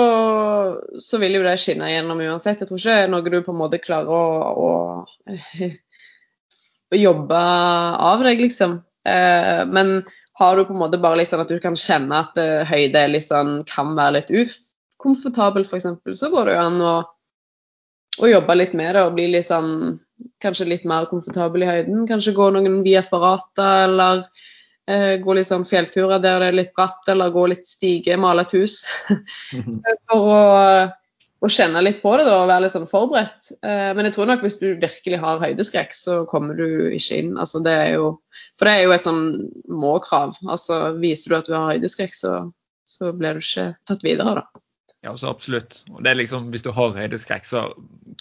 så, 1.01 1.19
vil 1.19 1.39
jo 1.39 1.45
det 1.47 1.57
skinne 1.59 1.89
gjennom 1.91 2.21
uansett. 2.23 2.61
Jeg 2.61 2.69
tror 2.69 2.79
ikke 2.79 2.93
det 2.93 3.05
er 3.07 3.11
noe 3.11 3.33
du 3.33 3.39
på 3.43 3.55
en 3.55 3.59
måte 3.59 3.81
klarer 3.83 4.13
å, 4.13 4.25
å, 4.53 5.33
å 6.93 7.01
jobbe 7.01 7.41
av 8.13 8.23
deg, 8.27 8.45
liksom. 8.45 8.77
Eh, 9.09 9.63
men 9.67 10.03
har 10.43 10.59
du 10.59 10.67
på 10.69 10.77
en 10.77 10.83
måte 10.83 11.01
bare 11.01 11.23
liksom 11.23 11.43
at 11.43 11.51
du 11.51 11.59
kan 11.63 11.79
kjenne 11.79 12.21
at 12.27 12.39
uh, 12.39 12.61
høyde 12.69 13.07
liksom, 13.15 13.57
kan 13.71 13.97
være 13.99 14.19
litt 14.19 14.33
ukomfortabel, 14.35 15.67
f.eks., 15.67 15.89
så 16.19 16.31
går 16.33 16.51
det 16.51 16.57
jo 16.57 16.63
an 16.67 16.81
å, 16.83 16.95
å, 18.19 18.31
jobbe 18.31 18.59
litt 18.59 18.75
med 18.79 18.97
det 18.97 19.07
og 19.07 19.15
bli 19.19 19.31
litt 19.35 19.51
sånn 19.51 20.01
Kanskje 20.39 20.69
litt 20.69 20.85
mer 20.87 21.09
komfortabel 21.11 21.65
i 21.65 21.67
høyden. 21.67 22.05
Kanskje 22.07 22.31
gå 22.37 22.45
noen 22.55 22.77
via 22.85 23.01
Ferrata 23.03 23.65
eller 23.89 24.21
Eh, 24.91 25.17
gå 25.23 25.35
litt 25.37 25.47
sånn 25.47 25.65
fjellturer 25.67 26.19
der 26.19 26.41
det 26.43 26.49
er 26.51 26.57
litt 26.59 26.73
bratt, 26.75 27.05
eller 27.13 27.31
gå 27.31 27.45
litt 27.53 27.69
stige, 27.69 28.17
male 28.19 28.43
et 28.43 28.55
hus. 28.57 28.81
For 30.11 30.31
å, 30.33 30.41
å, 31.43 31.51
kjenne 31.51 31.83
litt 31.83 32.01
på 32.03 32.15
det 32.19 32.27
da, 32.29 32.39
og 32.43 32.51
være 32.51 32.65
litt 32.65 32.75
sånn 32.75 32.89
forberedt. 32.91 33.53
Eh, 33.67 33.91
men 33.97 34.09
jeg 34.09 34.17
tror 34.17 34.31
nok 34.31 34.45
hvis 34.47 34.59
du 34.61 34.67
virkelig 34.71 35.21
har 35.23 35.43
høydeskrekk, 35.43 35.95
så 35.97 36.23
kommer 36.31 36.59
du 36.59 36.67
ikke 36.95 37.21
inn. 37.23 37.37
Altså, 37.41 37.63
det 37.65 37.75
er 37.85 37.95
jo, 37.97 38.11
for 38.59 38.69
det 38.69 38.75
er 38.77 38.87
jo 38.87 38.97
et 38.97 39.07
sånn 39.07 39.23
må-krav. 39.69 40.37
Altså, 40.47 40.83
viser 41.03 41.33
du 41.33 41.39
at 41.41 41.51
du 41.51 41.57
har 41.57 41.73
høydeskrekk, 41.75 42.17
så, 42.17 42.37
så 42.89 43.15
blir 43.17 43.39
du 43.39 43.45
ikke 43.45 43.73
tatt 43.91 44.07
videre, 44.07 44.43
da. 44.43 44.63
Ja, 45.03 45.17
så 45.19 45.33
absolutt. 45.33 45.81
Og 45.91 46.03
det 46.05 46.13
er 46.13 46.19
liksom, 46.21 46.53
Hvis 46.55 46.63
du 46.63 46.71
har 46.71 46.93
høydeskrekk, 46.95 47.47
så 47.47 47.65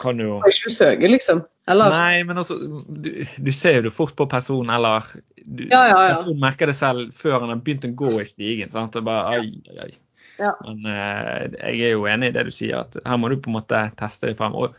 kan 0.01 0.17
du 0.17 0.23
jo 0.25 0.39
Kan 0.41 0.53
Ikke 0.53 0.73
søke, 0.73 1.09
liksom? 1.11 1.43
Eller? 1.69 1.93
Nei, 1.93 2.23
men 2.25 2.41
altså, 2.41 2.57
du, 2.57 3.11
du 3.21 3.51
ser 3.53 3.77
jo 3.77 3.83
det 3.85 3.93
fort 3.93 4.15
på 4.17 4.25
personen, 4.25 4.71
eller 4.73 5.05
du, 5.45 5.67
ja, 5.69 5.83
ja, 5.85 5.99
ja. 6.09 6.15
Personen 6.15 6.41
merker 6.41 6.71
det 6.71 6.75
selv 6.79 7.13
før 7.17 7.43
han 7.43 7.53
har 7.53 7.61
begynt 7.61 7.85
å 7.85 7.91
gå 8.01 8.15
i 8.21 8.25
stigen. 8.25 8.71
sant? 8.73 8.95
Det 8.95 9.03
er 9.03 9.05
bare, 9.05 9.37
ai, 9.37 9.53
ai, 9.69 9.85
ai. 9.85 9.93
Ja. 10.41 10.55
Men 10.65 10.85
eh, 10.89 11.47
jeg 11.77 11.91
er 11.91 11.95
jo 11.95 12.07
enig 12.09 12.31
i 12.31 12.35
det 12.35 12.47
du 12.49 12.53
sier, 12.55 12.83
at 12.83 12.97
her 13.05 13.19
må 13.21 13.29
du 13.31 13.37
på 13.41 13.51
en 13.51 13.59
måte 13.59 13.81
teste 13.99 14.31
det 14.31 14.37
frem. 14.39 14.57
Og 14.57 14.75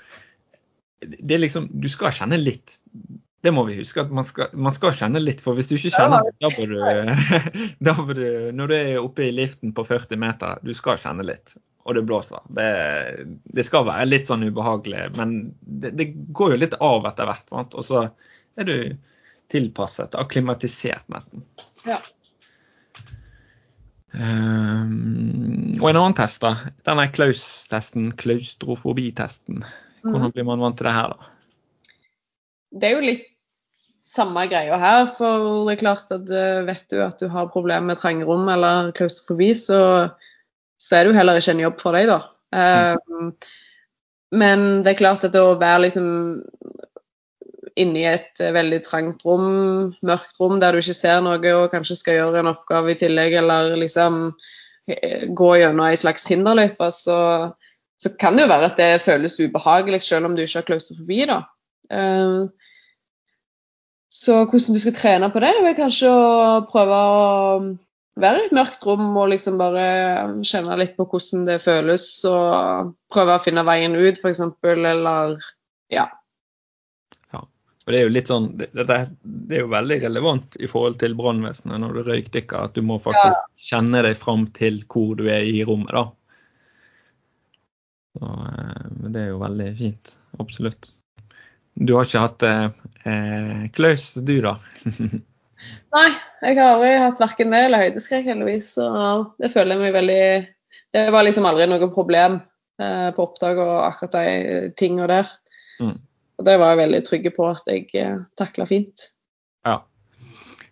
det 1.02 1.36
er 1.36 1.42
liksom, 1.42 1.68
Du 1.72 1.88
skal 1.92 2.14
kjenne 2.14 2.38
litt. 2.40 2.78
Det 3.42 3.50
må 3.50 3.64
vi 3.66 3.80
huske, 3.80 4.04
at 4.04 4.12
man 4.14 4.26
skal, 4.26 4.52
man 4.54 4.74
skal 4.74 4.94
kjenne 4.94 5.22
litt. 5.22 5.42
For 5.42 5.58
hvis 5.58 5.70
du 5.70 5.76
ikke 5.78 5.94
kjenner 5.96 6.28
det, 6.28 6.36
da 6.42 6.52
bør 6.54 6.74
du, 6.74 6.78
da 7.88 7.96
bør 7.98 8.18
du 8.18 8.26
Når 8.58 8.70
du 8.70 8.76
er 8.78 9.02
oppe 9.02 9.26
i 9.26 9.34
liften 9.34 9.74
på 9.74 9.86
40 9.88 10.20
meter, 10.22 10.62
du 10.62 10.74
skal 10.76 11.00
kjenne 11.02 11.26
litt 11.26 11.56
og 11.82 11.96
det 11.96 12.04
blåser. 12.06 12.42
Det, 12.54 12.66
det, 13.56 13.64
skal 13.66 13.86
være 13.88 14.06
litt 14.06 14.28
sånn 14.28 14.44
ubehagelig, 14.46 15.08
men 15.18 15.32
det, 15.60 15.90
det 15.98 16.12
går 16.34 16.54
jo 16.54 16.60
litt 16.62 16.76
av 16.78 17.08
etter 17.10 17.26
hvert. 17.26 17.48
Sant? 17.50 17.74
Og 17.74 17.86
så 17.86 18.04
er 18.54 18.68
du 18.68 18.76
tilpasset, 19.52 20.14
akklimatisert 20.18 21.08
nesten. 21.12 21.42
Ja. 21.86 21.98
Um, 24.12 25.76
og 25.80 25.88
en 25.88 25.98
annen 25.98 26.16
test, 26.16 26.42
da. 26.44 26.54
Denne 26.86 27.08
Klaus-testen, 27.14 28.10
klaustrofobitesten. 28.20 29.62
Hvordan 30.04 30.28
mm. 30.28 30.34
blir 30.36 30.48
man 30.48 30.64
vant 30.64 30.80
til 30.80 30.88
det 30.88 30.96
her, 30.96 31.14
da? 31.14 31.30
Det 32.72 32.88
er 32.88 32.96
jo 32.96 33.06
litt 33.06 33.28
samme 34.06 34.44
greia 34.50 34.76
her. 34.80 35.06
For 35.16 35.64
det 35.68 35.76
er 35.76 35.82
klart 35.84 36.12
at 36.14 36.30
eh, 36.32 36.64
vet 36.68 36.84
du 36.92 37.00
at 37.04 37.20
du 37.22 37.28
har 37.32 37.52
problemer 37.52 37.92
med 37.92 38.00
trange 38.00 38.26
rom 38.28 38.48
eller 38.52 38.92
klaustrofobi, 38.96 39.52
så 39.56 39.80
så 40.82 40.96
er 40.96 41.04
det 41.04 41.12
jo 41.12 41.18
heller 41.20 41.38
ikke 41.38 41.52
en 41.54 41.62
jobb 41.62 41.76
for 41.78 41.94
deg, 41.94 42.10
da. 42.10 42.18
Um, 42.52 43.28
men 44.34 44.64
det 44.82 44.94
er 44.94 44.98
klart 44.98 45.26
at 45.28 45.36
å 45.38 45.52
være 45.60 45.84
liksom 45.84 46.08
inni 47.80 48.04
et 48.08 48.40
veldig 48.40 48.80
trangt 48.86 49.24
rom, 49.26 49.92
mørkt 50.04 50.40
rom 50.40 50.58
der 50.62 50.74
du 50.74 50.82
ikke 50.82 50.96
ser 50.96 51.22
noe 51.24 51.54
og 51.56 51.70
kanskje 51.72 51.98
skal 51.98 52.18
gjøre 52.18 52.42
en 52.42 52.52
oppgave 52.52 52.92
i 52.92 52.98
tillegg, 53.00 53.36
eller 53.40 53.76
liksom 53.80 54.24
eh, 54.90 55.28
gå 55.28 55.52
gjennom 55.60 55.86
ei 55.86 56.00
slags 56.00 56.26
hinderløype, 56.30 56.90
så, 56.94 57.18
så, 58.00 58.12
kan 58.20 58.36
det 58.36 58.46
jo 58.46 58.52
være 58.52 58.68
at 58.70 58.80
det 58.80 58.90
føles 59.04 59.38
ubehagelig 59.40 60.02
selv 60.06 60.28
om 60.28 60.36
du 60.36 60.44
ikke 60.44 60.60
har 60.60 60.68
klaustrofobi, 60.68 61.22
da. 61.30 61.40
Uh, 61.92 62.48
så 64.12 64.42
hvordan 64.44 64.76
du 64.76 64.80
skal 64.80 64.94
trene 64.96 65.32
på 65.32 65.40
det, 65.40 65.54
er 65.56 65.78
kanskje 65.78 66.10
å 66.12 66.60
prøve 66.68 66.96
å 67.00 67.12
være 68.20 68.42
i 68.42 68.48
et 68.50 68.56
mørkt 68.56 68.84
rom 68.84 69.14
og 69.16 69.30
liksom 69.32 69.56
bare 69.60 69.84
kjenne 70.44 70.76
litt 70.76 70.98
på 70.98 71.06
hvordan 71.08 71.46
det 71.48 71.62
føles, 71.64 72.04
og 72.28 72.92
prøve 73.12 73.38
å 73.38 73.42
finne 73.42 73.64
veien 73.64 73.96
ut, 73.96 74.20
f.eks., 74.20 74.42
eller 74.68 75.38
ja. 75.92 76.10
Og 77.92 77.94
Det 77.94 77.98
er 78.00 78.06
jo 78.06 78.12
litt 78.14 78.30
sånn, 78.30 78.46
det, 78.56 78.70
det, 78.88 78.96
er 79.52 79.60
jo 79.60 79.68
veldig 79.68 79.98
relevant 80.06 80.56
i 80.64 80.68
forhold 80.70 80.96
til 81.02 81.16
brannvesenet 81.18 81.82
når 81.82 81.98
du 81.98 82.06
røykdykker, 82.06 82.70
at 82.70 82.78
du 82.78 82.80
må 82.88 82.96
faktisk 83.04 83.36
ja. 83.36 83.64
kjenne 83.68 84.00
deg 84.06 84.16
fram 84.16 84.46
til 84.56 84.78
hvor 84.88 85.18
du 85.18 85.26
er 85.28 85.44
i 85.44 85.58
rommet. 85.68 85.92
da. 85.92 86.06
Så, 88.16 88.30
men 88.96 89.12
det 89.12 89.26
er 89.26 89.28
jo 89.34 89.42
veldig 89.42 89.66
fint. 89.76 90.14
Absolutt. 90.40 90.94
Du 91.74 91.92
har 91.98 92.08
ikke 92.08 92.22
hatt 92.22 92.46
eh, 92.48 92.64
eh 93.12 93.60
Klaus, 93.76 94.14
du 94.24 94.34
da? 94.44 94.54
Nei, 95.92 96.08
jeg 96.40 96.56
har 96.56 96.70
aldri 96.70 96.94
hatt 97.02 97.20
verken 97.20 97.52
det 97.52 97.60
eller 97.66 97.84
høydeskrekk, 97.84 98.24
heldigvis. 98.32 98.72
Så 98.78 98.88
det 99.36 99.52
føler 99.52 99.76
jeg 99.76 99.84
meg 99.84 99.98
veldig 99.98 100.24
Det 100.96 101.04
var 101.12 101.28
liksom 101.28 101.44
aldri 101.48 101.68
noe 101.68 101.92
problem 101.92 102.40
eh, 102.80 103.12
på 103.12 103.28
opptak 103.28 103.60
og 103.60 103.74
akkurat 103.84 104.16
de 104.16 104.72
tingene 104.80 105.12
der. 105.12 105.36
Mm. 105.84 106.00
Og 106.42 106.46
det 106.48 106.58
var 106.58 106.72
jeg 106.72 106.82
veldig 106.82 107.00
trygge 107.06 107.30
på 107.36 107.46
at 107.46 107.68
jeg 107.70 107.86
eh, 108.02 108.22
takla 108.38 108.66
fint. 108.66 109.06
Ja. 109.62 109.76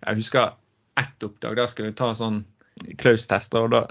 Jeg 0.00 0.18
husker 0.18 0.56
ett 0.98 1.22
oppdrag. 1.22 1.61
Der 1.61 1.70
skal 1.70 1.87
vi 1.87 1.92
ta 1.94 2.09
sånn 2.18 2.42
Klaus-tester. 2.98 3.68
og 3.68 3.74
da 3.76 3.85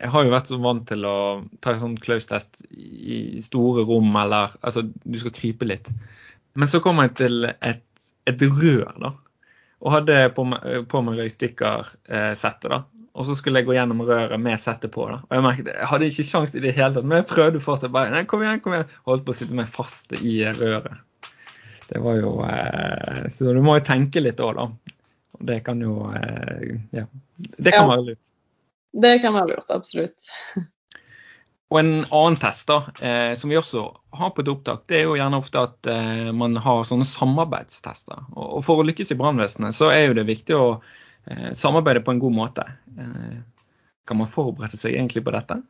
jeg 0.00 0.14
har 0.14 0.22
jo 0.24 0.30
vært 0.32 0.48
så 0.48 0.56
vant 0.62 0.86
til 0.88 1.02
å 1.04 1.16
ta 1.60 1.74
sånn 1.76 1.98
Klaus-test 2.00 2.62
i 2.70 3.42
store 3.44 3.82
rom, 3.84 4.14
eller 4.16 4.54
altså 4.64 4.86
du 4.86 5.18
skal 5.20 5.34
krype 5.36 5.66
litt. 5.66 5.90
Men 6.56 6.70
så 6.70 6.80
kom 6.80 7.02
jeg 7.02 7.18
til 7.18 7.50
et, 7.50 7.84
et 8.30 8.46
rør, 8.46 8.94
da 9.02 9.10
og 9.80 9.94
hadde 9.94 10.16
på 10.36 10.44
meg, 10.48 10.64
på 10.92 11.00
meg 11.04 11.20
røykdykkersettet. 11.20 12.68
da. 12.68 12.82
Og 13.18 13.26
så 13.26 13.34
skulle 13.34 13.60
jeg 13.60 13.66
gå 13.66 13.74
gjennom 13.74 14.04
røret 14.06 14.40
med 14.40 14.60
settet 14.62 14.92
på. 14.94 15.08
da. 15.10 15.18
Og 15.26 15.36
Jeg 15.36 15.44
merket, 15.46 15.70
jeg 15.74 15.90
hadde 15.90 16.10
ikke 16.12 16.26
sjans 16.28 16.54
i 16.54 16.62
det 16.62 16.74
hele 16.76 16.94
tatt, 16.94 17.06
men 17.06 17.20
jeg 17.20 17.30
prøvde 17.32 17.62
fortsatt. 17.62 17.92
bare, 17.94 18.12
nei, 18.14 18.24
kom 18.30 18.44
igjen, 18.44 18.60
kom 18.62 18.76
igjen. 18.76 18.92
Holdt 19.08 19.26
på 19.26 19.34
å 19.34 19.38
sitte 19.40 19.56
meg 19.58 19.70
fast 19.70 20.14
i 20.14 20.36
røret. 20.46 21.00
Det 21.90 21.98
var 21.98 22.20
jo 22.20 22.36
eh, 22.46 23.24
Så 23.34 23.50
du 23.50 23.62
må 23.66 23.80
jo 23.80 23.86
tenke 23.86 24.22
litt 24.22 24.40
òg, 24.40 24.60
da. 24.60 24.68
Det 25.50 25.62
kan 25.66 25.80
jo 25.82 26.04
eh, 26.14 26.76
Ja. 26.94 27.08
Det 27.36 27.72
kan 27.72 27.88
ja. 27.88 27.96
være 27.96 28.06
lurt. 28.12 28.34
Det 28.92 29.16
kan 29.22 29.34
være 29.34 29.56
lurt, 29.56 29.74
absolutt. 29.74 30.30
Og 31.70 31.78
en 31.78 31.92
annen 32.02 32.38
test 32.42 32.66
da, 32.66 32.80
eh, 32.98 33.32
som 33.38 33.50
vi 33.50 33.58
også 33.58 33.84
har 34.18 34.32
på 34.34 34.42
et 34.42 34.50
opptak, 34.50 34.88
det 34.90 35.00
er 35.00 35.04
jo 35.06 35.14
gjerne 35.18 35.38
ofte 35.38 35.62
at 35.62 35.90
eh, 35.90 36.30
man 36.34 36.58
har 36.58 36.82
sånne 36.86 37.06
samarbeidstester. 37.06 38.24
Og, 38.34 38.46
og 38.58 38.64
for 38.66 38.82
å 38.82 38.86
lykkes 38.88 39.14
i 39.14 39.18
brannvesenet 39.18 39.78
så 39.78 39.92
er 39.94 40.08
jo 40.08 40.16
det 40.18 40.26
viktig 40.30 40.58
å 40.58 40.66
samarbeide 41.54 42.02
på 42.04 42.14
en 42.14 42.22
god 42.22 42.32
måte. 42.34 42.64
Eh, 42.98 43.38
kan 44.08 44.18
man 44.18 44.30
forberede 44.30 44.78
seg 44.78 44.96
egentlig 44.96 45.22
på 45.26 45.34
dette? 45.34 45.60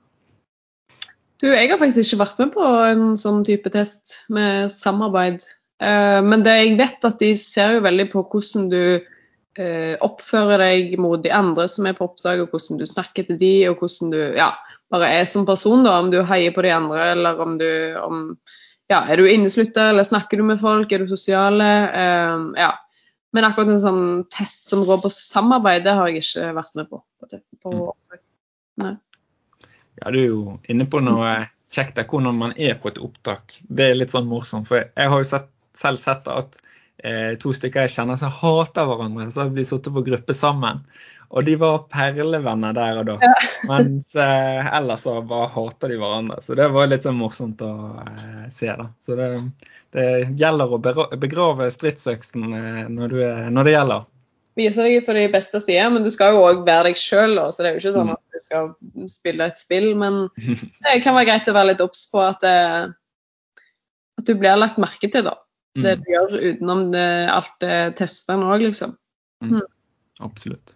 Du, 1.40 1.48
jeg 1.48 1.70
har 1.70 1.80
faktisk 1.80 2.04
ikke 2.04 2.22
vært 2.24 2.42
med 2.42 2.52
på 2.54 2.66
en 2.90 3.06
sånn 3.20 3.40
type 3.48 3.72
test 3.72 4.22
med 4.32 4.68
samarbeid. 4.72 5.44
Eh, 5.80 6.20
men 6.24 6.44
det 6.44 6.56
jeg 6.58 6.76
vet 6.80 7.08
at 7.08 7.20
de 7.22 7.32
ser 7.40 7.78
jo 7.78 7.86
veldig 7.86 8.10
på 8.12 8.24
hvordan 8.28 8.68
du 8.72 8.82
eh, 9.00 9.94
oppfører 10.04 10.60
deg 10.60 10.98
mot 11.00 11.22
de 11.24 11.32
andre 11.32 11.66
som 11.72 11.88
er 11.88 11.96
på 11.96 12.10
oppdrag, 12.10 12.44
og 12.44 12.52
hvordan 12.52 12.80
du 12.80 12.86
snakker 12.88 13.28
til 13.28 13.40
de, 13.40 13.54
og 13.70 13.80
hvordan 13.80 14.12
du 14.12 14.20
ja, 14.36 14.50
bare 14.92 15.12
er 15.20 15.28
som 15.28 15.48
person, 15.48 15.84
da, 15.86 15.96
om 16.00 16.12
du 16.12 16.20
heier 16.28 16.52
på 16.56 16.64
de 16.66 16.74
andre, 16.76 17.12
eller 17.14 17.40
om 17.40 17.56
du 17.60 17.70
om, 18.04 18.26
ja, 18.90 19.04
Er 19.06 19.16
du 19.16 19.28
inneslutta, 19.30 19.90
eller 19.90 20.02
snakker 20.02 20.36
du 20.36 20.42
med 20.42 20.58
folk, 20.58 20.92
er 20.92 20.98
du 20.98 21.06
sosiale? 21.06 21.66
Ja. 22.58 22.72
Men 23.36 23.46
akkurat 23.46 23.70
en 23.70 23.82
sånn 23.82 24.04
test 24.32 24.70
som 24.72 24.82
går 24.88 25.02
på 25.04 25.10
samarbeid, 25.14 25.84
det 25.86 25.94
har 25.94 26.10
jeg 26.10 26.24
ikke 26.24 26.50
vært 26.56 26.76
med 26.80 26.90
på. 26.90 27.02
på, 27.62 27.74
mm. 27.74 28.20
Nei. 28.82 28.96
Ja, 30.00 30.10
du 30.10 30.18
er 30.18 30.26
jo 30.26 30.56
inne 30.72 30.86
på 30.90 31.02
noe 31.04 31.34
kjekt 31.70 31.98
der, 31.98 32.08
hvordan 32.10 32.38
man 32.40 32.56
er 32.58 32.74
på 32.80 32.90
et 32.90 32.98
opptak. 33.02 33.58
Det 33.68 33.90
er 33.90 33.98
litt 33.98 34.14
sånn 34.14 34.28
morsomt. 34.30 34.66
For 34.70 34.82
jeg 34.82 35.12
har 35.12 35.22
jo 35.22 35.28
sett, 35.28 35.50
selv 35.78 36.02
sett 36.02 36.26
at 36.30 36.58
eh, 37.04 37.36
to 37.40 37.54
stykker 37.54 37.86
jeg 37.86 37.94
kjenner 37.94 38.18
som 38.18 38.32
hater 38.34 38.88
hverandre, 38.88 39.28
så 39.30 39.44
har 39.44 39.54
vi 39.54 39.66
sittet 39.68 39.94
på 39.94 40.04
gruppe 40.06 40.36
sammen. 40.36 40.82
Og 41.30 41.44
de 41.46 41.54
var 41.60 41.84
perlevenner 41.92 42.74
der 42.74 43.00
og 43.00 43.06
da. 43.06 43.16
Ja. 43.22 43.34
Mens 43.70 44.12
eh, 44.18 44.70
ellers 44.74 45.04
så 45.06 45.20
bare 45.22 45.50
hater 45.54 45.92
de 45.92 45.98
hverandre. 46.00 46.40
Så 46.42 46.56
det 46.58 46.66
var 46.74 46.88
litt 46.90 47.06
sånn 47.06 47.20
morsomt 47.20 47.60
å 47.62 47.74
eh, 48.02 48.46
se, 48.50 48.72
da. 48.74 48.88
Så 49.02 49.18
det, 49.18 49.28
det 49.94 50.06
gjelder 50.40 50.74
å 50.74 50.80
begrave 50.80 51.68
stridsøksen 51.70 52.48
eh, 52.50 52.80
når, 52.90 53.14
du 53.14 53.20
er, 53.22 53.44
når 53.54 53.68
det 53.68 53.76
gjelder. 53.76 54.08
Vise 54.58 54.82
deg 54.82 55.04
for 55.06 55.14
de 55.14 55.28
beste 55.30 55.60
sider, 55.62 55.92
men 55.94 56.02
du 56.02 56.10
skal 56.10 56.34
jo 56.34 56.42
òg 56.48 56.64
være 56.66 56.90
deg 56.90 56.98
sjøl. 56.98 57.38
Så 57.54 57.62
det 57.62 57.70
er 57.70 57.76
jo 57.76 57.84
ikke 57.84 57.94
sånn 57.94 58.10
at 58.16 58.34
du 58.34 58.42
skal 58.42 58.72
spille 59.12 59.46
et 59.46 59.62
spill. 59.62 59.92
Men 60.02 60.24
det 60.88 60.96
kan 61.06 61.14
være 61.14 61.28
greit 61.30 61.52
å 61.52 61.54
være 61.54 61.72
litt 61.72 61.86
obs 61.86 62.02
på 62.10 62.24
at, 62.26 62.42
det, 62.42 63.70
at 64.18 64.26
du 64.26 64.34
blir 64.34 64.58
lagt 64.58 64.82
merke 64.82 65.06
til, 65.06 65.30
da. 65.30 65.38
Det 65.38 65.46
Mm, 65.70 66.00
du 66.02 66.08
gjør 66.10 66.32
utenom 66.34 66.80
det, 66.90 67.06
alt 67.30 67.52
det 67.62 67.74
testene 68.00 68.48
òg, 68.50 68.64
liksom. 68.66 68.96
absolutt. 70.18 70.74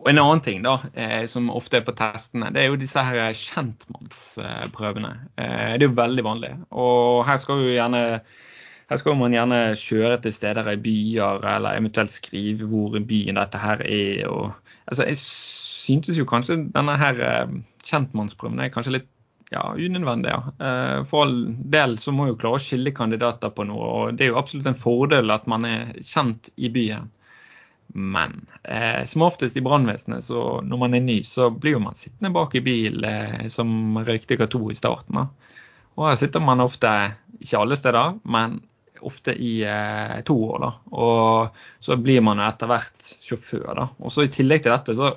Og 0.00 0.08
en 0.08 0.20
annen 0.22 0.40
ting 0.40 0.62
da, 0.64 0.78
eh, 0.96 1.26
som 1.28 1.50
ofte 1.52 1.76
er 1.76 1.84
på 1.84 1.92
testene, 1.96 2.48
det 2.54 2.62
er 2.62 2.70
jo 2.70 2.78
disse 2.80 3.02
her 3.04 3.34
kjentmannsprøvene. 3.36 5.10
Eh, 5.36 5.74
det 5.76 5.84
er 5.84 5.90
jo 5.90 5.98
veldig 5.98 6.24
vanlig. 6.24 6.54
Og 6.72 7.20
her 7.28 7.40
skal 7.42 7.66
gjerne 7.68 8.04
her 8.90 8.98
skal 8.98 9.14
man 9.14 9.30
gjerne 9.30 9.58
kjøre 9.78 10.16
til 10.24 10.32
steder 10.34 10.66
i 10.72 10.78
byer, 10.82 11.44
eller 11.46 11.78
eventuelt 11.78 12.10
skrive 12.10 12.66
hvor 12.66 12.96
byen 12.98 13.38
dette 13.38 13.60
her 13.62 13.84
er. 13.86 14.24
Og, 14.26 14.72
altså, 14.90 15.04
jeg 15.06 15.20
syntes 15.20 16.18
jo 16.18 16.26
kanskje 16.26 16.58
denne 16.74 16.96
her 16.98 17.20
eh, 17.22 17.52
kjentmannsprøven 17.86 18.64
er 18.64 18.72
kanskje 18.74 18.96
litt 18.96 19.08
ja, 19.52 19.62
unødvendig. 19.76 20.32
Ja. 20.32 20.40
Eh, 20.66 21.04
For 21.10 21.26
all 21.26 21.36
del 21.76 21.96
så 22.02 22.14
må 22.14 22.26
jo 22.30 22.40
klare 22.40 22.58
å 22.58 22.64
skille 22.64 22.94
kandidater 22.96 23.54
på 23.54 23.68
noe, 23.68 23.92
og 23.92 24.18
det 24.18 24.26
er 24.26 24.32
jo 24.32 24.40
absolutt 24.42 24.72
en 24.72 24.82
fordel 24.82 25.36
at 25.36 25.46
man 25.50 25.66
er 25.68 25.94
kjent 26.02 26.50
i 26.56 26.72
byen. 26.72 27.10
Men 27.94 28.46
eh, 28.62 29.04
som 29.10 29.22
oftest 29.26 29.56
i 29.56 29.62
brannvesenet, 29.64 30.24
så 30.24 30.60
når 30.62 30.78
man 30.78 30.94
er 30.94 31.04
ny, 31.04 31.20
så 31.26 31.50
blir 31.50 31.76
jo 31.76 31.82
man 31.82 31.98
sittende 31.98 32.32
bak 32.34 32.54
i 32.54 32.62
bil 32.64 33.04
eh, 33.04 33.46
som 33.52 33.98
røykdykker 34.06 34.50
to 34.52 34.62
i 34.70 34.78
starten. 34.78 35.18
Da. 35.18 35.56
Og 35.98 36.06
her 36.08 36.18
sitter 36.20 36.44
man 36.44 36.62
ofte, 36.62 36.90
ikke 37.40 37.58
alle 37.60 37.78
steder, 37.78 38.14
men 38.24 38.60
ofte 39.06 39.34
i 39.34 39.60
eh, 39.64 40.20
to 40.28 40.36
år. 40.52 40.58
da, 40.64 40.70
Og 40.92 41.60
så 41.80 41.96
blir 41.96 42.22
man 42.24 42.42
etter 42.44 42.70
hvert 42.70 43.10
sjåfør. 43.24 43.72
da. 43.74 43.88
Og 43.98 44.12
så 44.14 44.26
I 44.26 44.32
tillegg 44.32 44.64
til 44.64 44.74
dette 44.74 44.96
så, 44.96 45.12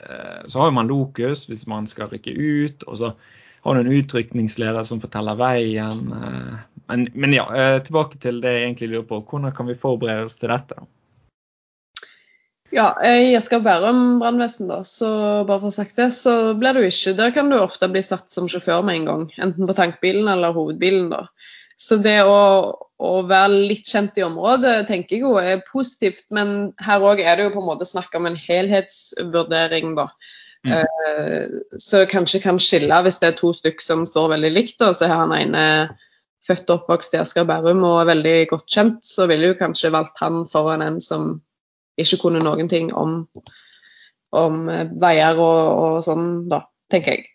eh, 0.00 0.42
så 0.48 0.64
har 0.64 0.74
man 0.74 0.90
lokus 0.90 1.46
hvis 1.50 1.66
man 1.70 1.86
skal 1.86 2.10
rykke 2.12 2.32
ut. 2.34 2.86
og 2.88 2.98
så 3.02 3.12
har 3.66 3.74
du 3.74 3.80
en 3.80 3.96
utrykningsleder 3.98 4.84
som 4.86 5.00
forteller 5.02 5.38
veien. 5.38 6.12
eh, 6.12 6.56
Men, 6.88 7.08
men 7.14 7.32
ja, 7.34 7.46
eh, 7.54 7.78
tilbake 7.82 8.18
til 8.22 8.40
det 8.40 8.52
jeg 8.52 8.66
egentlig 8.68 8.88
lurer 8.92 9.08
på. 9.08 9.22
Hvordan 9.26 9.52
kan 9.52 9.66
vi 9.66 9.74
forberede 9.74 10.28
oss 10.28 10.36
til 10.38 10.52
dette? 10.52 10.74
da? 10.78 10.86
Ja, 12.74 12.88
I 13.06 13.34
Asker 13.38 13.60
og 13.60 13.66
Bærum 13.66 14.00
brannvesen, 14.20 14.68
da, 14.70 14.80
så 14.86 15.08
bare 15.46 15.60
for 15.60 15.68
å 15.68 15.70
ha 15.70 15.76
sagt 15.76 15.98
det, 16.00 16.08
så 16.16 16.54
blir 16.58 16.74
du 16.74 16.82
ikke 16.86 17.14
Der 17.18 17.34
kan 17.34 17.50
du 17.50 17.58
ofte 17.60 17.88
bli 17.92 18.02
satt 18.02 18.32
som 18.32 18.48
sjåfør 18.50 18.82
med 18.86 19.00
en 19.00 19.06
gang. 19.10 19.26
Enten 19.38 19.68
på 19.68 19.76
tankbilen 19.76 20.28
eller 20.32 20.56
hovedbilen. 20.56 21.10
da. 21.12 21.26
Så 21.76 21.98
det 22.02 22.18
å, 22.24 22.40
å 22.98 23.12
være 23.28 23.60
litt 23.70 23.86
kjent 23.86 24.16
i 24.18 24.24
området 24.24 24.86
tenker 24.88 25.18
jeg 25.18 25.26
jo 25.26 25.36
er 25.38 25.62
positivt, 25.68 26.26
men 26.34 26.72
her 26.82 27.04
òg 27.04 27.20
er 27.20 27.36
det 27.36 27.46
jo 27.46 27.54
på 27.54 27.62
en 27.62 27.68
måte 27.68 27.88
snakk 27.88 28.16
om 28.16 28.28
en 28.30 28.38
helhetsvurdering, 28.40 29.94
da. 29.98 30.08
Mm. 30.66 30.72
Eh, 30.72 31.60
så 31.78 32.02
kanskje 32.10 32.42
kan 32.42 32.58
skille 32.58 33.02
hvis 33.04 33.20
det 33.22 33.28
er 33.30 33.38
to 33.38 33.52
stykk 33.54 33.84
som 33.84 34.06
står 34.08 34.32
veldig 34.34 34.52
likt, 34.56 34.78
da, 34.82 34.90
så 34.96 35.06
er 35.06 35.14
han 35.14 35.36
ene 35.36 35.66
født 36.46 36.70
og 36.70 36.80
oppvokst 36.80 37.14
i 37.14 37.20
Asker 37.20 37.44
og 37.44 37.50
Bærum 37.50 37.84
og 37.86 38.00
er 38.00 38.10
veldig 38.14 38.36
godt 38.52 38.70
kjent, 38.72 39.02
så 39.06 39.26
ville 39.30 39.52
jo 39.52 39.58
kanskje 39.58 39.92
valgt 39.94 40.20
han 40.22 40.44
foran 40.50 40.84
en 40.84 41.00
som 41.04 41.36
ikke 42.00 42.20
kunne 42.24 42.42
noen 42.44 42.68
ting 42.70 42.92
om, 42.94 43.22
om 44.36 44.68
eh, 44.72 44.86
veier 45.00 45.40
og, 45.40 45.62
og 45.86 45.96
sånn, 46.06 46.46
da, 46.50 46.62
tenker 46.92 47.16
jeg. 47.16 47.26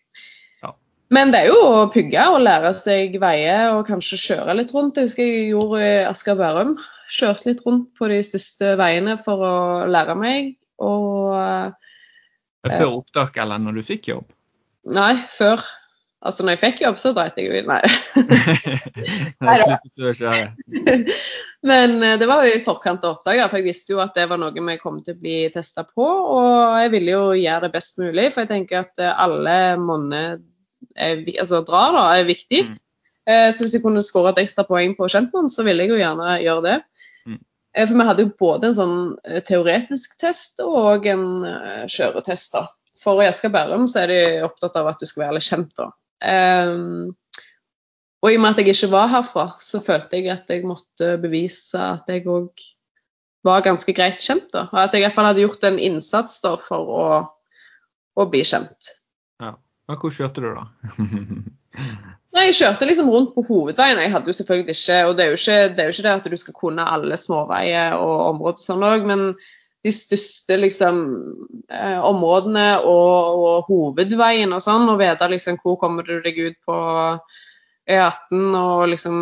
Ja. 0.62 0.72
Men 1.14 1.32
det 1.34 1.42
er 1.42 1.52
jo 1.52 1.60
å 1.66 1.86
pugge 1.92 2.26
og 2.32 2.42
lære 2.44 2.72
seg 2.78 3.18
veier 3.22 3.74
og 3.76 3.86
kanskje 3.90 4.20
kjøre 4.26 4.56
litt 4.60 4.74
rundt. 4.74 5.00
Jeg 5.00 5.10
husker 5.10 5.28
jeg 5.28 5.50
gjorde 5.52 5.82
i 5.84 5.92
Asker 6.08 6.38
Bærum. 6.38 6.76
Kjørte 7.12 7.50
litt 7.50 7.64
rundt 7.66 7.90
på 7.98 8.10
de 8.12 8.22
største 8.26 8.76
veiene 8.80 9.18
for 9.20 9.44
å 9.44 9.56
lære 9.90 10.16
meg. 10.18 10.54
Og 10.82 11.34
eh, 11.36 12.72
Før 12.78 13.02
opptak 13.02 13.38
eller 13.42 13.60
når 13.62 13.80
du 13.80 13.86
fikk 13.94 14.12
jobb? 14.14 14.30
nei, 14.82 15.14
før. 15.30 15.62
Altså 16.22 16.44
når 16.46 16.54
jeg 16.54 16.60
fikk 16.62 16.80
jobb, 16.84 16.98
så 17.02 17.10
dreit 17.14 17.38
jeg 17.38 17.48
jo 17.48 17.54
i 17.58 17.62
Nei. 17.70 17.82
Nei, 19.42 19.56
da. 19.58 19.78
Men 21.62 22.02
eh, 22.02 22.18
det 22.18 22.26
var 22.26 22.44
jo 22.44 22.54
i 22.56 22.62
forkant 22.64 23.04
å 23.06 23.14
oppdage, 23.16 23.44
for 23.48 23.60
jeg 23.60 23.68
visste 23.68 23.94
jo 23.94 24.00
at 24.02 24.16
det 24.18 24.26
var 24.30 24.40
noe 24.42 24.54
vi 24.54 24.78
kom 24.82 24.98
til 25.04 25.14
å 25.14 25.20
bli 25.22 25.36
testa 25.54 25.84
på. 25.86 26.06
Og 26.06 26.80
jeg 26.82 26.92
ville 26.94 27.14
jo 27.14 27.26
gjøre 27.38 27.66
det 27.68 27.74
best 27.76 28.00
mulig, 28.02 28.30
for 28.32 28.42
jeg 28.42 28.52
tenker 28.52 28.82
at 28.82 29.02
eh, 29.02 29.22
alle 29.26 29.58
monner 29.80 30.40
altså, 30.98 31.62
drar, 31.66 31.94
da, 31.94 32.06
er 32.18 32.28
viktig. 32.30 32.64
Mm. 32.72 32.76
Eh, 33.30 33.48
Så 33.54 33.64
hvis 33.64 33.78
jeg 33.78 33.86
kunne 33.86 34.02
skåre 34.02 34.34
et 34.34 34.42
ekstra 34.42 34.66
poeng 34.66 34.96
på 34.98 35.10
kjentmann, 35.12 35.50
så 35.52 35.66
ville 35.66 35.86
jeg 35.86 35.94
jo 35.94 36.02
gjerne 36.02 36.36
gjøre 36.42 36.66
det. 36.66 36.76
Mm. 37.30 37.40
For 37.78 37.96
vi 37.96 38.10
hadde 38.10 38.26
jo 38.26 38.36
både 38.42 38.68
en 38.68 38.78
sånn 38.78 38.96
teoretisk 39.48 40.18
test 40.20 40.60
og 40.66 41.06
en 41.08 41.26
kjøretest. 41.88 42.58
da. 42.58 42.66
For 43.02 43.22
i 43.22 43.30
Asker 43.30 43.50
Bærum 43.54 43.86
så 43.90 44.02
er 44.02 44.10
de 44.10 44.20
opptatt 44.44 44.76
av 44.78 44.90
at 44.90 45.00
du 45.00 45.06
skal 45.08 45.28
være 45.28 45.38
litt 45.38 45.46
kjent. 45.46 45.72
da. 45.78 45.88
Ehm, 46.22 47.14
og 48.22 48.30
i 48.30 48.38
og 48.38 48.44
med 48.44 48.54
at 48.54 48.62
jeg 48.62 48.70
ikke 48.70 48.92
var 48.92 49.10
herfra, 49.10 49.48
så 49.58 49.80
følte 49.82 50.20
jeg 50.20 50.30
at 50.30 50.50
jeg 50.50 50.62
måtte 50.66 51.16
bevise 51.22 51.80
at 51.82 52.08
jeg 52.10 52.26
òg 52.30 52.66
var 53.42 53.64
ganske 53.66 53.94
greit 53.96 54.22
kjent. 54.22 54.52
da. 54.54 54.68
Og 54.70 54.78
at 54.84 54.94
jeg 54.94 55.02
i 55.02 55.06
hvert 55.06 55.16
fall 55.16 55.26
hadde 55.26 55.42
gjort 55.42 55.64
en 55.66 55.80
innsats 55.82 56.38
da 56.44 56.54
for 56.60 56.92
å, 56.94 57.06
å 58.14 58.26
bli 58.30 58.44
kjent. 58.46 58.92
Ja. 59.42 59.56
Men 59.90 59.98
hvor 59.98 60.14
kjørte 60.14 60.44
du, 60.44 60.52
da? 60.54 60.68
Nei, 62.32 62.46
Jeg 62.46 62.58
kjørte 62.60 62.86
liksom 62.86 63.10
rundt 63.10 63.34
på 63.34 63.44
hovedveien. 63.48 63.98
Jeg 64.00 64.12
hadde 64.14 64.30
jo 64.30 64.36
selvfølgelig 64.36 64.76
ikke 64.76 64.98
Og 65.08 65.16
det 65.16 65.24
er 65.24 65.32
jo 65.32 65.40
ikke 65.40 65.56
det, 65.76 65.84
jo 65.84 65.94
ikke 65.96 66.04
det 66.06 66.14
at 66.14 66.30
du 66.30 66.38
skal 66.40 66.56
kunne 66.56 66.86
alle 66.94 67.18
småveier 67.20 67.96
og 67.98 68.14
områder 68.30 68.62
sånn 68.62 68.86
òg, 68.86 69.04
men 69.08 69.32
de 69.82 69.90
største 69.90 70.56
liksom 70.60 70.98
eh, 71.66 71.98
områdene 71.98 72.66
og, 72.86 73.40
og 73.42 73.66
hovedveien 73.66 74.54
og 74.54 74.62
sånn, 74.62 74.86
og 74.92 75.00
vite 75.00 75.26
liksom 75.32 75.58
hvor 75.58 75.74
kommer 75.80 76.06
du 76.06 76.20
deg 76.22 76.38
ut 76.38 76.58
på 76.68 76.76
E18, 77.92 78.54
og 78.58 78.88
liksom 78.90 79.16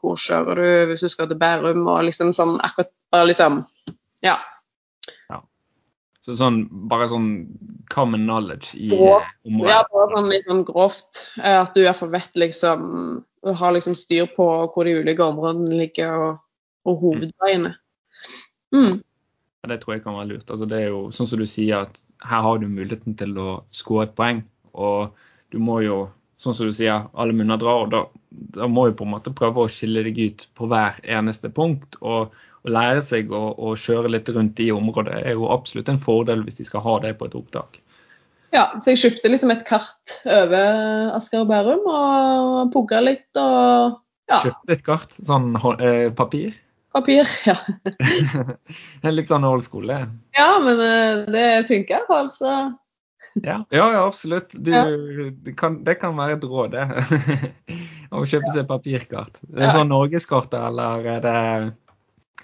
hvor 0.00 0.16
kjører 0.20 0.60
du 0.62 0.90
hvis 0.92 1.04
du 1.04 1.08
skal 1.12 1.28
til 1.30 1.38
Bærum, 1.40 1.84
og 1.90 2.04
liksom 2.08 2.32
sånn 2.36 2.56
akkurat 2.62 2.90
bare 3.12 3.28
liksom 3.32 3.64
Ja. 4.22 4.38
Så 6.22 6.36
sånn, 6.38 6.68
bare 6.86 7.08
sånn 7.10 7.30
common 7.90 8.22
knowledge 8.28 8.76
i 8.78 8.92
Ja. 8.94 9.16
eh, 9.18 9.30
området? 9.50 9.70
Ja, 9.72 9.80
bare 9.90 10.12
sånn 10.14 10.28
litt 10.30 10.44
sånn 10.46 10.60
grovt. 10.64 11.22
eh, 11.42 11.56
At 11.60 11.74
du 11.74 11.80
i 11.80 11.84
hvert 11.88 11.96
fall 11.98 12.12
vet 12.12 12.36
liksom 12.38 13.24
Har 13.44 13.72
liksom 13.74 13.96
styr 13.98 14.28
på 14.36 14.46
hvor 14.70 14.84
de 14.86 14.92
ulike 15.02 15.18
områdene 15.18 15.74
ligger, 15.80 16.12
og, 16.14 16.38
og 16.86 17.00
hovedveiene. 17.00 17.74
Mm. 18.72 19.02
Ja, 19.02 19.68
Det 19.68 19.80
tror 19.82 19.94
jeg 19.96 20.04
kan 20.04 20.14
være 20.14 20.28
lurt. 20.28 20.46
Altså, 20.48 20.68
det 20.68 20.78
er 20.78 20.88
jo 20.92 21.10
sånn 21.10 21.26
som 21.26 21.38
du 21.40 21.46
sier, 21.50 21.82
at 21.82 21.98
her 22.22 22.40
har 22.40 22.58
du 22.58 22.68
muligheten 22.68 23.16
til 23.18 23.34
å 23.42 23.64
skåre 23.72 24.04
et 24.04 24.14
poeng. 24.14 24.44
Og 24.74 25.10
du 25.50 25.58
må 25.58 25.82
jo, 25.82 26.08
sånn 26.42 26.56
som 26.58 26.68
du 26.68 26.74
sier, 26.76 27.06
alle 27.14 27.36
munner 27.36 27.60
drar. 27.60 27.86
og 27.86 27.92
da, 27.92 28.02
da 28.58 28.68
må 28.70 28.88
du 28.88 28.96
på 28.98 29.06
en 29.06 29.14
måte 29.14 29.34
prøve 29.36 29.64
å 29.64 29.70
skille 29.70 30.04
deg 30.06 30.18
ut 30.18 30.48
på 30.58 30.68
hver 30.70 30.98
eneste 31.04 31.52
punkt. 31.54 31.98
Og, 32.00 32.34
og 32.62 32.74
lære 32.74 33.02
seg 33.06 33.32
å, 33.34 33.44
å 33.58 33.76
kjøre 33.78 34.10
litt 34.12 34.28
rundt 34.34 34.60
i 34.62 34.72
området 34.74 35.22
er 35.22 35.38
jo 35.38 35.50
absolutt 35.54 35.90
en 35.92 36.02
fordel 36.02 36.44
hvis 36.46 36.60
de 36.60 36.68
skal 36.68 36.84
ha 36.84 36.98
det 37.06 37.16
på 37.18 37.30
et 37.30 37.38
opptak. 37.38 37.80
Ja, 38.52 38.66
så 38.84 38.92
jeg 38.92 39.00
kjøpte 39.00 39.30
liksom 39.32 39.52
et 39.54 39.64
kart 39.64 40.18
over 40.28 41.14
Asker 41.16 41.46
og 41.46 41.48
Bærum 41.48 41.86
og 41.88 42.72
pugga 42.74 43.00
litt 43.00 43.40
og 43.40 43.96
ja, 44.28 44.42
Kjøpte 44.44 44.74
et 44.76 44.84
kart, 44.84 45.16
sånn 45.24 45.54
eh, 45.80 46.10
papir. 46.16 46.52
papir. 46.94 47.28
Ja, 47.48 47.56
litt 49.16 49.28
sånn 49.28 49.48
old 49.48 49.64
school, 49.64 49.88
det. 49.88 50.04
ja 50.36 50.50
men 50.62 50.80
eh, 50.84 51.24
det 51.32 51.46
funker. 51.68 51.82
i 51.82 51.98
hvert 51.98 52.12
fall, 52.12 52.30
så 52.36 52.52
Ja, 53.40 53.64
ja, 53.70 53.84
ja 53.92 54.02
absolutt. 54.06 54.52
Du, 54.52 54.70
Ja. 54.72 54.84
det, 55.44 55.54
kan, 55.56 55.80
det 55.84 55.94
kan 56.00 56.16
være 56.18 56.36
et 56.36 56.44
råd, 56.44 56.74
det. 56.74 56.86
Å 58.12 58.24
kjøpe 58.28 58.52
seg 58.52 58.66
papirkart. 58.68 59.38
Det 59.48 59.62
er 59.62 59.70
Ja. 59.70 59.76
sånn 59.78 59.88
Norgeskort, 59.92 60.52
eller 60.54 61.06
er 61.16 61.20
det 61.24 61.38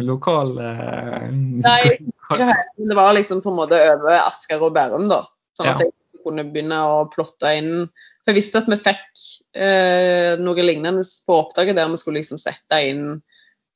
lokal 0.07 0.55
eh, 0.63 1.29
Nei, 1.33 1.81
ikke 2.31 2.47
helt. 2.49 2.69
Men 2.79 2.89
det 2.93 2.97
var 2.97 3.13
liksom 3.17 3.43
på 3.45 3.51
en 3.53 3.59
måte 3.59 3.81
over 3.93 4.21
Asker 4.23 4.63
og 4.63 4.73
Bærum, 4.77 5.09
da. 5.11 5.25
Sånn 5.59 5.73
at 5.75 5.81
jeg 5.83 5.93
kunne 6.25 6.45
begynne 6.53 6.79
å 6.87 7.01
plotte 7.11 7.51
inn 7.59 7.89
For 8.23 8.31
jeg 8.33 8.39
visste 8.39 8.61
at 8.61 8.69
vi 8.71 8.77
fikk 8.79 9.25
eh, 9.59 10.37
noe 10.39 10.63
lignende 10.65 11.03
på 11.27 11.39
oppdraget 11.43 11.77
der 11.79 11.89
vi 11.91 11.97
skulle 12.01 12.21
liksom 12.21 12.39
sette 12.39 12.79
inn 12.85 13.19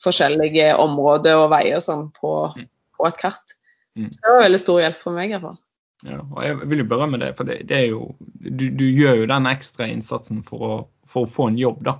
forskjellige 0.04 0.72
områder 0.82 1.38
og 1.40 1.50
veier 1.54 1.80
sånn 1.80 2.08
på, 2.16 2.32
Mm. 2.56 2.66
på 2.98 3.06
et 3.08 3.16
kart. 3.20 3.54
Mm. 3.96 4.08
Så 4.12 4.18
det 4.20 4.32
var 4.34 4.42
veldig 4.44 4.60
stor 4.60 4.80
hjelp 4.82 4.96
for 5.00 5.12
meg 5.16 5.30
i 5.30 5.34
hvert 5.36 5.42
fall. 5.46 5.58
Ja, 6.03 6.18
og 6.18 6.40
jeg 6.42 6.70
vil 6.70 6.82
jo 6.82 6.88
berømme 6.90 7.20
det, 7.22 7.34
for 7.38 7.46
det, 7.46 7.61
det 7.70 7.76
er 7.78 7.90
jo 7.92 8.09
du, 8.42 8.66
du 8.74 8.84
gjør 8.88 9.22
jo 9.22 9.28
den 9.30 9.46
ekstra 9.46 9.86
innsatsen 9.86 10.40
for 10.46 10.66
å, 10.66 10.78
for 11.07 11.26
å 11.26 11.30
få 11.30 11.53
en 11.53 11.61
jobb, 11.61 11.84
da. 11.86 11.98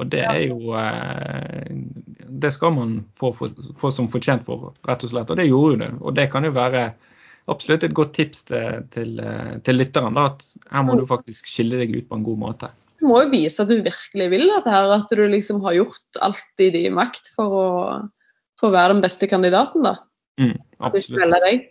Og 0.00 0.08
det 0.08 0.20
er 0.24 0.42
jo 0.48 0.72
eh, 0.80 1.72
Det 2.40 2.50
skal 2.54 2.72
man 2.72 2.92
få, 3.20 3.32
få, 3.36 3.50
få, 3.76 3.90
som 3.92 4.08
fortjent 4.08 4.46
for, 4.46 4.72
rett 4.88 5.04
og 5.04 5.12
slett. 5.12 5.32
Og 5.32 5.40
det 5.40 5.48
gjorde 5.50 5.88
du. 5.90 5.98
Og 6.00 6.14
det 6.16 6.30
kan 6.32 6.46
jo 6.46 6.54
være 6.56 6.86
absolutt 7.50 7.84
et 7.84 7.96
godt 7.96 8.14
tips 8.16 8.46
til, 8.48 8.84
til, 8.94 9.18
eh, 9.20 9.58
til 9.66 9.80
lytteren. 9.80 10.16
Da, 10.16 10.30
at 10.32 10.72
her 10.72 10.86
må 10.86 10.96
du 10.96 11.04
faktisk 11.08 11.50
skille 11.50 11.82
deg 11.82 11.92
ut 11.98 12.08
på 12.08 12.20
en 12.20 12.24
god 12.24 12.40
måte. 12.46 12.70
Du 13.00 13.08
må 13.08 13.20
jo 13.24 13.32
vise 13.32 13.60
at 13.60 13.68
du 13.68 13.80
virkelig 13.80 14.30
vil 14.32 14.46
dette 14.48 14.72
her. 14.72 14.88
At 14.96 15.12
du 15.12 15.24
liksom 15.28 15.60
har 15.66 15.76
gjort 15.76 16.22
alt 16.24 16.64
i 16.64 16.70
din 16.72 16.96
makt 16.96 17.32
for 17.36 17.58
å, 17.60 17.68
for 18.60 18.70
å 18.70 18.76
være 18.76 18.96
den 18.96 19.04
beste 19.04 19.28
kandidaten, 19.28 19.84
da. 19.84 19.98
Mm, 20.40 20.56
absolutt. 20.80 21.36
Deg. 21.44 21.68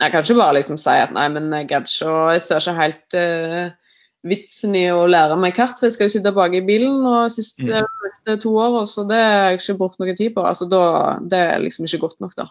Jeg 0.00 0.12
kan 0.12 0.24
ikke 0.24 0.38
bare 0.40 0.56
liksom 0.56 0.78
si 0.80 0.96
at 0.96 1.12
nei, 1.12 1.26
men 1.32 1.50
jeg 1.52 1.68
gadd 1.70 1.88
ikke, 1.88 2.08
og 2.08 2.32
jeg 2.32 2.44
ser 2.46 2.62
ikke 2.62 2.76
helt 2.78 3.16
uh, 3.20 3.90
vitsen 4.30 4.76
i 4.76 4.86
å 4.92 5.04
lære 5.08 5.36
meg 5.40 5.54
kart, 5.56 5.76
for 5.78 5.88
jeg 5.88 5.96
skal 5.96 6.08
jo 6.08 6.14
sitte 6.14 6.32
bak 6.36 6.56
i 6.56 6.62
bilen 6.64 7.04
og 7.08 7.28
siste, 7.32 7.68
mm. 7.68 8.00
neste 8.06 8.38
to 8.44 8.54
år, 8.60 8.80
så 8.88 9.04
det 9.08 9.20
har 9.20 9.50
jeg 9.50 9.60
ikke 9.60 9.78
brukt 9.82 10.00
noe 10.00 10.16
tid 10.16 10.34
på. 10.36 10.44
Altså, 10.46 10.68
da, 10.70 10.82
Det 11.20 11.42
er 11.52 11.62
liksom 11.64 11.88
ikke 11.88 12.02
godt 12.06 12.20
nok, 12.24 12.34
da. 12.38 12.48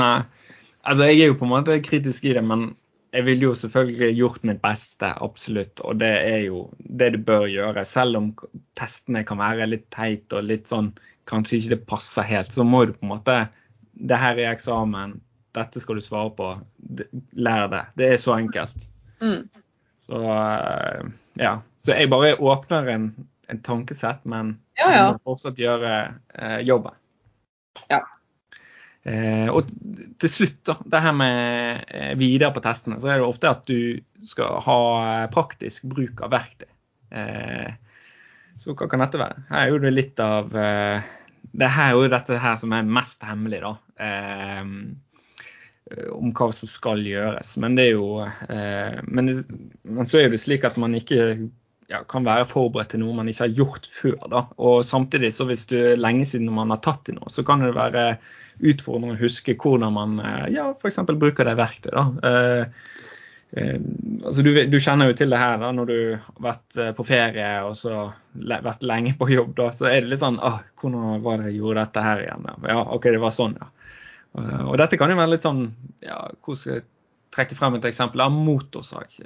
Nei, 0.00 0.18
altså 0.84 1.08
jeg 1.08 1.22
er 1.22 1.32
jo 1.32 1.38
på 1.40 1.48
en 1.48 1.54
måte 1.54 1.78
kritisk 1.84 2.24
i 2.28 2.34
det, 2.36 2.44
men 2.44 2.70
jeg 3.16 3.24
ville 3.24 3.46
jo 3.48 3.54
selvfølgelig 3.56 4.16
gjort 4.18 4.42
mitt 4.44 4.62
beste, 4.64 5.12
absolutt. 5.24 5.80
Og 5.88 6.00
det 6.00 6.12
er 6.20 6.40
jo 6.48 6.66
det 7.00 7.14
du 7.14 7.20
bør 7.24 7.46
gjøre. 7.48 7.84
Selv 7.88 8.18
om 8.20 8.32
testene 8.76 9.24
kan 9.24 9.40
være 9.40 9.68
litt 9.70 9.86
teit 9.94 10.32
og 10.36 10.44
litt 10.44 10.68
sånn 10.68 10.90
kanskje 11.30 11.60
ikke 11.60 11.72
det 11.74 11.86
passer 11.88 12.26
helt, 12.28 12.52
så 12.52 12.66
må 12.66 12.84
du 12.86 12.92
på 12.96 13.06
en 13.06 13.14
måte 13.16 13.38
Det 13.96 14.16
her 14.20 14.36
er 14.36 14.52
eksamen, 14.52 15.14
dette 15.56 15.82
skal 15.82 15.98
du 15.98 16.04
svare 16.04 16.32
på. 16.36 16.50
Lær 17.36 17.70
det. 17.72 17.84
Det 17.98 18.10
er 18.14 18.20
så 18.20 18.36
enkelt. 18.36 18.86
Mm. 19.24 19.46
Så 20.06 20.20
eh, 20.20 21.08
ja. 21.40 21.56
Så 21.86 21.94
jeg 21.94 22.10
bare 22.10 22.34
åpner 22.42 22.90
en, 22.92 23.08
en 23.52 23.62
tankesett, 23.62 24.24
men 24.28 24.56
ja, 24.78 24.90
ja. 24.92 25.08
må 25.14 25.32
fortsatt 25.32 25.60
gjøre 25.60 25.96
eh, 26.34 26.60
jobben. 26.66 26.96
Ja. 27.92 28.02
Eh, 29.06 29.46
og 29.54 29.70
til 30.18 30.30
slutt, 30.32 30.60
da, 30.66 30.74
det 30.82 31.02
her 31.04 31.14
med 31.14 31.84
eh, 31.94 32.12
videre 32.18 32.50
på 32.54 32.62
testene, 32.64 32.98
så 33.02 33.12
er 33.12 33.20
det 33.20 33.28
ofte 33.28 33.52
at 33.52 33.62
du 33.70 34.02
skal 34.26 34.58
ha 34.66 34.80
praktisk 35.30 35.86
bruk 35.92 36.24
av 36.26 36.34
verktøy. 36.34 36.70
Eh, 37.14 37.70
så 38.58 38.74
hva 38.74 38.88
kan 38.90 39.04
dette 39.04 39.20
være? 39.20 39.46
Her 39.52 39.62
er 39.62 39.70
jo 39.70 39.82
det 39.84 39.92
litt 39.92 40.20
av 40.24 40.54
eh, 40.58 41.04
Det 41.54 41.68
her 41.70 41.92
er 41.92 41.94
jo 41.94 42.08
dette 42.10 42.38
her 42.40 42.56
som 42.58 42.72
er 42.74 42.88
mest 42.98 43.22
hemmelig, 43.26 43.62
da. 43.62 43.74
Om 46.10 46.32
hva 46.34 46.48
som 46.50 46.70
skal 46.70 47.04
gjøres. 47.06 47.52
Men 47.62 47.76
jo 47.78 48.24
men, 49.06 49.30
men 49.86 50.08
så 50.10 50.18
er 50.18 50.32
det 50.32 50.40
slik 50.42 50.66
at 50.66 50.78
man 50.82 50.96
ikke 50.98 51.36
ja, 51.90 52.02
kan 52.08 52.26
være 52.26 52.46
forberedt 52.48 52.92
til 52.94 53.02
noe 53.02 53.14
man 53.16 53.30
ikke 53.30 53.46
har 53.46 53.54
gjort 53.54 53.88
før. 53.90 54.18
Da. 54.32 54.42
Og 54.58 54.84
samtidig, 54.86 55.32
så 55.34 55.46
hvis 55.48 55.66
er 55.70 56.00
lenge 56.00 56.26
siden 56.28 56.52
man 56.54 56.72
har 56.74 56.82
tatt 56.84 57.10
i 57.10 57.16
noe, 57.16 57.30
så 57.32 57.44
kan 57.46 57.62
det 57.62 57.74
være 57.76 58.08
utfordrende 58.56 59.16
å 59.16 59.20
huske 59.20 59.56
hvordan 59.60 59.94
man 59.94 60.16
eh, 60.22 60.46
ja, 60.56 60.70
f.eks. 60.72 61.02
bruker 61.12 61.48
det 61.48 61.56
verktøyet. 61.58 61.96
Da. 61.96 62.30
Eh, 62.30 63.02
eh, 63.60 63.76
altså 64.24 64.44
du, 64.46 64.52
du, 64.72 64.78
kjenner 64.80 65.10
jo 65.10 65.18
til 65.18 65.34
det 65.34 65.40
her 65.40 65.60
da, 65.62 65.72
når 65.76 65.92
du 65.92 65.98
har 66.16 66.42
vært 66.50 66.80
eh, 66.80 66.92
på 66.96 67.06
ferie 67.06 67.50
og 67.66 67.76
så 67.78 68.08
vært 68.34 68.86
lenge 68.86 69.14
på 69.18 69.30
jobb. 69.32 69.54
Da, 69.60 69.70
så 69.76 69.90
er 69.90 70.00
det 70.02 70.14
litt 70.14 70.24
sånn 70.24 70.40
ah, 70.44 70.62
Hvordan 70.80 71.24
var 71.24 71.40
det 71.40 71.52
jeg 71.52 71.60
gjorde 71.62 71.86
dette 71.86 72.06
her 72.08 72.26
igjen? 72.26 72.52
Ja, 72.66 72.82
OK, 72.96 73.10
det 73.12 73.22
var 73.22 73.36
sånn, 73.36 73.58
ja. 73.60 73.72
Og 74.36 74.74
dette 74.80 74.98
kan 75.00 75.10
jo 75.12 75.16
være 75.16 75.32
litt 75.32 75.44
sånn 75.46 75.62
ja, 76.04 76.18
Hvor 76.44 76.58
skal 76.60 76.74
jeg 76.74 76.86
trekke 77.32 77.56
frem 77.56 77.78
et 77.78 77.86
eksempel 77.88 78.20
av 78.24 78.34
motorsag? 78.34 79.16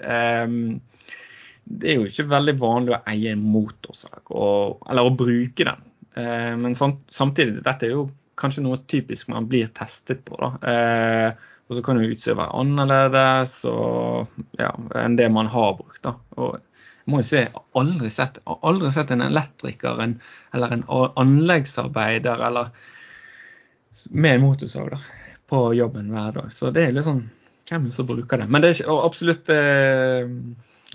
Det 1.70 1.92
er 1.92 1.98
jo 1.98 2.06
ikke 2.08 2.28
veldig 2.30 2.54
vanlig 2.58 2.94
å 2.96 3.02
eie 3.10 3.34
en 3.34 3.42
motorsag, 3.46 4.22
og, 4.32 4.80
eller 4.90 5.06
å 5.06 5.12
bruke 5.14 5.66
den. 5.68 5.84
Eh, 6.18 6.56
men 6.58 6.74
samtidig, 6.74 7.60
dette 7.66 7.86
er 7.86 7.94
jo 7.94 8.08
kanskje 8.40 8.64
noe 8.64 8.80
typisk 8.90 9.28
man 9.30 9.46
blir 9.50 9.70
testet 9.76 10.24
på. 10.26 10.38
da. 10.40 10.50
Eh, 10.72 11.50
og 11.70 11.76
så 11.76 11.84
kan 11.86 12.00
jo 12.00 12.10
utstyret 12.10 12.40
være 12.40 12.58
annerledes 12.58 13.60
og, 13.70 14.32
ja, 14.58 14.72
enn 14.98 15.14
det 15.20 15.28
man 15.30 15.50
har 15.52 15.76
brukt. 15.78 16.02
da. 16.02 16.16
Og 16.40 16.56
jeg 16.56 17.12
må 17.12 17.20
jo 17.22 17.28
si, 17.28 17.38
jeg 17.44 17.52
har 17.54 17.66
aldri 17.78 18.10
sett, 18.14 18.40
aldri 18.46 18.90
sett 18.94 19.12
en 19.14 19.22
elektriker 19.28 20.02
en, 20.02 20.16
eller 20.56 20.74
en 20.74 20.84
anleggsarbeider 20.90 22.42
eller 22.48 22.72
med 24.10 24.40
motorsag 24.42 24.90
da, 24.94 24.98
på 25.50 25.62
jobben 25.76 26.10
hver 26.14 26.34
dag. 26.38 26.50
Så 26.54 26.72
det 26.74 26.86
er 26.86 26.96
litt 26.96 27.08
sånn 27.08 27.28
Hvem 27.70 27.84
som 27.94 28.06
bruker 28.08 28.40
det? 28.40 28.48
Men 28.50 28.64
det 28.64 28.72
er 28.72 28.88
absolutt 28.90 29.50
eh, 29.54 30.26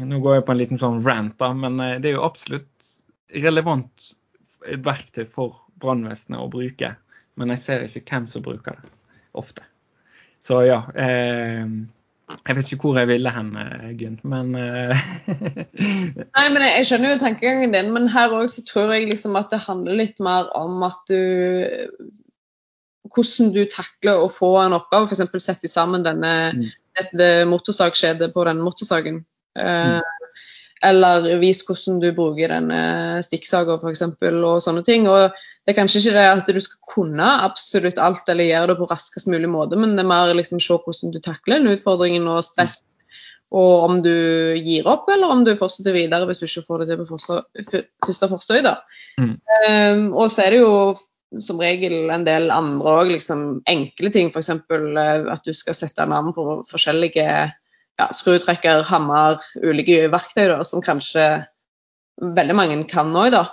Nå 0.03 0.18
går 0.20 0.34
jeg 0.36 0.43
på 0.47 0.51
en 0.51 0.60
liten 0.60 0.82
sånn 0.82 0.97
rant, 1.06 1.38
da, 1.39 1.53
men 1.56 1.80
eh, 1.80 1.95
det 2.03 2.10
er 2.10 2.18
jo 2.18 2.26
absolutt 2.28 2.89
relevant 3.32 4.10
verktøy 4.84 5.24
for 5.32 5.62
brannvesenet 5.80 6.41
å 6.41 6.49
bruke 6.51 6.89
men 7.39 7.51
jeg 7.53 7.64
ser 7.64 7.86
ikke 7.88 8.06
hvem 8.16 8.30
som 8.32 8.43
bruker 8.45 8.80
det 8.80 8.93
ofte. 9.36 9.66
Så 10.43 10.62
ja. 10.68 10.82
Eh, 10.95 11.68
jeg 12.26 12.58
vet 12.58 12.70
ikke 12.74 12.88
hvor 12.88 12.99
jeg 12.99 13.10
ville 13.12 13.32
hen, 13.32 13.51
eh, 13.60 13.89
Gunn, 13.99 14.18
men 14.26 14.56
eh, 14.58 15.03
Nei, 16.38 16.45
men 16.53 16.64
jeg, 16.64 16.88
skjønner 16.89 17.14
jo 17.14 17.22
tankegangen 17.22 17.76
din, 17.76 17.91
men 17.93 18.10
her 18.10 18.34
òg 18.34 18.47
så 18.53 18.64
tror 18.66 18.95
jeg 18.95 19.12
liksom 19.12 19.38
at 19.38 19.51
det 19.53 19.62
handler 19.66 19.99
litt 19.99 20.22
mer 20.24 20.49
om 20.58 20.82
at 20.88 21.12
du 21.12 21.20
Hvordan 23.14 23.51
du 23.53 23.62
takler 23.70 24.18
å 24.18 24.32
få 24.32 24.56
en 24.64 24.76
oppgave, 24.78 25.06
f.eks. 25.10 25.43
sette 25.43 25.70
sammen 25.70 26.06
denne, 26.06 26.34
mm. 26.58 26.68
dette 26.97 27.32
motorsagskjedet 27.51 28.32
på 28.34 28.45
denne 28.47 28.66
motorsagen. 28.66 29.24
Eh, 29.60 29.97
mm 29.99 30.16
eller 30.84 31.28
vis 31.41 31.62
hvordan 31.66 31.99
du 32.03 32.10
bruker 32.16 32.51
denne 32.51 32.80
stikksaga 33.26 33.78
f.eks. 33.80 34.03
og 34.22 34.58
sånne 34.64 34.84
ting. 34.86 35.08
Og 35.10 35.32
det 35.66 35.74
er 35.74 35.78
kanskje 35.80 36.01
ikke 36.01 36.18
det 36.18 36.26
at 36.32 36.51
du 36.58 36.60
skal 36.64 36.91
kunne 36.91 37.30
absolutt 37.45 38.01
alt 38.01 38.28
eller 38.32 38.49
gjøre 38.49 38.74
det 38.74 38.82
på 38.82 38.89
raskest 38.91 39.32
mulig 39.32 39.49
måte, 39.51 39.80
men 39.80 39.95
det 39.95 40.03
er 40.03 40.12
mer 40.12 40.34
liksom 40.38 40.62
se 40.62 40.78
hvordan 40.78 41.16
du 41.16 41.22
takler 41.24 41.62
den 41.62 41.74
utfordringen 41.74 42.28
og 42.32 42.43
stress. 42.45 42.82
Og 43.56 43.86
om 43.88 43.99
du 44.03 44.12
gir 44.66 44.88
opp, 44.89 45.08
eller 45.14 45.32
om 45.32 45.43
du 45.45 45.53
fortsetter 45.58 45.95
videre 45.95 46.28
hvis 46.28 46.41
du 46.41 46.47
ikke 46.47 46.66
får 46.66 46.84
det 46.84 46.89
til 46.91 47.03
på 47.03 47.20
første 48.06 48.30
forsøk. 48.32 48.64
da. 48.66 48.80
Mm. 49.22 49.36
Um, 49.38 50.08
og 50.14 50.32
så 50.34 50.47
er 50.47 50.56
det 50.56 50.64
jo 50.64 50.74
som 51.42 51.60
regel 51.60 52.10
en 52.14 52.26
del 52.28 52.50
andre 52.54 52.96
òg, 53.02 53.12
liksom 53.16 53.46
enkle 53.70 54.12
ting. 54.14 54.32
F.eks. 54.32 54.52
Eh, 54.52 55.28
at 55.32 55.46
du 55.46 55.54
skal 55.56 55.78
sette 55.78 56.08
navn 56.10 56.34
på 56.36 56.62
forskjellige 56.70 57.26
ja, 57.26 58.08
skrutrekker, 58.16 58.84
hammer, 58.90 59.40
ulike 59.64 60.06
verktøy 60.14 60.48
da, 60.52 60.60
som 60.68 60.84
kanskje 60.84 61.46
veldig 62.36 62.56
mange 62.56 62.82
kan 62.92 63.14
òg, 63.16 63.32
da. 63.36 63.46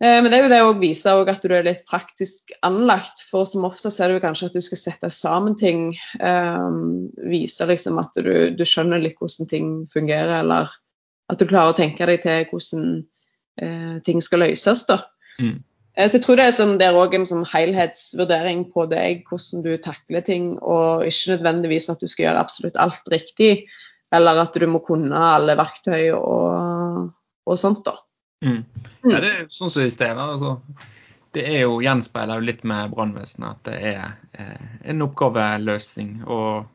Eh, 0.00 0.18
men 0.22 0.30
det 0.30 0.38
er 0.38 0.44
jo 0.44 0.52
det 0.52 0.60
å 0.64 0.76
vise 0.80 1.12
at 1.12 1.44
du 1.44 1.54
er 1.54 1.66
litt 1.66 1.84
praktisk 1.90 2.54
anlagt. 2.66 3.24
For 3.28 3.48
som 3.48 3.66
ofte 3.68 3.92
er 3.92 4.14
det 4.14 4.24
kanskje 4.24 4.50
at 4.50 4.58
du 4.58 4.64
skal 4.64 4.80
sette 4.80 5.12
sammen 5.14 5.56
ting. 5.60 5.90
Um, 6.20 7.10
vise 7.30 7.66
liksom 7.68 8.00
at 8.00 8.16
du, 8.16 8.32
du, 8.56 8.64
skjønner 8.66 9.02
litt 9.02 9.20
hvordan 9.20 9.50
ting 9.50 9.72
fungerer, 9.92 10.40
eller 10.40 10.70
at 11.30 11.40
du 11.40 11.46
klarer 11.46 11.74
å 11.74 11.78
tenke 11.78 12.08
deg 12.08 12.24
til 12.24 12.46
hvordan 12.50 12.86
uh, 13.62 13.98
ting 14.06 14.24
skal 14.24 14.46
løses. 14.46 14.86
da. 14.88 15.02
Mm. 15.40 15.60
Eh, 15.96 16.08
så 16.08 16.18
jeg 16.18 16.24
tror 16.24 16.38
det 16.38 16.46
er 16.46 16.58
sånn, 16.58 16.76
der 16.80 16.98
òg 16.98 17.14
en 17.16 17.26
sånn 17.28 17.46
helhetsvurdering 17.50 18.66
på 18.74 18.86
deg, 18.90 19.24
hvordan 19.28 19.64
du 19.66 19.72
takler 19.82 20.24
ting, 20.26 20.52
og 20.60 21.06
ikke 21.08 21.34
nødvendigvis 21.34 21.90
at 21.92 22.02
du 22.02 22.10
skal 22.10 22.28
gjøre 22.28 22.44
absolutt 22.44 22.78
alt 22.82 23.10
riktig, 23.12 23.66
eller 24.14 24.42
at 24.42 24.56
du 24.58 24.66
må 24.70 24.82
kunne 24.86 25.14
alle 25.14 25.56
verktøy 25.58 26.10
og, 26.16 27.10
og 27.46 27.60
sånt. 27.60 27.84
da. 27.86 27.98
Mm. 28.44 28.62
Ja, 29.04 29.20
det 29.20 29.30
er 29.30 29.44
sånn 29.52 29.72
som 29.72 29.84
i 29.84 29.92
stedet. 29.92 30.18
Altså, 30.18 30.56
det 31.36 31.44
er 31.46 31.60
jo 31.62 31.80
gjenspeiler 31.84 32.42
litt 32.42 32.62
med 32.66 32.90
brannvesenet 32.94 33.50
at 33.52 33.68
det 33.68 33.76
er 33.92 34.06
eh, 34.34 34.70
en 34.90 35.04
oppgaveløsning, 35.06 36.22
og 36.26 36.66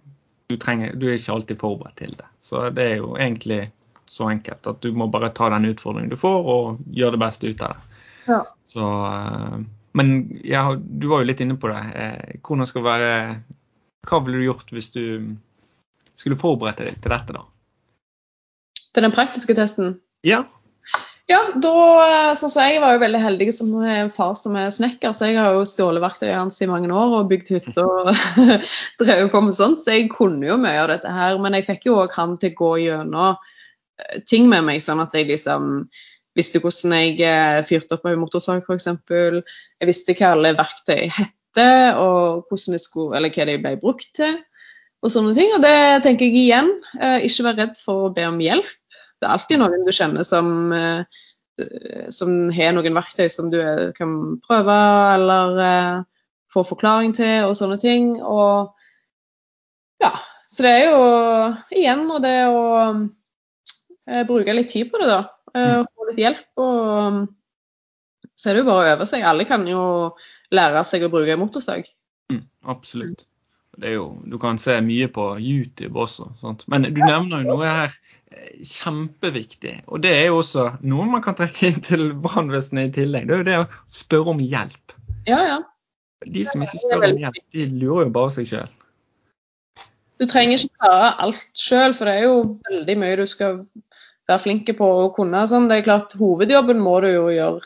du, 0.47 0.55
trenger, 0.61 0.93
du 0.95 1.09
er 1.09 1.17
ikke 1.17 1.33
alltid 1.33 1.59
forberedt 1.59 1.99
til 1.99 2.13
det. 2.19 2.29
Så 2.45 2.67
det 2.75 2.85
er 2.91 2.95
jo 3.01 3.15
egentlig 3.17 3.65
så 4.11 4.29
enkelt 4.31 4.67
at 4.69 4.79
du 4.85 4.93
må 4.95 5.09
bare 5.11 5.33
ta 5.35 5.49
den 5.51 5.67
utfordringen 5.73 6.13
du 6.13 6.19
får, 6.19 6.45
og 6.45 6.85
gjøre 6.95 7.17
det 7.17 7.23
beste 7.25 7.51
ut 7.51 7.65
av 7.65 7.75
det. 7.75 7.94
Ja. 8.25 8.41
Så, 8.65 8.85
eh, 9.05 9.57
men 9.95 10.15
ja, 10.43 10.67
du 10.75 11.07
var 11.11 11.23
jo 11.23 11.29
litt 11.29 11.43
inne 11.43 11.57
på 11.59 11.71
det. 11.71 11.81
Eh, 11.95 12.39
hvordan 12.43 12.69
skal 12.69 12.85
være 12.85 13.11
Hva 14.05 14.21
ville 14.21 14.41
du 14.41 14.45
gjort 14.45 14.69
hvis 14.75 14.91
du 14.93 15.35
skulle 16.15 16.37
forberedt 16.39 16.83
deg 16.83 16.99
til 17.01 17.11
dette, 17.11 17.33
da? 17.35 17.45
Til 18.95 19.03
den 19.03 19.15
praktiske 19.15 19.55
testen? 19.57 19.97
Ja. 20.25 20.43
Ja, 21.25 21.39
da, 21.57 21.71
sånn 22.37 22.51
som 22.53 22.67
Jeg 22.67 22.81
var 22.83 22.93
jo 22.93 23.01
veldig 23.01 23.19
heldig 23.23 23.47
som 23.57 23.71
har 23.81 24.03
en 24.03 24.11
far 24.13 24.35
som 24.37 24.53
er 24.61 24.69
snekker, 24.73 25.09
så 25.09 25.31
jeg 25.31 25.39
har 25.41 25.55
jo 25.57 25.63
stjålet 25.65 26.03
verktøyet 26.03 26.37
hans 26.37 26.61
i 26.61 26.67
mange 26.69 26.91
år 26.93 27.15
og 27.17 27.31
bygd 27.31 27.49
hytte 27.55 27.81
og 27.81 28.11
drevet 29.01 29.31
på 29.33 29.41
med 29.41 29.57
sånt. 29.57 29.81
Så 29.81 29.95
jeg 29.95 30.11
kunne 30.13 30.45
jo 30.45 30.59
mye 30.61 30.83
av 30.83 30.91
dette 30.93 31.09
her. 31.09 31.39
Men 31.41 31.57
jeg 31.57 31.65
fikk 31.65 31.89
jo 31.89 31.97
òg 32.03 32.13
han 32.13 32.37
til 32.41 32.53
å 32.53 32.59
gå 32.59 32.71
gjennom 32.83 33.39
eh, 33.41 34.19
ting 34.29 34.45
med 34.51 34.67
meg, 34.69 34.83
sånn 34.85 35.01
at 35.01 35.17
jeg 35.17 35.31
liksom 35.31 35.87
visste 36.35 36.61
hvordan 36.61 36.95
jeg 36.97 37.19
eh, 37.23 37.61
fyrte 37.67 37.97
opp 37.97 38.07
en 38.09 38.19
motorsag 38.19 38.63
f.eks. 38.65 38.89
Jeg 39.09 39.89
visste 39.89 40.15
hva 40.17 40.33
alle 40.35 40.55
verktøy 40.57 41.07
hette, 41.07 41.67
og 42.01 42.57
skulle, 42.59 43.21
hva 43.23 43.47
de 43.47 43.59
ble 43.63 43.75
brukt 43.81 44.11
til. 44.17 44.39
Og 45.05 45.13
sånne 45.13 45.35
ting. 45.37 45.53
Og 45.55 45.61
det 45.63 46.03
tenker 46.05 46.27
jeg 46.27 46.47
igjen. 46.47 46.71
Eh, 46.99 47.27
ikke 47.27 47.47
vær 47.47 47.61
redd 47.61 47.79
for 47.79 48.07
å 48.07 48.13
be 48.15 48.25
om 48.27 48.41
hjelp. 48.43 48.73
Det 49.15 49.27
er 49.27 49.31
alltid 49.31 49.61
noen 49.61 49.85
du 49.87 49.93
kjenner 49.95 50.27
som, 50.27 50.73
eh, 50.75 51.23
som 52.11 52.35
har 52.51 52.75
noen 52.75 52.97
verktøy 52.97 53.29
som 53.31 53.47
du 53.53 53.61
kan 53.95 54.35
prøve 54.43 54.75
eller 55.15 56.03
få 56.51 56.65
forklaring 56.67 57.13
til 57.15 57.47
og 57.47 57.55
sånne 57.55 57.77
ting. 57.79 58.17
Og 58.19 58.75
ja, 60.03 60.11
så 60.51 60.65
det 60.65 60.73
er 60.73 60.89
jo 60.89 61.05
igjen 61.79 62.03
og 62.09 62.19
det 62.25 62.37
å 62.51 62.65
bruke 64.27 64.53
litt 64.53 64.73
tid 64.75 64.91
på 64.91 64.99
det, 64.99 65.07
da. 65.07 65.21
Mm. 66.05 66.11
litt 66.11 66.21
hjelp. 66.21 66.47
Og 66.61 67.21
så 68.35 68.49
er 68.49 68.57
det 68.57 68.63
jo 68.63 68.69
bare 68.69 68.83
å 68.83 68.95
øve 68.95 69.07
seg. 69.09 69.25
Alle 69.27 69.47
kan 69.49 69.65
jo 69.69 69.83
lære 70.53 70.83
seg 70.87 71.05
å 71.05 71.11
bruke 71.13 71.37
motorsag. 71.39 71.87
Mm, 72.31 72.43
absolutt. 72.71 73.25
Det 73.75 73.91
jo, 73.97 74.07
du 74.23 74.37
kan 74.39 74.59
se 74.61 74.77
mye 74.83 75.07
på 75.11 75.33
YouTube 75.41 75.99
også. 75.99 76.29
Sant? 76.39 76.63
Men 76.71 76.87
du 76.87 77.01
nevner 77.01 77.43
jo 77.43 77.57
noe 77.57 77.67
her 77.67 77.95
eh, 78.31 78.61
kjempeviktig. 78.63 79.81
Og 79.91 80.03
det 80.05 80.13
er 80.15 80.29
jo 80.29 80.39
også 80.39 80.69
noe 80.87 81.07
man 81.11 81.23
kan 81.25 81.35
trekke 81.37 81.71
inn 81.71 81.81
til 81.83 82.07
brannvesenet 82.23 82.93
i 82.93 82.95
tillegg. 83.01 83.27
Det 83.27 83.35
er 83.35 83.41
jo 83.41 83.49
det 83.49 83.59
å 83.63 83.69
spørre 84.03 84.35
om 84.35 84.43
hjelp. 84.43 84.95
Ja, 85.27 85.41
ja. 85.43 85.59
De 86.25 86.45
som 86.47 86.63
ikke 86.63 86.79
spør 86.79 87.09
om 87.09 87.21
hjelp, 87.25 87.43
de 87.53 87.67
lurer 87.75 88.07
jo 88.07 88.15
bare 88.15 88.33
seg 88.37 88.49
sjøl. 88.49 88.71
Du 90.15 90.23
trenger 90.31 90.61
ikke 90.61 90.79
klare 90.79 91.09
alt 91.25 91.59
sjøl, 91.59 91.91
for 91.95 92.07
det 92.07 92.13
er 92.15 92.29
jo 92.29 92.35
veldig 92.69 92.95
mye 93.01 93.17
du 93.19 93.25
skal 93.27 93.57
være 94.29 94.43
flinke 94.43 94.75
på 94.77 94.87
å 95.03 95.09
kunne. 95.15 95.43
Sånn. 95.49 95.69
Det 95.69 95.79
er 95.79 95.87
klart, 95.87 96.15
Hovedjobben 96.19 96.81
må 96.81 96.97
du 97.03 97.09
jo 97.11 97.27
gjøre, 97.33 97.65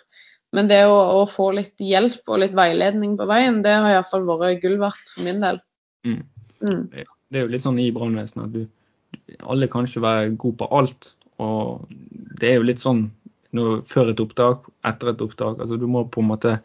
men 0.55 0.69
det 0.71 0.81
å, 0.89 0.97
å 1.19 1.23
få 1.29 1.51
litt 1.57 1.77
hjelp 1.83 2.31
og 2.31 2.41
litt 2.43 2.55
veiledning 2.57 3.15
på 3.19 3.27
veien, 3.29 3.61
det 3.65 3.75
har 3.75 3.99
iallfall 3.99 4.25
vært 4.29 4.63
gull 4.63 4.79
verdt 4.81 5.13
for 5.13 5.27
min 5.27 5.43
del. 5.43 5.61
Mm. 6.07 6.23
Mm. 6.65 6.83
Det 7.29 7.37
er 7.37 7.45
jo 7.45 7.53
litt 7.53 7.65
sånn 7.65 7.79
i 7.79 7.91
brannvesenet 7.95 8.47
at 8.47 8.55
du 8.55 9.39
Alle 9.47 9.67
kan 9.71 9.85
ikke 9.87 10.03
være 10.03 10.33
gode 10.41 10.59
på 10.61 10.67
alt. 10.75 11.13
Og 11.39 11.85
det 12.41 12.49
er 12.49 12.59
jo 12.59 12.67
litt 12.67 12.81
sånn 12.81 13.05
når, 13.55 13.83
før 13.89 14.11
et 14.11 14.21
opptak, 14.21 14.67
etter 14.85 15.13
et 15.13 15.21
opptak. 15.23 15.61
Altså 15.61 15.77
du 15.79 15.85
må 15.89 16.03
på 16.11 16.23
en 16.23 16.31
måte 16.31 16.57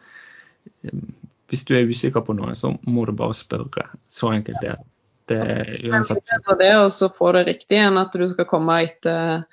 Hvis 1.53 1.65
du 1.69 1.75
er 1.77 1.89
usikker 1.89 2.25
på 2.25 2.35
noe, 2.37 2.55
så 2.57 2.73
må 2.89 3.05
du 3.07 3.13
bare 3.17 3.37
spørre. 3.37 3.87
Så 4.11 4.33
enkelt 4.33 4.63
er 4.63 4.75
det. 4.75 4.89
Det 5.29 5.37
er 5.41 5.71
uansett 5.89 6.21
Bedre 6.29 6.57
det 6.61 6.73
å 6.77 6.89
så 6.93 7.09
få 7.13 7.31
det 7.37 7.47
riktig 7.49 7.79
enn 7.81 7.97
at 7.97 8.13
du 8.13 8.27
skal 8.29 8.49
komme 8.49 8.77
etter 8.85 9.47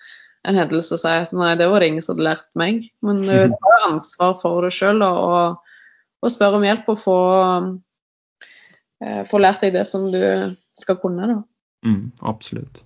en 0.47 0.57
hendelse 0.57 0.95
og 0.97 1.01
si 1.01 1.11
at 1.11 1.33
nei, 1.37 1.53
det 1.59 1.67
var 1.69 1.83
det 1.83 1.91
ingen 1.91 2.03
som 2.03 2.15
hadde 2.15 2.27
lært 2.29 2.55
meg. 2.59 2.85
Men 3.05 3.21
du 3.27 3.33
har 3.33 3.87
ansvar 3.89 4.37
for 4.41 4.65
det 4.65 4.73
sjøl 4.75 5.03
og 5.05 6.29
spørre 6.29 6.59
om 6.59 6.65
hjelp 6.65 6.89
og 6.93 6.99
få, 7.01 7.17
eh, 9.05 9.21
få 9.29 9.41
lært 9.41 9.65
deg 9.65 9.75
det 9.77 9.85
som 9.89 10.09
du 10.13 10.21
skal 10.81 10.99
kunne. 11.01 11.29
da. 11.29 11.41
Mm, 11.85 12.11
absolutt. 12.21 12.83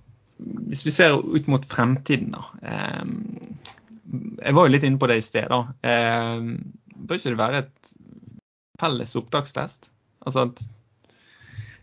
Hvis 0.68 0.84
vi 0.84 0.92
ser 0.92 1.16
ut 1.16 1.48
mot 1.48 1.64
fremtiden, 1.64 2.36
da. 2.36 2.44
Eh, 2.62 3.04
jeg 4.44 4.54
var 4.54 4.66
jo 4.66 4.72
litt 4.72 4.84
inne 4.86 5.00
på 5.00 5.08
det 5.10 5.20
i 5.20 5.24
sted. 5.24 5.48
da. 5.48 5.64
Eh, 5.82 6.52
bør 6.96 7.20
ikke 7.20 7.32
det 7.32 7.40
være 7.40 7.64
et 7.64 7.94
felles 8.80 9.16
opptakstest? 9.16 9.90
Altså 10.26 10.48
at 10.50 10.62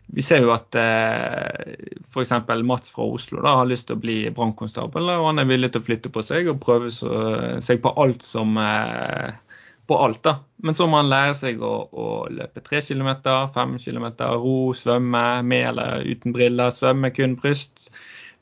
vi 0.06 0.22
ser 0.22 0.44
jo 0.44 0.52
at 0.54 0.76
eh, 0.78 1.74
f.eks. 2.12 2.32
Mats 2.66 2.92
fra 2.92 3.06
Oslo 3.16 3.40
da, 3.42 3.56
har 3.60 3.70
lyst 3.70 3.88
til 3.88 3.96
å 3.96 4.02
bli 4.02 4.18
brannkonstabel. 4.34 5.08
Og 5.16 5.28
han 5.30 5.42
er 5.42 5.48
villig 5.48 5.72
til 5.72 5.82
å 5.82 5.86
flytte 5.88 6.12
på 6.12 6.22
seg 6.26 6.50
og 6.52 6.60
prøve 6.62 6.92
så, 6.92 7.10
seg 7.64 7.80
på 7.84 7.94
alt 8.00 8.22
som 8.22 8.58
eh, 8.60 9.32
på 9.86 9.98
alt. 9.98 10.22
da. 10.24 10.38
Men 10.64 10.76
så 10.76 10.86
må 10.88 11.00
han 11.00 11.10
lære 11.12 11.36
seg 11.38 11.62
å, 11.64 11.74
å 11.92 12.08
løpe 12.32 12.62
3 12.64 12.82
km, 12.88 13.10
5 13.54 13.78
km, 13.80 14.08
ro, 14.40 14.58
svømme 14.76 15.24
med 15.44 15.68
eller 15.72 16.04
uten 16.08 16.36
briller, 16.36 16.72
svømme 16.74 17.12
kun 17.14 17.36
bryst. 17.40 17.90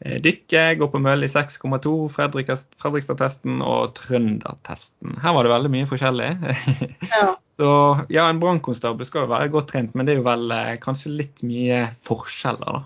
Eh, 0.05 0.18
Dykke, 0.22 0.64
gå 0.80 0.88
på 0.92 1.00
møll 1.03 1.26
i 1.26 1.30
6,2, 1.30 1.92
Fredrikas- 2.12 2.68
Fredrikstad-testen 2.82 3.62
og 3.64 3.94
Trøndertesten. 3.98 5.16
Her 5.22 5.36
var 5.36 5.46
det 5.46 5.55
veldig 5.55 5.72
mye 5.76 5.88
forskjellig. 5.90 6.30
Ja. 7.12 7.26
Så 7.59 7.68
ja, 8.09 8.28
en 8.30 8.40
brannkonstabel 8.40 9.05
skal 9.05 9.26
jo 9.26 9.32
være 9.34 9.50
godt 9.53 9.68
trent, 9.74 9.92
men 9.94 10.09
det 10.09 10.14
er 10.14 10.22
jo 10.22 10.28
vel 10.28 10.55
eh, 10.57 10.74
kanskje 10.82 11.12
litt 11.18 11.44
mye 11.44 11.84
forskjeller, 12.09 12.80
da. 12.80 12.84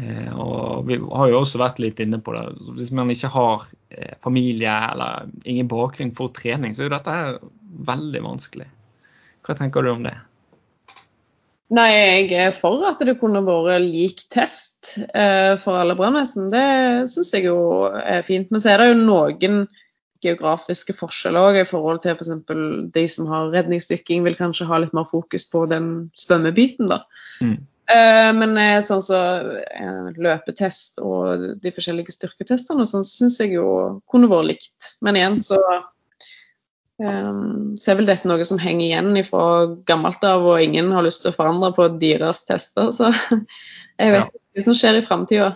Eh, 0.00 0.30
og 0.32 0.86
vi 0.88 0.96
har 0.96 1.28
jo 1.28 1.42
også 1.42 1.60
vært 1.60 1.82
litt 1.84 2.00
inne 2.00 2.22
på 2.24 2.32
det. 2.32 2.46
Hvis 2.78 2.92
man 2.96 3.12
ikke 3.12 3.32
har 3.34 3.66
familie 4.24 4.72
eller 4.72 5.28
ingen 5.44 5.68
bakgrunn 5.68 6.14
for 6.16 6.32
trening, 6.32 6.72
så 6.72 6.80
er 6.80 6.88
jo 6.88 6.94
dette 6.94 7.16
her 7.16 7.34
veldig 7.92 8.22
vanskelig. 8.24 8.70
Hva 9.44 9.56
tenker 9.58 9.84
du 9.84 9.90
om 9.92 10.06
det? 10.06 10.14
Nei, 11.72 11.88
jeg 12.28 12.32
er 12.36 12.50
for 12.52 12.84
at 12.84 13.00
det 13.00 13.14
kunne 13.20 13.40
vært 13.46 13.86
lik 13.86 14.26
test 14.32 14.98
eh, 15.16 15.54
for 15.60 15.78
alle 15.80 15.96
brannvesen. 15.96 16.50
Det 16.52 16.66
syns 17.08 17.32
jeg 17.32 17.46
jo 17.46 17.88
er 17.88 18.20
fint. 18.26 18.50
Men 18.52 18.60
så 18.60 18.74
er 18.74 18.82
det 18.82 18.90
jo 18.90 18.98
noen 18.98 19.62
geografiske 20.22 20.94
forskjeller 20.94 21.48
òg 21.48 21.60
i 21.62 21.66
forhold 21.66 22.02
til 22.04 22.12
f.eks. 22.12 22.30
de 22.94 23.04
som 23.10 23.30
har 23.30 23.50
redningsdykking, 23.54 24.22
vil 24.26 24.36
kanskje 24.38 24.68
ha 24.68 24.82
litt 24.82 24.92
mer 24.94 25.08
fokus 25.08 25.48
på 25.48 25.64
den 25.70 25.88
svømmebiten, 26.18 26.92
da. 26.92 27.00
Mm. 27.40 27.56
Eh, 27.92 28.28
men 28.36 28.54
sånn 28.84 29.02
som 29.02 29.56
eh, 29.58 30.12
løpetest 30.20 31.00
og 31.02 31.48
de 31.64 31.72
forskjellige 31.72 32.14
styrketestene, 32.14 32.84
sånn 32.86 33.08
syns 33.08 33.40
jeg 33.40 33.56
jo 33.56 33.66
kunne 34.12 34.30
vært 34.30 34.52
likt. 34.52 34.92
Men 35.00 35.18
igjen 35.18 35.40
så 35.42 35.58
eh, 37.02 37.32
så 37.82 37.90
er 37.92 37.98
vel 38.00 38.08
dette 38.08 38.28
noe 38.30 38.44
som 38.48 38.60
henger 38.62 38.86
igjen 38.86 39.24
fra 39.26 39.44
gammelt 39.90 40.22
av, 40.28 40.46
og 40.46 40.62
ingen 40.62 40.92
har 40.94 41.04
lyst 41.06 41.24
til 41.24 41.32
å 41.34 41.36
forandre 41.36 41.72
på 41.76 41.88
deres 42.02 42.44
tester. 42.48 42.90
Så 42.94 43.10
jeg 44.00 44.14
vet 44.14 44.22
Ja. 44.22 44.24
ikke 44.30 44.60
hva 44.60 44.64
som 44.70 44.78
skjer 44.78 45.00
i 45.00 45.04
framtida. 45.06 45.50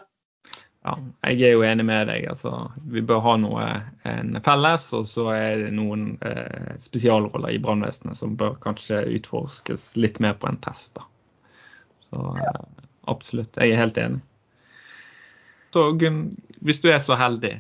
Ja, 0.86 0.92
jeg 1.26 1.42
er 1.42 1.56
jo 1.56 1.64
enig 1.66 1.82
med 1.88 2.06
deg. 2.06 2.28
altså 2.30 2.70
Vi 2.94 3.02
bør 3.02 3.18
ha 3.24 3.32
noe 3.42 3.64
en 4.06 4.36
felles, 4.46 4.84
og 4.94 5.08
så 5.10 5.24
er 5.34 5.56
det 5.64 5.72
noen 5.74 6.12
eh, 6.22 6.76
spesialroller 6.78 7.56
i 7.56 7.58
brannvesenet 7.58 8.14
som 8.20 8.36
bør 8.38 8.54
kanskje 8.62 9.00
utforskes 9.18 9.96
litt 9.98 10.20
mer 10.22 10.36
på 10.38 10.46
en 10.46 10.60
test. 10.62 10.94
da. 10.94 11.02
Så 12.06 12.22
eh, 12.38 12.62
absolutt, 13.10 13.58
jeg 13.58 13.74
er 13.74 13.82
helt 13.82 13.98
enig. 13.98 14.22
Så 15.74 15.88
Gunn, 15.98 16.22
hvis 16.64 16.78
du 16.80 16.86
er 16.88 17.02
så 17.02 17.18
heldig 17.18 17.56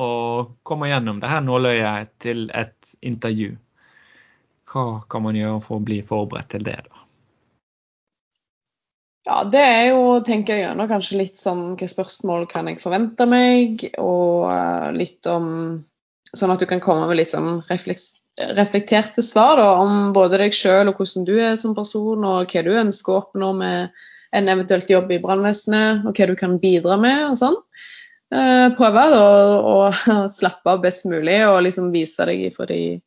og 0.00 0.56
komme 0.66 0.88
gjennom 0.88 1.20
det 1.20 1.30
her 1.30 1.44
nåløyet 1.44 2.12
til 2.22 2.48
et 2.56 2.94
intervju, 3.04 3.52
hva 4.72 4.86
kan 5.12 5.24
man 5.26 5.36
gjøre 5.36 5.60
for 5.64 5.80
å 5.80 5.84
bli 5.84 6.00
forberedt 6.06 6.52
til 6.54 6.64
det? 6.66 6.78
da? 6.88 7.02
Ja, 9.22 9.42
det 9.46 9.62
er 9.62 9.84
jo 9.92 10.00
å 10.16 10.22
tenke 10.26 10.56
gjennom 10.58 10.88
kanskje 10.90 11.20
litt 11.20 11.38
sånn 11.38 11.68
hvilke 11.68 11.86
spørsmål 11.90 12.48
kan 12.50 12.66
jeg 12.70 12.80
forvente 12.82 13.26
meg, 13.28 13.84
og 14.02 14.48
eh, 14.50 14.90
litt 14.98 15.28
om 15.30 15.48
Sånn 16.32 16.48
at 16.48 16.62
du 16.62 16.64
kan 16.64 16.80
komme 16.80 17.04
med 17.10 17.18
litt 17.18 17.28
sånn 17.28 17.58
reflekterte 17.68 19.20
svar 19.20 19.58
da, 19.60 19.66
om 19.82 20.14
både 20.16 20.38
deg 20.40 20.54
sjøl 20.56 20.88
og 20.88 20.96
hvordan 20.96 21.26
du 21.28 21.34
er 21.36 21.58
som 21.60 21.74
person, 21.76 22.24
og 22.24 22.48
hva 22.48 22.62
du 22.64 22.70
ønsker 22.72 23.12
å 23.12 23.18
oppnå 23.18 23.50
med 23.58 24.04
en 24.32 24.48
eventuelt 24.48 24.88
jobb 24.88 25.12
i 25.12 25.18
brannvesenet, 25.20 26.06
og 26.08 26.16
hva 26.16 26.30
du 26.30 26.32
kan 26.40 26.56
bidra 26.62 26.96
med 26.96 27.26
og 27.26 27.36
sånn. 27.36 27.58
Eh, 28.32 28.66
prøve 28.78 29.02
å, 29.12 29.90
slappe 30.38 30.72
av 30.72 30.80
best 30.84 31.04
mulig 31.08 31.42
og 31.44 31.62
liksom 31.66 31.90
vise 31.92 32.24
deg 32.28 32.46
fra 32.54 32.66
de 32.70 33.00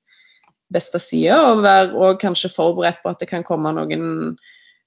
beste 0.74 1.00
sider, 1.02 1.40
og 1.40 1.64
være 1.66 1.94
og 1.98 2.20
kanskje 2.22 2.52
forberedt 2.54 3.02
på 3.04 3.14
at 3.14 3.22
det 3.22 3.30
kan 3.32 3.46
komme 3.46 3.74
noen 3.74 4.36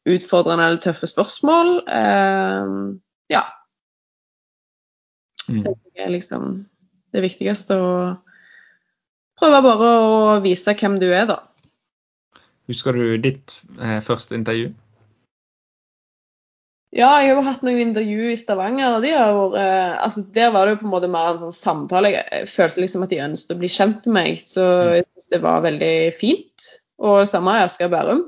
utfordrende 0.09 0.64
eller 0.64 0.82
tøffe 0.82 1.09
spørsmål. 1.11 1.80
Uh, 1.86 2.97
ja. 3.32 3.45
Mm. 5.49 5.64
Det 5.64 6.05
er 6.05 6.12
liksom 6.12 6.51
det 7.14 7.24
viktigste 7.24 7.78
å 7.80 7.93
prøve 9.39 9.62
bare 9.64 9.93
å 9.99 10.41
vise 10.45 10.74
hvem 10.76 10.99
du 11.03 11.09
er, 11.11 11.28
da. 11.30 11.41
Husker 12.68 12.93
du 12.93 13.16
ditt 13.22 13.62
eh, 13.80 13.99
første 14.05 14.36
intervju? 14.36 14.74
Ja, 16.97 17.11
jeg 17.20 17.34
har 17.34 17.36
jo 17.36 17.45
hatt 17.45 17.64
noen 17.66 17.82
intervju 17.82 18.30
i 18.32 18.36
Stavanger, 18.41 18.95
og 18.97 19.05
de 19.05 19.11
har 19.12 19.34
vært 19.36 19.59
eh, 19.61 19.97
altså 20.07 20.22
Der 20.32 20.53
var 20.55 20.64
det 20.64 20.72
jo 20.72 20.80
på 20.80 20.86
en 20.89 20.95
måte 20.95 21.11
mer 21.12 21.34
en 21.34 21.41
sånn 21.43 21.53
samtale. 21.53 22.14
Jeg, 22.14 22.49
følte 22.49 22.80
liksom 22.80 23.05
at 23.05 23.12
de 23.12 23.20
ønsket 23.26 23.55
å 23.55 23.61
bli 23.61 23.68
kjent 23.72 24.09
med 24.09 24.16
meg, 24.16 24.41
så 24.41 24.64
jeg 24.97 25.05
syns 25.05 25.30
det 25.34 25.41
var 25.45 25.66
veldig 25.66 25.95
fint. 26.16 26.68
Og 27.05 27.20
samme 27.28 27.59
i 27.59 27.66
Asker 27.66 27.91
og 27.91 27.93
Bærum. 27.93 28.22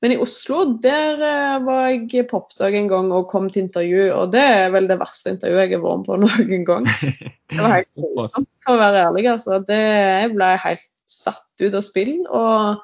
Men 0.00 0.14
i 0.14 0.18
Oslo 0.22 0.62
der 0.80 1.20
eh, 1.26 1.56
var 1.66 1.88
jeg 1.90 2.24
på 2.30 2.38
oppdrag 2.38 2.78
en 2.78 2.88
gang 2.88 3.10
og 3.12 3.28
kom 3.28 3.50
til 3.52 3.66
intervju, 3.66 4.06
og 4.14 4.32
det 4.32 4.44
er 4.54 4.72
vel 4.72 4.88
det 4.88 4.96
verste 5.00 5.34
intervjuet 5.34 5.66
jeg 5.66 5.76
har 5.76 5.82
vært 5.84 5.98
med 5.98 6.06
på 6.08 6.18
noen 6.24 6.64
gang. 6.68 6.86
Det 6.88 7.58
var 7.58 7.74
helt 7.74 7.98
grusomt, 8.04 8.48
for 8.64 8.76
å 8.76 8.82
være 8.86 9.02
ærlig. 9.10 9.26
altså. 9.34 9.58
Det 9.68 9.82
jeg 9.82 10.30
ble 10.32 10.54
helt 10.64 10.86
satt 11.08 11.66
ut 11.66 11.74
av 11.74 11.84
spill. 11.84 12.14
Og 12.24 12.80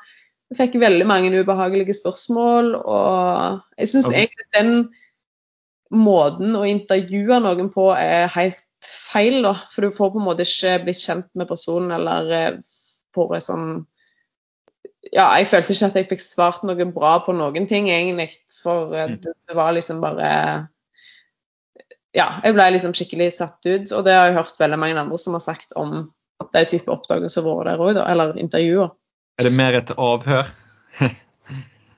jeg 0.52 0.60
fikk 0.60 0.76
veldig 0.82 1.06
mange 1.08 1.32
ubehagelige 1.32 1.96
spørsmål. 1.96 2.74
Og 2.82 3.64
jeg 3.80 3.94
syns 3.94 4.10
okay. 4.10 4.26
egentlig 4.26 4.50
den 4.58 4.76
måten 5.96 6.54
å 6.58 6.64
intervjue 6.68 7.40
noen 7.42 7.70
på 7.72 7.88
er 7.96 8.28
helt 8.34 8.62
feil, 8.84 9.40
da. 9.46 9.54
For 9.72 9.86
du 9.86 9.94
får 9.94 10.12
på 10.14 10.20
en 10.20 10.28
måte 10.28 10.46
ikke 10.46 10.76
blitt 10.84 11.02
kjent 11.02 11.30
med 11.38 11.48
personen 11.50 11.94
eller 11.96 12.30
eh, 12.36 12.60
får 13.16 13.36
et 13.38 13.46
sånn 13.46 13.66
Ja, 15.12 15.28
jeg 15.38 15.48
følte 15.50 15.74
ikke 15.74 15.88
at 15.90 15.96
jeg 16.00 16.08
fikk 16.10 16.22
svart 16.24 16.62
noe 16.64 16.86
bra 16.90 17.18
på 17.24 17.34
noen 17.36 17.68
ting, 17.70 17.90
egentlig. 17.92 18.30
For 18.62 18.94
eh, 18.94 19.10
Mm. 19.14 19.18
det, 19.22 19.34
det 19.48 19.56
var 19.56 19.74
liksom 19.76 20.00
bare 20.04 20.30
ja, 22.14 22.38
jeg 22.44 22.54
ble 22.54 22.66
liksom 22.76 22.92
skikkelig 22.94 23.32
satt 23.34 23.58
ut. 23.66 23.90
Og 23.92 24.04
det 24.06 24.14
har 24.14 24.28
jeg 24.30 24.38
hørt 24.38 24.60
veldig 24.60 24.78
mange 24.78 25.00
andre 25.02 25.18
som 25.18 25.34
har 25.34 25.42
sagt 25.42 25.74
om 25.76 26.12
de 26.54 26.62
type 26.68 26.90
oppdagelser 26.90 27.42
våre 27.42 27.72
der 27.72 27.82
òg, 27.82 27.98
eller 27.98 28.38
intervjuer. 28.38 28.92
Er 29.40 29.48
det 29.48 29.54
mer 29.56 29.74
et 29.80 29.90
avhør? 29.98 30.50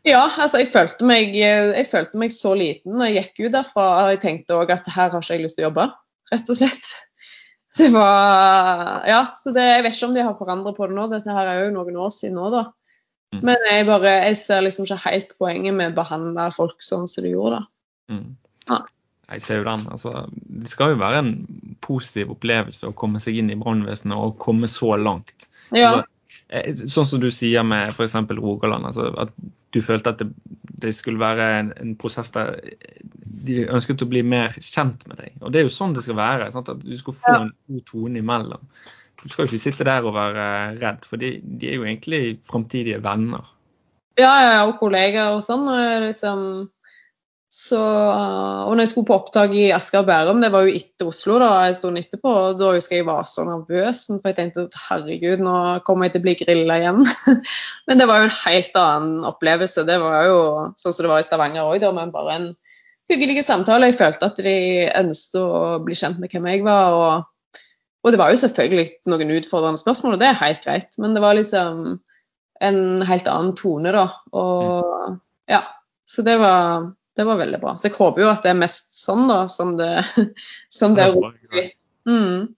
Ja, 0.06 0.22
altså 0.30 0.60
jeg 0.62 0.70
følte, 0.70 1.06
meg, 1.08 1.34
jeg 1.34 1.86
følte 1.90 2.20
meg 2.20 2.30
så 2.34 2.52
liten 2.58 2.94
når 2.94 3.10
jeg 3.10 3.24
gikk 3.24 3.48
ut 3.48 3.56
derfra. 3.56 3.86
Jeg 4.12 4.22
tenkte 4.22 4.58
òg 4.60 4.70
at 4.70 4.86
her 4.94 5.10
har 5.10 5.22
ikke 5.24 5.34
jeg 5.34 5.42
lyst 5.42 5.58
til 5.58 5.66
å 5.66 5.70
jobbe, 5.70 5.88
rett 6.32 6.52
og 6.52 6.60
slett. 6.60 6.88
Det 7.76 7.90
var 7.92 9.02
Ja, 9.04 9.18
så 9.36 9.52
det, 9.52 9.60
jeg 9.68 9.82
vet 9.84 9.96
ikke 9.98 10.06
om 10.06 10.14
de 10.16 10.22
har 10.24 10.36
forandret 10.38 10.78
på 10.78 10.86
det 10.88 10.94
nå. 10.96 11.02
Dette 11.10 11.34
her 11.36 11.50
er 11.50 11.58
jo 11.66 11.74
noen 11.74 11.98
år 12.06 12.14
siden 12.14 12.38
nå, 12.38 12.46
da. 12.54 12.62
Mm. 13.34 13.42
Men 13.50 13.66
jeg 13.68 13.84
bare, 13.90 14.12
jeg 14.30 14.38
ser 14.40 14.62
liksom 14.64 14.86
ikke 14.86 15.02
helt 15.02 15.34
poenget 15.36 15.76
med 15.76 15.92
å 15.92 15.98
behandle 15.98 16.46
folk 16.56 16.80
sånn 16.80 17.04
som 17.10 17.26
de 17.26 17.34
gjorde. 17.34 17.58
da. 17.58 18.14
Mm. 18.14 18.30
Ja. 18.70 18.78
Jeg 19.34 19.42
ser 19.42 19.60
jo 19.60 19.66
den. 19.66 19.84
Altså, 19.92 20.24
det 20.30 20.70
skal 20.72 20.94
jo 20.94 21.02
være 21.02 21.20
en 21.20 21.32
positiv 21.84 22.32
opplevelse 22.32 22.88
å 22.88 22.96
komme 22.96 23.20
seg 23.20 23.42
inn 23.42 23.52
i 23.52 23.58
brannvesenet 23.58 24.16
og 24.16 24.38
komme 24.42 24.70
så 24.70 24.94
langt. 24.96 25.48
Ja, 25.74 25.98
Altså, 25.98 26.06
eh, 26.48 26.82
sånn 26.86 27.08
som 27.10 27.20
du 27.20 27.28
sier 27.34 27.66
med 27.66 27.92
f.eks. 27.92 28.14
Rogaland. 28.38 28.86
Altså, 28.88 29.10
at 29.20 29.34
du 29.76 29.82
følte 29.84 30.12
at 30.12 30.22
det, 30.22 30.30
det 30.82 30.94
skulle 30.96 31.20
være 31.20 31.46
en, 31.60 31.72
en 31.82 31.94
prosess 32.00 32.32
der 32.34 32.56
de 33.46 33.62
ønsket 33.70 34.02
å 34.02 34.08
bli 34.10 34.22
mer 34.26 34.54
kjent 34.58 35.04
med 35.10 35.20
deg. 35.20 35.34
Og 35.42 35.52
det 35.52 35.60
er 35.60 35.68
jo 35.68 35.74
sånn 35.74 35.94
det 35.94 36.04
skal 36.06 36.18
være. 36.18 36.50
Sant? 36.54 36.70
At 36.72 36.82
du 36.82 36.96
skal 36.98 37.18
få 37.18 37.34
en 37.34 37.52
god 37.70 37.84
tone 37.90 38.22
imellom. 38.22 38.64
Du 39.22 39.28
skal 39.28 39.44
jo 39.44 39.50
ikke 39.50 39.62
sitte 39.62 39.86
der 39.88 40.04
og 40.04 40.16
være 40.16 40.46
redd, 40.80 41.06
for 41.08 41.20
de, 41.20 41.36
de 41.42 41.70
er 41.70 41.78
jo 41.78 41.86
egentlig 41.86 42.38
framtidige 42.48 42.98
venner. 43.04 43.46
ja, 44.18 44.32
ja, 44.42 44.58
og 44.66 44.76
kollegaer 44.80 45.36
og 45.36 45.44
sånn. 45.44 45.64
Og 45.68 46.08
liksom 46.08 46.42
så, 47.56 47.78
og 47.80 48.74
når 48.74 48.82
jeg 48.82 48.90
skulle 48.90 49.08
på 49.08 49.14
opptak 49.16 49.54
i 49.56 49.70
Asker 49.72 50.02
og 50.02 50.08
Bærum, 50.10 50.42
det 50.44 50.50
var 50.52 50.66
jo 50.66 50.74
etter 50.76 51.08
Oslo, 51.08 51.38
da, 51.40 51.46
jeg 51.64 51.78
sto 51.78 51.88
etterpå, 51.88 52.32
og 52.50 52.58
da 52.60 52.74
husker 52.74 52.98
jeg 52.98 53.00
jeg 53.00 53.06
var 53.08 53.22
så 53.24 53.46
nervøs. 53.48 54.02
For 54.10 54.28
jeg 54.28 54.36
tenkte 54.36 54.66
at 54.66 54.76
herregud, 54.90 55.40
nå 55.40 55.54
kommer 55.86 56.04
jeg 56.04 56.12
til 56.14 56.20
å 56.20 56.26
bli 56.26 56.34
grilla 56.42 56.76
igjen. 56.82 57.00
Men 57.88 58.02
det 58.02 58.06
var 58.10 58.20
jo 58.20 58.26
en 58.26 58.34
helt 58.42 58.76
annen 58.76 59.24
opplevelse. 59.24 59.86
Det 59.88 59.96
var 60.02 60.28
jo 60.28 60.42
sånn 60.82 60.96
som 60.98 61.06
det 61.06 61.12
var 61.14 61.24
i 61.24 61.26
Stavanger 61.26 61.70
òg, 61.70 61.86
men 61.96 62.12
bare 62.12 62.34
en 62.34 62.46
hyggelig 63.08 63.46
samtale. 63.46 63.88
Jeg 63.88 63.98
følte 64.02 64.28
at 64.28 64.42
de 64.44 64.58
ønsket 65.00 65.40
å 65.40 65.80
bli 65.86 65.96
kjent 65.96 66.20
med 66.20 66.36
hvem 66.36 66.50
jeg 66.52 66.66
var. 66.68 66.98
Og, 66.98 67.62
og 68.04 68.12
det 68.12 68.20
var 68.20 68.34
jo 68.34 68.42
selvfølgelig 68.42 68.86
noen 69.14 69.32
utfordrende 69.38 69.80
spørsmål, 69.80 70.18
og 70.18 70.20
det 70.20 70.28
er 70.28 70.42
helt 70.42 70.60
greit. 70.68 71.00
Men 71.00 71.16
det 71.16 71.24
var 71.24 71.40
liksom 71.40 71.80
en 72.68 72.84
helt 73.08 73.32
annen 73.32 73.56
tone, 73.56 73.96
da. 73.96 74.10
Og 74.36 75.16
ja. 75.48 75.64
Så 76.06 76.22
det 76.22 76.36
var, 76.38 76.92
det 77.16 77.24
var 77.24 77.40
veldig 77.40 77.60
bra. 77.62 77.74
Så 77.76 77.88
jeg 77.88 77.96
håper 77.96 78.22
jo 78.24 78.30
at 78.30 78.44
det 78.44 78.52
er 78.52 78.58
mest 78.60 78.88
sånn, 78.96 79.26
da, 79.30 79.42
som 79.52 79.76
det, 79.78 79.92
som 80.78 80.96
det 80.96 81.06
er 81.06 81.14
rolig. 81.16 81.68
Mm. 82.08 82.48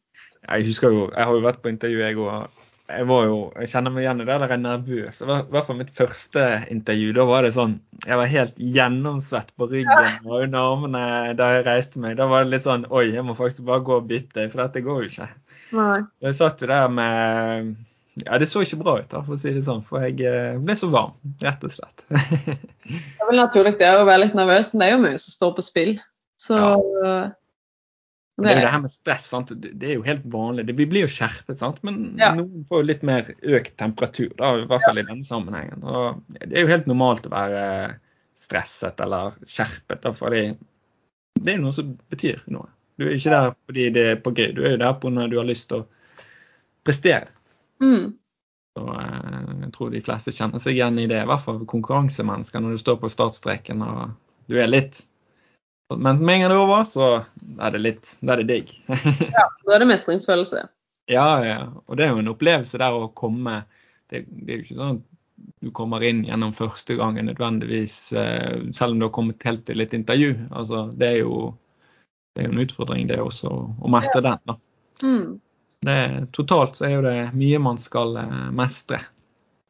Jeg 0.49 0.67
husker 0.69 0.95
jo, 0.95 1.05
jeg 1.13 1.29
har 1.29 1.37
jo 1.37 1.45
vært 1.45 1.61
på 1.63 1.71
intervju, 1.73 2.01
jeg 2.03 2.19
òg. 2.23 2.65
Jeg 2.89 3.05
var 3.05 3.27
jo, 3.29 3.41
jeg 3.61 3.69
kjenner 3.69 3.93
meg 3.93 4.07
igjen 4.07 4.23
i 4.23 4.25
det 4.25 4.33
der 4.33 4.43
jeg 4.47 4.57
er 4.57 4.61
nervøs. 4.63 5.19
I 5.21 5.27
hvert 5.29 5.67
fall 5.67 5.77
mitt 5.77 5.91
første 5.97 6.45
intervju. 6.73 7.11
Da 7.19 7.27
var 7.29 7.45
det 7.45 7.51
sånn 7.53 7.75
Jeg 8.07 8.17
var 8.17 8.31
helt 8.33 8.63
gjennomsvett 8.77 9.51
på 9.61 9.69
ryggen 9.69 10.09
og 10.29 10.47
under 10.47 10.71
armene 10.71 11.03
da 11.37 11.51
jeg 11.59 11.67
reiste 11.67 12.01
meg. 12.01 12.17
Da 12.17 12.31
var 12.31 12.47
det 12.47 12.55
litt 12.55 12.65
sånn 12.65 12.87
Oi, 12.89 13.11
jeg 13.13 13.27
må 13.29 13.37
faktisk 13.37 13.67
bare 13.69 13.85
gå 13.85 13.99
og 14.01 14.09
bytte, 14.09 14.49
for 14.49 14.65
dette 14.65 14.85
går 14.87 15.05
jo 15.05 15.13
ikke. 15.13 15.29
Nei. 15.77 16.01
Jeg 16.25 16.39
satt 16.41 16.65
jo 16.65 16.71
der 16.73 16.89
med 16.89 17.77
Ja, 18.25 18.39
det 18.41 18.49
så 18.51 18.63
ikke 18.65 18.81
bra 18.81 18.97
ut, 18.99 19.09
da, 19.13 19.21
for 19.27 19.37
å 19.37 19.41
si 19.41 19.53
det 19.55 19.65
sånn. 19.67 19.83
For 19.87 20.03
jeg 20.07 20.23
eh, 20.27 20.57
ble 20.63 20.75
så 20.79 20.89
varm, 20.93 21.17
rett 21.45 21.65
og 21.67 21.75
slett. 21.75 22.07
Det 22.89 23.21
er 23.21 23.29
vel 23.29 23.37
naturlig 23.43 23.75
det 23.77 23.89
å 23.99 24.07
være 24.09 24.23
litt 24.23 24.37
nervøs, 24.39 24.71
men 24.73 24.81
det 24.81 24.87
er 24.87 24.95
jo 24.95 25.01
mye 25.03 25.19
som 25.21 25.35
står 25.35 25.51
på 25.59 25.65
spill. 25.67 25.91
Så 26.41 26.57
ja. 26.57 27.19
Det 28.39 28.53
er 28.53 28.61
jo 28.61 28.63
det 28.63 28.71
her 28.71 28.83
med 28.85 28.93
stress. 28.93 29.25
sant? 29.33 29.51
Det 29.59 29.89
er 29.89 29.97
jo 29.97 30.05
helt 30.07 30.27
vanlig. 30.31 30.65
Vi 30.79 30.87
blir 30.87 31.05
jo 31.05 31.11
skjerpet, 31.11 31.59
sant? 31.59 31.81
men 31.83 32.15
Ja. 32.21 32.31
noen 32.39 32.63
får 32.69 32.81
jo 32.81 32.87
litt 32.87 33.03
mer 33.03 33.33
økt 33.43 33.75
temperatur. 33.77 34.31
Da, 34.39 34.53
I 34.63 34.69
hvert 34.71 34.85
fall 34.87 35.01
i 35.03 35.07
denne 35.09 35.27
sammenhengen. 35.27 35.83
Og 35.83 36.23
det 36.39 36.53
er 36.55 36.63
jo 36.63 36.71
helt 36.71 36.87
normalt 36.87 37.27
å 37.27 37.35
være 37.35 37.65
stresset 38.39 39.03
eller 39.03 39.35
skjerpet. 39.43 40.05
Da, 40.07 40.15
fordi 40.15 40.45
det 41.43 41.55
er 41.55 41.59
noe 41.65 41.75
som 41.75 41.97
betyr 42.15 42.45
noe. 42.55 42.71
Du 42.99 43.09
er 43.09 43.17
ikke 43.19 43.35
der 43.35 43.51
fordi 43.67 43.89
det 43.95 44.07
er 44.13 44.23
på 44.23 44.33
gøy, 44.35 44.53
du 44.55 44.63
er 44.65 44.77
jo 44.77 44.83
der 44.87 44.95
på 45.03 45.11
når 45.11 45.35
du 45.35 45.37
har 45.39 45.47
lyst 45.51 45.69
til 45.71 45.83
å 45.83 45.89
prestere. 46.87 47.29
Mm. 47.83 48.07
Så 48.79 48.87
eh, 48.95 49.53
jeg 49.65 49.71
tror 49.75 49.93
de 49.93 50.03
fleste 50.07 50.35
kjenner 50.35 50.63
seg 50.63 50.79
igjen 50.79 50.99
i 51.03 51.09
det, 51.11 51.23
i 51.23 51.29
hvert 51.29 51.45
fall 51.45 51.63
konkurransemennesker 51.69 52.63
når 52.63 52.77
du 52.77 52.83
står 52.83 52.99
på 53.03 53.13
startstreken 53.13 53.85
og 53.87 54.17
du 54.49 54.59
er 54.61 54.71
litt 54.71 55.03
Men 55.93 56.21
med 56.21 56.35
en 56.35 56.43
gang 56.45 56.53
det 56.53 56.57
er 56.57 56.63
over, 56.63 56.85
så 56.89 57.09
er 57.59 57.75
det 57.75 57.83
litt 57.85 58.17
Da 58.21 58.35
er 58.35 58.43
det 58.43 58.49
digg. 58.53 58.73
ja, 59.37 59.47
da 59.67 59.77
er 59.77 59.83
det 59.83 59.91
mestringsfølelse. 59.93 60.67
Ja, 61.09 61.29
ja. 61.45 61.61
Og 61.87 61.97
det 61.97 62.05
er 62.05 62.13
jo 62.13 62.23
en 62.23 62.33
opplevelse 62.35 62.81
der 62.81 62.97
å 62.97 63.09
komme 63.17 63.63
Det, 64.09 64.27
det 64.29 64.53
er 64.53 64.61
jo 64.61 64.67
ikke 64.67 64.81
sånn 64.81 64.99
at 64.99 65.07
du 65.63 65.71
kommer 65.75 66.03
inn 66.03 66.25
gjennom 66.27 66.53
første 66.55 66.97
gangen 66.99 67.29
nødvendigvis, 67.29 68.13
eh, 68.13 68.59
selv 68.75 68.95
om 68.95 69.01
du 69.01 69.07
har 69.07 69.15
kommet 69.15 69.45
helt 69.47 69.65
til 69.67 69.83
et 69.83 69.95
intervju. 69.95 70.33
Altså, 70.51 70.89
det 70.99 71.09
er 71.13 71.19
jo 71.21 71.53
det 72.35 72.45
er 72.45 72.49
jo 72.49 72.55
en 72.55 72.63
utfordring, 72.63 73.07
det 73.11 73.19
også, 73.19 73.51
å 73.51 73.91
mestre 73.91 74.23
den. 74.23 74.43
da. 74.47 74.55
Mm. 75.03 75.39
Det, 75.81 76.27
totalt 76.33 76.77
så 76.77 76.89
er 76.89 76.97
jo 76.97 77.05
det 77.07 77.17
mye 77.39 77.59
man 77.63 77.79
skal 77.79 78.17
eh, 78.19 78.47
mestre. 78.55 79.01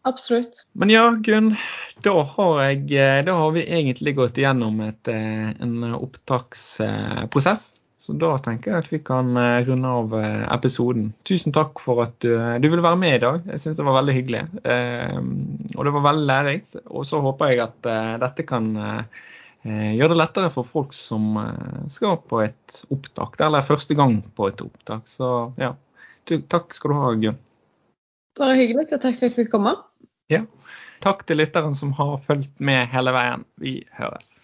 Absolutt. 0.08 0.62
Men 0.78 0.92
ja, 0.92 1.10
Gunn, 1.24 1.50
da 2.04 2.14
har, 2.24 2.60
jeg, 2.64 2.86
eh, 2.96 3.18
da 3.26 3.34
har 3.36 3.50
vi 3.52 3.66
egentlig 3.66 4.14
gått 4.16 4.38
igjennom 4.40 4.80
et, 4.86 5.10
eh, 5.12 5.50
en 5.60 5.90
opptaksprosess. 5.98 7.74
Så 7.98 8.14
da 8.16 8.30
tenker 8.40 8.72
jeg 8.72 8.84
at 8.84 8.92
vi 8.92 9.00
kan 9.04 9.34
runde 9.66 9.88
av 9.90 10.12
episoden. 10.54 11.10
Tusen 11.28 11.52
takk 11.52 11.82
for 11.82 12.00
at 12.06 12.14
du, 12.22 12.30
du 12.62 12.68
ville 12.70 12.84
være 12.84 12.96
med 12.96 13.16
i 13.16 13.20
dag. 13.24 13.42
Jeg 13.50 13.60
syns 13.60 13.76
det 13.76 13.84
var 13.84 13.98
veldig 13.98 14.14
hyggelig. 14.14 14.42
Og 15.74 15.82
det 15.84 15.92
var 15.92 16.04
veldig 16.06 16.28
lærerikt. 16.30 16.70
Og 16.86 17.04
så 17.10 17.20
håper 17.20 17.50
jeg 17.50 17.60
at 17.66 17.90
dette 18.22 18.46
kan 18.48 18.70
gjøre 19.66 20.12
det 20.14 20.20
lettere 20.22 20.52
for 20.54 20.70
folk 20.70 20.94
som 20.96 21.36
skal 21.92 22.16
på 22.30 22.40
et 22.46 22.78
opptak, 22.94 23.36
eller 23.42 23.60
er 23.60 23.68
første 23.74 23.98
gang 23.98 24.22
på 24.38 24.48
et 24.54 24.62
opptak. 24.64 25.04
Så 25.10 25.34
ja, 25.60 25.74
takk 26.50 26.74
skal 26.76 26.92
du 26.92 26.98
ha, 26.98 27.12
Gunn. 27.24 27.38
Bare 28.38 28.56
hyggelig. 28.58 28.88
og 28.92 29.02
Takk 29.02 29.18
for 29.18 29.26
at 29.26 29.30
jeg 29.30 29.36
fikk 29.36 29.52
komme. 29.54 29.74
Ja. 30.32 30.44
Takk 31.02 31.24
til 31.26 31.38
lytteren 31.40 31.76
som 31.78 31.92
har 31.98 32.18
fulgt 32.26 32.52
med 32.62 32.88
hele 32.92 33.14
veien. 33.14 33.44
Vi 33.62 33.80
høres. 33.98 34.37